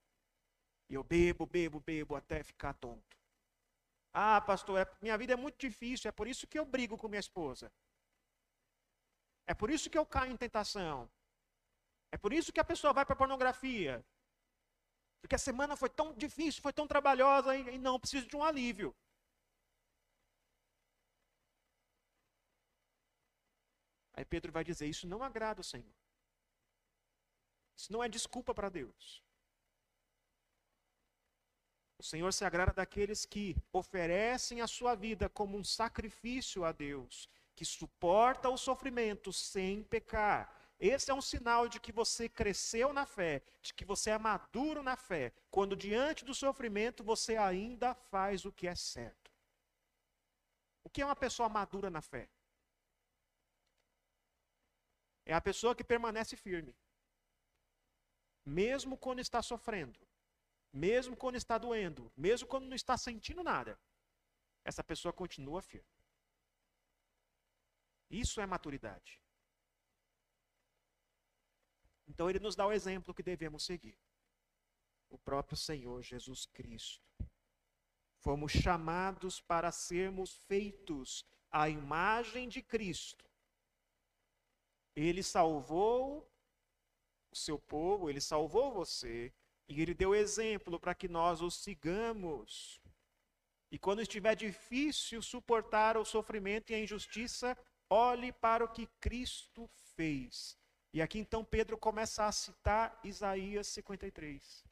E 0.88 0.94
eu 0.94 1.04
bebo, 1.04 1.46
bebo, 1.46 1.80
bebo 1.80 2.16
até 2.16 2.42
ficar 2.42 2.72
tonto. 2.74 3.16
Ah, 4.12 4.40
pastor, 4.40 4.78
é, 4.80 4.96
minha 5.00 5.16
vida 5.16 5.34
é 5.34 5.36
muito 5.36 5.58
difícil, 5.58 6.08
é 6.08 6.12
por 6.12 6.26
isso 6.26 6.46
que 6.46 6.58
eu 6.58 6.64
brigo 6.64 6.96
com 6.96 7.08
minha 7.08 7.20
esposa. 7.20 7.70
É 9.52 9.54
por 9.54 9.70
isso 9.70 9.88
que 9.88 9.96
eu 9.96 10.04
caio 10.04 10.30
em 10.30 10.36
tentação. 10.36 11.10
É 12.12 12.18
por 12.18 12.34
isso 12.34 12.52
que 12.52 12.60
a 12.60 12.70
pessoa 12.72 12.92
vai 12.92 13.04
para 13.06 13.14
a 13.14 13.22
pornografia. 13.22 14.04
Porque 15.22 15.34
a 15.34 15.38
semana 15.38 15.74
foi 15.74 15.88
tão 15.88 16.12
difícil, 16.14 16.60
foi 16.60 16.72
tão 16.72 16.86
trabalhosa 16.86 17.56
e, 17.56 17.76
e 17.76 17.78
não 17.78 17.98
preciso 17.98 18.26
de 18.28 18.36
um 18.36 18.44
alívio. 18.44 18.94
Aí 24.12 24.24
Pedro 24.24 24.52
vai 24.52 24.64
dizer: 24.64 24.86
Isso 24.86 25.06
não 25.06 25.22
agrada 25.22 25.62
o 25.62 25.64
Senhor. 25.64 25.96
Isso 27.74 27.90
não 27.90 28.04
é 28.04 28.08
desculpa 28.08 28.54
para 28.54 28.68
Deus. 28.68 29.24
O 31.98 32.02
Senhor 32.02 32.30
se 32.34 32.44
agrada 32.44 32.74
daqueles 32.74 33.24
que 33.24 33.56
oferecem 33.72 34.60
a 34.60 34.66
sua 34.66 34.94
vida 34.94 35.26
como 35.30 35.56
um 35.56 35.64
sacrifício 35.64 36.64
a 36.64 36.70
Deus 36.70 37.28
que 37.58 37.64
suporta 37.64 38.48
o 38.48 38.56
sofrimento 38.56 39.32
sem 39.32 39.82
pecar. 39.82 40.54
Esse 40.78 41.10
é 41.10 41.14
um 41.14 41.20
sinal 41.20 41.68
de 41.68 41.80
que 41.80 41.90
você 41.90 42.28
cresceu 42.28 42.92
na 42.92 43.04
fé, 43.04 43.42
de 43.60 43.74
que 43.74 43.84
você 43.84 44.10
é 44.10 44.18
maduro 44.18 44.80
na 44.80 44.96
fé, 44.96 45.32
quando 45.50 45.74
diante 45.74 46.24
do 46.24 46.32
sofrimento 46.32 47.02
você 47.02 47.36
ainda 47.36 47.96
faz 47.96 48.44
o 48.44 48.52
que 48.52 48.68
é 48.68 48.76
certo. 48.76 49.32
O 50.84 50.88
que 50.88 51.02
é 51.02 51.04
uma 51.04 51.16
pessoa 51.16 51.48
madura 51.48 51.90
na 51.90 52.00
fé? 52.00 52.30
É 55.26 55.34
a 55.34 55.40
pessoa 55.40 55.74
que 55.74 55.82
permanece 55.82 56.36
firme, 56.36 56.76
mesmo 58.46 58.96
quando 58.96 59.18
está 59.18 59.42
sofrendo, 59.42 59.98
mesmo 60.72 61.16
quando 61.16 61.34
está 61.34 61.58
doendo, 61.58 62.12
mesmo 62.16 62.46
quando 62.46 62.68
não 62.68 62.76
está 62.76 62.96
sentindo 62.96 63.42
nada. 63.42 63.76
Essa 64.64 64.84
pessoa 64.84 65.12
continua 65.12 65.60
firme. 65.60 65.97
Isso 68.10 68.40
é 68.40 68.46
maturidade. 68.46 69.20
Então 72.06 72.28
ele 72.28 72.38
nos 72.38 72.56
dá 72.56 72.66
o 72.66 72.72
exemplo 72.72 73.14
que 73.14 73.22
devemos 73.22 73.64
seguir. 73.64 73.98
O 75.10 75.18
próprio 75.18 75.56
Senhor 75.56 76.02
Jesus 76.02 76.46
Cristo. 76.46 77.06
Fomos 78.20 78.52
chamados 78.52 79.40
para 79.40 79.70
sermos 79.70 80.38
feitos 80.48 81.24
à 81.50 81.68
imagem 81.68 82.48
de 82.48 82.62
Cristo. 82.62 83.24
Ele 84.96 85.22
salvou 85.22 86.28
o 87.30 87.36
seu 87.36 87.58
povo, 87.58 88.10
ele 88.10 88.20
salvou 88.20 88.72
você, 88.72 89.32
e 89.68 89.80
ele 89.80 89.94
deu 89.94 90.14
exemplo 90.14 90.80
para 90.80 90.94
que 90.94 91.06
nós 91.06 91.40
o 91.40 91.50
sigamos. 91.50 92.80
E 93.70 93.78
quando 93.78 94.00
estiver 94.00 94.34
difícil 94.34 95.20
suportar 95.22 95.96
o 95.96 96.04
sofrimento 96.04 96.70
e 96.70 96.74
a 96.74 96.80
injustiça, 96.80 97.56
Olhe 97.90 98.32
para 98.32 98.64
o 98.64 98.68
que 98.68 98.86
Cristo 99.00 99.68
fez. 99.94 100.56
E 100.92 101.00
aqui 101.00 101.18
então 101.18 101.44
Pedro 101.44 101.76
começa 101.76 102.26
a 102.26 102.32
citar 102.32 102.98
Isaías 103.02 103.66
53. 103.68 104.64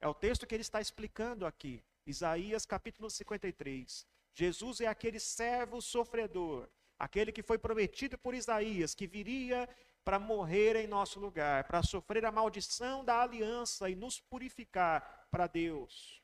É 0.00 0.08
o 0.08 0.14
texto 0.14 0.46
que 0.46 0.54
ele 0.54 0.62
está 0.62 0.80
explicando 0.80 1.44
aqui. 1.44 1.82
Isaías 2.06 2.64
capítulo 2.64 3.10
53. 3.10 4.06
Jesus 4.32 4.80
é 4.80 4.86
aquele 4.86 5.20
servo 5.20 5.82
sofredor, 5.82 6.68
aquele 6.98 7.32
que 7.32 7.42
foi 7.42 7.58
prometido 7.58 8.16
por 8.16 8.34
Isaías, 8.34 8.94
que 8.94 9.06
viria 9.06 9.68
para 10.04 10.18
morrer 10.18 10.76
em 10.76 10.86
nosso 10.86 11.20
lugar, 11.20 11.64
para 11.64 11.82
sofrer 11.82 12.24
a 12.24 12.32
maldição 12.32 13.04
da 13.04 13.22
aliança 13.22 13.90
e 13.90 13.94
nos 13.94 14.20
purificar 14.20 15.26
para 15.30 15.46
Deus. 15.46 16.19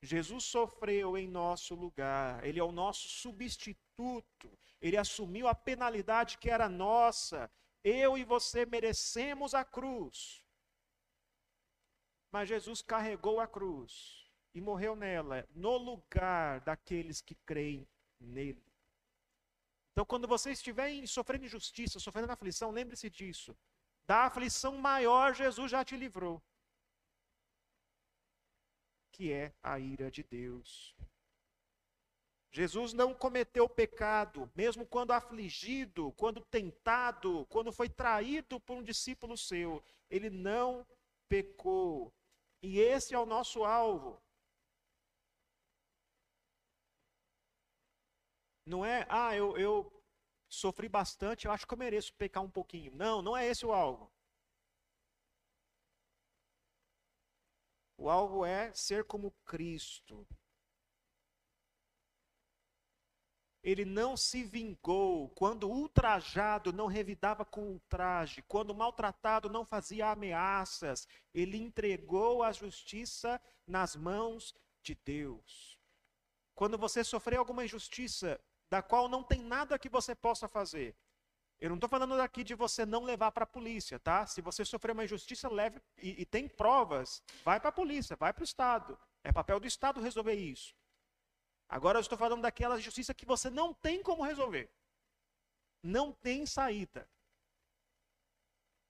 Jesus 0.00 0.44
sofreu 0.44 1.18
em 1.18 1.26
nosso 1.26 1.74
lugar, 1.74 2.44
ele 2.44 2.60
é 2.60 2.62
o 2.62 2.70
nosso 2.70 3.08
substituto, 3.08 4.58
ele 4.80 4.96
assumiu 4.96 5.48
a 5.48 5.54
penalidade 5.54 6.38
que 6.38 6.48
era 6.48 6.68
nossa, 6.68 7.50
Eu 7.82 8.18
e 8.18 8.24
você 8.24 8.66
merecemos 8.66 9.54
a 9.54 9.64
cruz. 9.64 10.44
Mas 12.30 12.48
Jesus 12.48 12.82
carregou 12.82 13.40
a 13.40 13.46
cruz 13.46 14.28
e 14.52 14.60
morreu 14.60 14.94
nela, 14.94 15.48
no 15.54 15.76
lugar 15.76 16.60
daqueles 16.60 17.20
que 17.20 17.34
creem 17.46 17.88
nele. 18.20 18.62
Então, 19.92 20.04
quando 20.04 20.28
você 20.28 20.52
estiver 20.52 21.06
sofrendo 21.06 21.46
injustiça, 21.46 21.98
sofrendo 21.98 22.30
aflição, 22.30 22.70
lembre-se 22.70 23.08
disso. 23.08 23.56
Da 24.06 24.26
aflição 24.26 24.76
maior, 24.76 25.34
Jesus 25.34 25.70
já 25.70 25.84
te 25.84 25.96
livrou 25.96 26.42
que 29.18 29.32
é 29.32 29.52
a 29.60 29.80
ira 29.80 30.12
de 30.12 30.22
Deus. 30.22 30.94
Jesus 32.52 32.92
não 32.92 33.12
cometeu 33.12 33.68
pecado, 33.68 34.50
mesmo 34.54 34.86
quando 34.86 35.10
afligido, 35.10 36.12
quando 36.12 36.40
tentado, 36.44 37.44
quando 37.46 37.72
foi 37.72 37.88
traído 37.88 38.60
por 38.60 38.76
um 38.76 38.82
discípulo 38.82 39.36
seu. 39.36 39.82
Ele 40.08 40.30
não 40.30 40.86
pecou. 41.28 42.14
E 42.62 42.78
esse 42.78 43.12
é 43.12 43.18
o 43.18 43.26
nosso 43.26 43.64
alvo. 43.64 44.22
Não 48.64 48.84
é, 48.84 49.04
ah, 49.08 49.34
eu, 49.34 49.58
eu 49.58 49.92
sofri 50.48 50.88
bastante, 50.88 51.46
eu 51.46 51.52
acho 51.52 51.66
que 51.66 51.74
eu 51.74 51.78
mereço 51.78 52.14
pecar 52.14 52.44
um 52.44 52.50
pouquinho. 52.50 52.94
Não, 52.94 53.20
não 53.20 53.36
é 53.36 53.48
esse 53.48 53.66
o 53.66 53.72
alvo. 53.72 54.08
O 57.98 58.08
alvo 58.08 58.44
é 58.44 58.72
ser 58.72 59.04
como 59.04 59.32
Cristo. 59.44 60.24
Ele 63.60 63.84
não 63.84 64.16
se 64.16 64.44
vingou 64.44 65.28
quando 65.30 65.68
ultrajado 65.68 66.72
não 66.72 66.86
revidava 66.86 67.44
com 67.44 67.72
ultraje, 67.72 68.40
quando 68.42 68.72
maltratado 68.72 69.50
não 69.50 69.66
fazia 69.66 70.10
ameaças. 70.10 71.08
Ele 71.34 71.58
entregou 71.58 72.44
a 72.44 72.52
justiça 72.52 73.40
nas 73.66 73.96
mãos 73.96 74.54
de 74.80 74.94
Deus. 74.94 75.76
Quando 76.54 76.78
você 76.78 77.02
sofrer 77.02 77.36
alguma 77.36 77.64
injustiça 77.64 78.40
da 78.70 78.80
qual 78.80 79.08
não 79.08 79.24
tem 79.24 79.42
nada 79.42 79.78
que 79.78 79.88
você 79.88 80.14
possa 80.14 80.46
fazer, 80.46 80.96
eu 81.60 81.68
não 81.68 81.76
estou 81.76 81.88
falando 81.88 82.16
daqui 82.16 82.44
de 82.44 82.54
você 82.54 82.86
não 82.86 83.02
levar 83.02 83.32
para 83.32 83.42
a 83.44 83.46
polícia, 83.46 83.98
tá? 83.98 84.26
Se 84.26 84.40
você 84.40 84.64
sofrer 84.64 84.92
uma 84.92 85.04
injustiça, 85.04 85.48
leve 85.48 85.80
e, 85.96 86.22
e 86.22 86.24
tem 86.24 86.48
provas, 86.48 87.22
vai 87.44 87.58
para 87.58 87.70
a 87.70 87.72
polícia, 87.72 88.14
vai 88.16 88.32
para 88.32 88.42
o 88.42 88.44
Estado. 88.44 88.98
É 89.24 89.32
papel 89.32 89.58
do 89.58 89.66
Estado 89.66 90.00
resolver 90.00 90.34
isso. 90.34 90.76
Agora 91.68 91.98
eu 91.98 92.00
estou 92.00 92.16
falando 92.16 92.42
daquela 92.42 92.80
justiça 92.80 93.12
que 93.12 93.26
você 93.26 93.50
não 93.50 93.74
tem 93.74 94.02
como 94.02 94.22
resolver. 94.22 94.70
Não 95.82 96.12
tem 96.12 96.46
saída. 96.46 97.08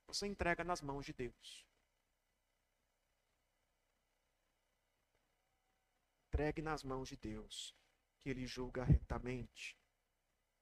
Você 0.07 0.27
entrega 0.27 0.63
nas 0.63 0.83
mãos 0.83 1.07
de 1.07 1.13
Deus. 1.13 1.67
Entregue 6.29 6.63
nas 6.63 6.85
mãos 6.85 7.09
de 7.09 7.17
Deus, 7.17 7.75
que 8.19 8.29
Ele 8.29 8.47
julga 8.47 8.85
retamente. 8.85 9.77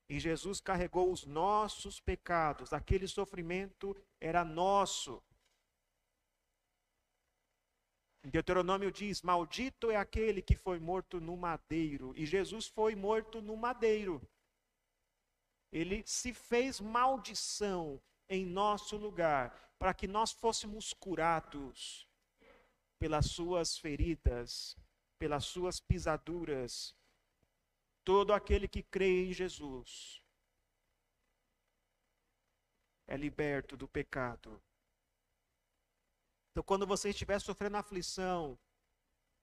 E 0.08 0.20
Jesus 0.20 0.60
carregou 0.60 1.10
os 1.10 1.26
nossos 1.26 1.98
pecados, 1.98 2.72
aquele 2.72 3.08
sofrimento 3.08 3.96
era 4.20 4.44
nosso. 4.44 5.22
Deuteronômio 8.24 8.90
diz: 8.90 9.22
Maldito 9.22 9.90
é 9.90 9.96
aquele 9.96 10.42
que 10.42 10.56
foi 10.56 10.78
morto 10.78 11.20
no 11.20 11.36
madeiro. 11.36 12.12
E 12.16 12.26
Jesus 12.26 12.66
foi 12.66 12.94
morto 12.94 13.40
no 13.40 13.56
madeiro. 13.56 14.20
Ele 15.72 16.02
se 16.06 16.32
fez 16.32 16.80
maldição 16.80 18.00
em 18.28 18.44
nosso 18.44 18.96
lugar, 18.96 19.74
para 19.78 19.94
que 19.94 20.08
nós 20.08 20.32
fôssemos 20.32 20.92
curados 20.92 22.08
pelas 22.98 23.26
suas 23.26 23.78
feridas, 23.78 24.76
pelas 25.18 25.44
suas 25.44 25.78
pisaduras, 25.78 26.95
Todo 28.06 28.32
aquele 28.32 28.68
que 28.68 28.84
crê 28.84 29.26
em 29.26 29.32
Jesus 29.32 30.22
é 33.08 33.16
liberto 33.16 33.76
do 33.76 33.88
pecado. 33.88 34.62
Então, 36.52 36.62
quando 36.62 36.86
você 36.86 37.10
estiver 37.10 37.40
sofrendo 37.40 37.76
aflição, 37.76 38.56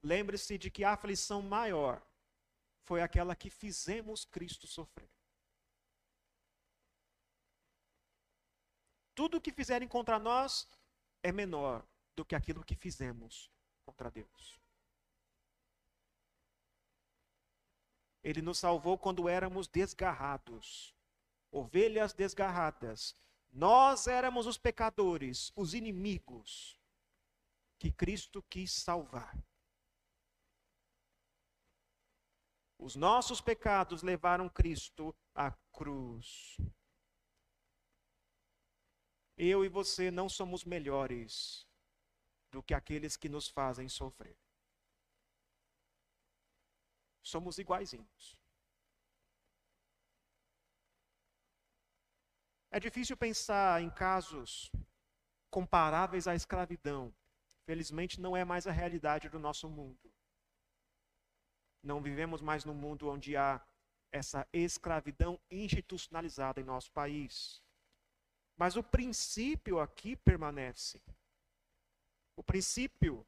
lembre-se 0.02 0.56
de 0.56 0.70
que 0.70 0.82
a 0.82 0.94
aflição 0.94 1.42
maior 1.42 2.02
foi 2.86 3.02
aquela 3.02 3.36
que 3.36 3.50
fizemos 3.50 4.24
Cristo 4.24 4.66
sofrer. 4.66 5.10
Tudo 9.14 9.42
que 9.42 9.52
fizerem 9.52 9.86
contra 9.86 10.18
nós 10.18 10.66
é 11.22 11.30
menor 11.30 11.86
do 12.16 12.24
que 12.24 12.34
aquilo 12.34 12.64
que 12.64 12.74
fizemos 12.74 13.50
contra 13.84 14.10
Deus. 14.10 14.63
Ele 18.24 18.40
nos 18.40 18.58
salvou 18.58 18.96
quando 18.96 19.28
éramos 19.28 19.68
desgarrados, 19.68 20.96
ovelhas 21.52 22.14
desgarradas. 22.14 23.14
Nós 23.52 24.06
éramos 24.06 24.46
os 24.46 24.56
pecadores, 24.56 25.52
os 25.54 25.74
inimigos 25.74 26.80
que 27.78 27.92
Cristo 27.92 28.42
quis 28.48 28.72
salvar. 28.72 29.38
Os 32.78 32.96
nossos 32.96 33.42
pecados 33.42 34.02
levaram 34.02 34.48
Cristo 34.48 35.14
à 35.34 35.50
cruz. 35.70 36.56
Eu 39.36 39.64
e 39.66 39.68
você 39.68 40.10
não 40.10 40.30
somos 40.30 40.64
melhores 40.64 41.68
do 42.50 42.62
que 42.62 42.72
aqueles 42.72 43.18
que 43.18 43.28
nos 43.28 43.48
fazem 43.48 43.86
sofrer 43.86 44.43
somos 47.24 47.58
iguaizinhos. 47.58 48.38
É 52.70 52.78
difícil 52.78 53.16
pensar 53.16 53.80
em 53.82 53.88
casos 53.88 54.70
comparáveis 55.50 56.26
à 56.26 56.34
escravidão. 56.34 57.14
Felizmente, 57.64 58.20
não 58.20 58.36
é 58.36 58.44
mais 58.44 58.66
a 58.66 58.72
realidade 58.72 59.28
do 59.28 59.38
nosso 59.38 59.68
mundo. 59.68 60.12
Não 61.82 62.02
vivemos 62.02 62.40
mais 62.40 62.64
num 62.64 62.74
mundo 62.74 63.08
onde 63.08 63.36
há 63.36 63.64
essa 64.10 64.46
escravidão 64.52 65.40
institucionalizada 65.50 66.60
em 66.60 66.64
nosso 66.64 66.90
país. 66.92 67.62
Mas 68.56 68.76
o 68.76 68.82
princípio 68.82 69.78
aqui 69.80 70.16
permanece. 70.16 71.00
O 72.36 72.42
princípio 72.42 73.26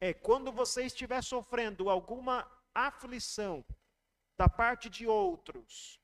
é 0.00 0.14
quando 0.14 0.50
você 0.50 0.84
estiver 0.84 1.22
sofrendo 1.22 1.90
alguma 1.90 2.48
aflição 2.74 3.64
da 4.36 4.48
parte 4.48 4.88
de 4.88 5.06
outros, 5.06 6.00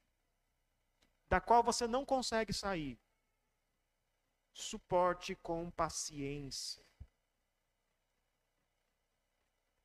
da 1.28 1.40
qual 1.40 1.62
você 1.62 1.86
não 1.86 2.04
consegue 2.04 2.52
sair, 2.52 2.98
suporte 4.52 5.34
com 5.36 5.70
paciência. 5.70 6.84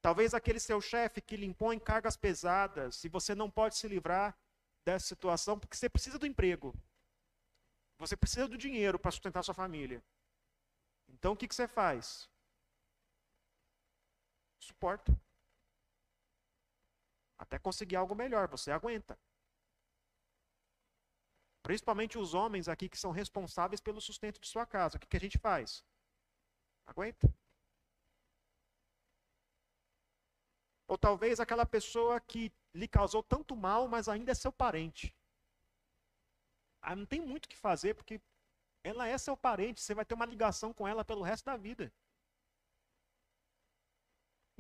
Talvez 0.02 0.34
aquele 0.34 0.60
seu 0.60 0.82
chefe 0.82 1.22
que 1.22 1.38
lhe 1.38 1.46
impõe 1.46 1.80
cargas 1.80 2.18
pesadas, 2.18 3.04
e 3.04 3.10
você 3.10 3.36
não 3.36 3.50
pode 3.50 3.78
se 3.78 3.88
livrar 3.88 4.36
dessa 4.84 5.06
situação 5.06 5.60
porque 5.60 5.78
você 5.78 5.88
precisa 5.90 6.18
do 6.18 6.26
emprego. 6.26 6.74
Você 8.00 8.18
precisa 8.18 8.48
do 8.48 8.58
dinheiro 8.58 8.98
para 8.98 9.12
sustentar 9.12 9.44
sua 9.44 9.54
família. 9.54 10.04
Então 11.08 11.34
o 11.34 11.38
que, 11.38 11.48
que 11.48 11.54
você 11.54 11.68
faz? 11.68 12.28
Suporta. 14.60 15.16
Até 17.42 17.58
conseguir 17.58 17.96
algo 17.96 18.14
melhor, 18.14 18.48
você 18.48 18.70
aguenta. 18.70 19.18
Principalmente 21.64 22.20
os 22.20 22.36
homens 22.36 22.68
aqui 22.68 22.88
que 22.88 22.98
são 22.98 23.10
responsáveis 23.10 23.82
pelo 23.82 24.00
sustento 24.00 24.40
de 24.40 24.48
sua 24.48 24.64
casa. 24.64 24.98
O 24.98 25.00
que, 25.00 25.08
que 25.08 25.18
a 25.18 25.20
gente 25.20 25.40
faz? 25.40 25.84
Aguenta. 26.86 27.34
Ou 30.88 30.98
talvez 31.00 31.40
aquela 31.40 31.66
pessoa 31.66 32.22
que 32.22 32.54
lhe 32.76 32.88
causou 32.88 33.24
tanto 33.24 33.56
mal, 33.56 33.88
mas 33.88 34.08
ainda 34.08 34.32
é 34.32 34.36
seu 34.36 34.52
parente. 34.52 35.16
Ah, 36.80 36.96
não 36.96 37.08
tem 37.08 37.22
muito 37.22 37.46
o 37.46 37.50
que 37.50 37.58
fazer, 37.58 37.96
porque 37.96 38.22
ela 38.84 39.08
é 39.08 39.18
seu 39.18 39.36
parente, 39.36 39.82
você 39.82 39.96
vai 39.96 40.06
ter 40.06 40.14
uma 40.14 40.26
ligação 40.28 40.72
com 40.72 40.88
ela 40.88 41.04
pelo 41.04 41.24
resto 41.24 41.46
da 41.46 41.58
vida. 41.58 41.92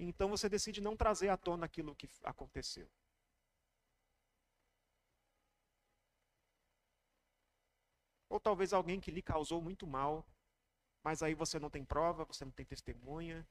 Então 0.04 0.30
você 0.30 0.49
decide 0.49 0.82
não 0.82 0.97
trazer 0.97 1.30
à 1.30 1.38
tona 1.38 1.68
aquilo 1.68 1.95
que 1.95 2.10
aconteceu. 2.24 2.89
Ou 8.28 8.39
talvez 8.39 8.74
alguém 8.74 8.99
que 8.99 9.12
lhe 9.12 9.22
causou 9.22 9.62
muito 9.62 9.86
mal, 9.86 10.26
mas 11.04 11.22
aí 11.22 11.36
você 11.36 11.60
não 11.60 11.70
tem 11.70 11.86
prova, 11.86 12.26
você 12.26 12.43
não 12.43 12.52
tem 12.52 12.66
testemunha, 12.66 13.47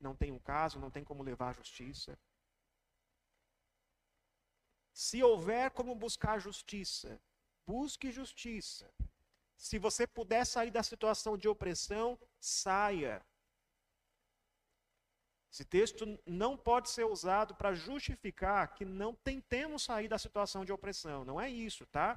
não 0.00 0.16
tem 0.16 0.32
um 0.32 0.38
caso, 0.38 0.80
não 0.80 0.90
tem 0.90 1.04
como 1.04 1.22
levar 1.22 1.50
à 1.50 1.52
justiça. 1.52 2.18
Se 4.94 5.22
houver 5.22 5.70
como 5.72 5.94
buscar 5.94 6.38
justiça, 6.38 7.20
busque 7.66 8.10
justiça. 8.10 8.90
Se 9.54 9.78
você 9.78 10.06
puder 10.06 10.46
sair 10.46 10.70
da 10.70 10.82
situação 10.82 11.36
de 11.36 11.46
opressão, 11.46 12.18
saia. 12.40 13.22
Esse 15.52 15.66
texto 15.66 16.06
não 16.24 16.56
pode 16.56 16.88
ser 16.88 17.04
usado 17.04 17.54
para 17.54 17.74
justificar 17.74 18.72
que 18.74 18.86
não 18.86 19.14
tentemos 19.14 19.82
sair 19.82 20.08
da 20.08 20.18
situação 20.18 20.64
de 20.64 20.72
opressão. 20.72 21.26
Não 21.26 21.38
é 21.38 21.50
isso, 21.50 21.84
tá? 21.84 22.10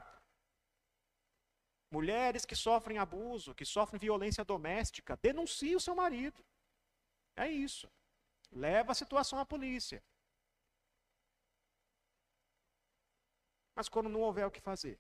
Mulheres 1.92 2.46
que 2.46 2.56
sofrem 2.56 2.98
abuso, 2.98 3.54
que 3.54 3.66
sofrem 3.66 4.00
violência 4.00 4.46
doméstica, 4.46 5.18
denuncie 5.18 5.76
o 5.76 5.82
seu 5.82 5.94
marido. 5.94 6.42
É 7.36 7.50
isso. 7.50 7.92
Leva 8.54 8.94
a 8.94 8.96
situação 8.96 9.38
à 9.38 9.46
polícia. 9.46 10.02
Mas 13.76 13.90
quando 13.90 14.08
não 14.08 14.22
houver 14.22 14.46
o 14.48 14.52
que 14.52 14.62
fazer? 14.62 14.98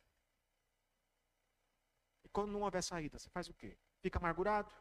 E 2.26 2.28
quando 2.28 2.52
não 2.52 2.64
houver 2.64 2.84
saída, 2.84 3.18
você 3.18 3.30
faz 3.30 3.48
o 3.48 3.54
quê? 3.54 3.78
Fica 4.02 4.20
amargurado? 4.20 4.74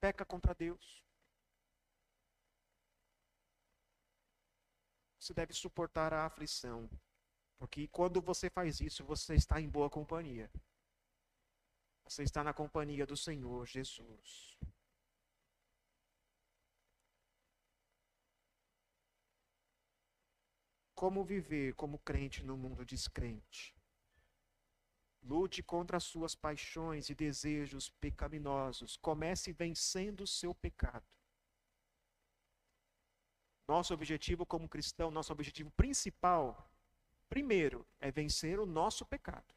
Peca 0.00 0.24
contra 0.24 0.52
Deus? 0.52 1.08
Você 5.30 5.34
deve 5.34 5.54
suportar 5.54 6.12
a 6.12 6.26
aflição. 6.26 6.90
Porque 7.56 7.86
quando 7.86 8.20
você 8.20 8.50
faz 8.50 8.80
isso, 8.80 9.04
você 9.04 9.36
está 9.36 9.60
em 9.60 9.68
boa 9.68 9.88
companhia. 9.88 10.50
Você 12.02 12.24
está 12.24 12.42
na 12.42 12.52
companhia 12.52 13.06
do 13.06 13.16
Senhor 13.16 13.64
Jesus. 13.64 14.58
Como 20.96 21.24
viver 21.24 21.74
como 21.76 22.00
crente 22.00 22.44
no 22.44 22.56
mundo 22.56 22.84
descrente? 22.84 23.72
Lute 25.22 25.62
contra 25.62 25.98
as 25.98 26.02
suas 26.02 26.34
paixões 26.34 27.08
e 27.08 27.14
desejos 27.14 27.88
pecaminosos. 27.88 28.96
Comece 28.96 29.52
vencendo 29.52 30.22
o 30.22 30.26
seu 30.26 30.52
pecado. 30.52 31.19
Nosso 33.70 33.94
objetivo 33.94 34.44
como 34.44 34.68
cristão, 34.68 35.12
nosso 35.12 35.32
objetivo 35.32 35.70
principal, 35.70 36.68
primeiro, 37.28 37.86
é 38.00 38.10
vencer 38.10 38.58
o 38.58 38.66
nosso 38.66 39.06
pecado. 39.06 39.54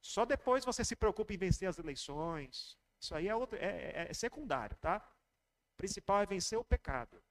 Só 0.00 0.24
depois 0.24 0.64
você 0.64 0.82
se 0.82 0.96
preocupa 0.96 1.34
em 1.34 1.36
vencer 1.36 1.68
as 1.68 1.78
eleições. 1.78 2.78
Isso 2.98 3.14
aí 3.14 3.28
é, 3.28 3.36
outro, 3.36 3.58
é, 3.58 3.72
é, 4.00 4.06
é 4.08 4.14
secundário, 4.14 4.74
tá? 4.78 4.96
O 5.74 5.76
principal 5.76 6.22
é 6.22 6.26
vencer 6.34 6.58
o 6.58 6.64
pecado. 6.64 7.22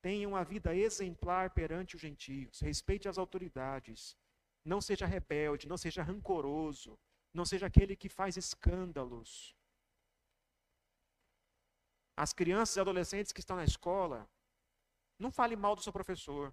Tenha 0.00 0.28
uma 0.28 0.44
vida 0.44 0.76
exemplar 0.76 1.50
perante 1.50 1.96
os 1.96 2.00
gentios, 2.00 2.60
respeite 2.60 3.08
as 3.08 3.18
autoridades, 3.18 4.16
não 4.64 4.80
seja 4.80 5.06
rebelde, 5.06 5.66
não 5.66 5.76
seja 5.76 6.04
rancoroso, 6.04 6.96
não 7.34 7.44
seja 7.44 7.66
aquele 7.66 7.96
que 7.96 8.08
faz 8.08 8.36
escândalos. 8.36 9.60
As 12.16 12.32
crianças 12.32 12.76
e 12.76 12.80
adolescentes 12.80 13.32
que 13.32 13.40
estão 13.40 13.56
na 13.56 13.64
escola, 13.64 14.28
não 15.18 15.30
fale 15.30 15.56
mal 15.56 15.74
do 15.74 15.82
seu 15.82 15.92
professor. 15.92 16.52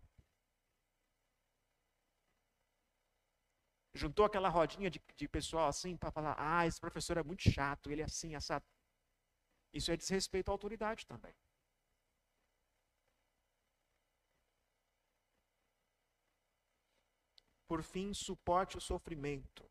Juntou 3.93 4.25
aquela 4.25 4.49
rodinha 4.49 4.89
de, 4.89 5.01
de 5.15 5.27
pessoal 5.27 5.67
assim 5.67 5.97
para 5.97 6.11
falar: 6.11 6.35
ah, 6.37 6.65
esse 6.65 6.79
professor 6.79 7.17
é 7.17 7.23
muito 7.23 7.49
chato, 7.49 7.91
ele 7.91 8.01
é 8.01 8.05
assim, 8.05 8.35
essa. 8.35 8.63
Isso 9.73 9.91
é 9.91 9.97
desrespeito 9.97 10.49
à 10.49 10.53
autoridade 10.53 11.05
também. 11.05 11.33
Por 17.67 17.83
fim, 17.83 18.13
suporte 18.13 18.77
o 18.77 18.81
sofrimento. 18.81 19.69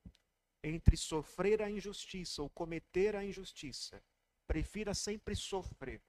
Entre 0.62 0.97
sofrer 0.97 1.62
a 1.62 1.70
injustiça 1.70 2.43
ou 2.43 2.51
cometer 2.51 3.16
a 3.16 3.24
injustiça, 3.24 4.03
prefira 4.49 4.94
sempre 4.94 5.36
sofrer 5.36 6.03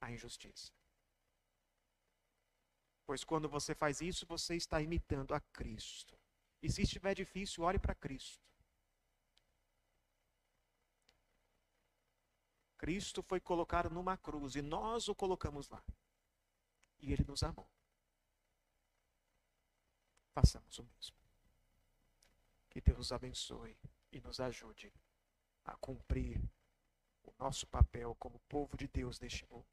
a 0.00 0.12
injustiça. 0.12 0.72
Pois 3.04 3.24
quando 3.24 3.48
você 3.48 3.74
faz 3.74 4.00
isso, 4.00 4.24
você 4.26 4.54
está 4.54 4.80
imitando 4.80 5.34
a 5.34 5.40
Cristo. 5.40 6.16
E 6.62 6.70
se 6.70 6.82
estiver 6.82 7.14
difícil, 7.14 7.64
olhe 7.64 7.78
para 7.78 7.94
Cristo. 7.94 8.44
Cristo 12.78 13.22
foi 13.22 13.40
colocado 13.40 13.90
numa 13.90 14.16
cruz 14.16 14.54
e 14.54 14.62
nós 14.62 15.08
o 15.08 15.14
colocamos 15.14 15.68
lá. 15.68 15.82
E 17.00 17.12
ele 17.12 17.24
nos 17.24 17.42
amou 17.42 17.68
façamos 20.36 20.78
o 20.78 20.84
mesmo. 20.84 21.16
Que 22.68 22.78
Deus 22.82 22.98
nos 22.98 23.12
abençoe 23.12 23.74
e 24.12 24.20
nos 24.20 24.38
ajude 24.38 24.92
a 25.64 25.74
cumprir 25.76 26.38
o 27.26 27.34
nosso 27.38 27.66
papel 27.66 28.14
como 28.18 28.40
povo 28.48 28.76
de 28.76 28.88
Deus 28.88 29.20
neste 29.20 29.44
mundo. 29.50 29.66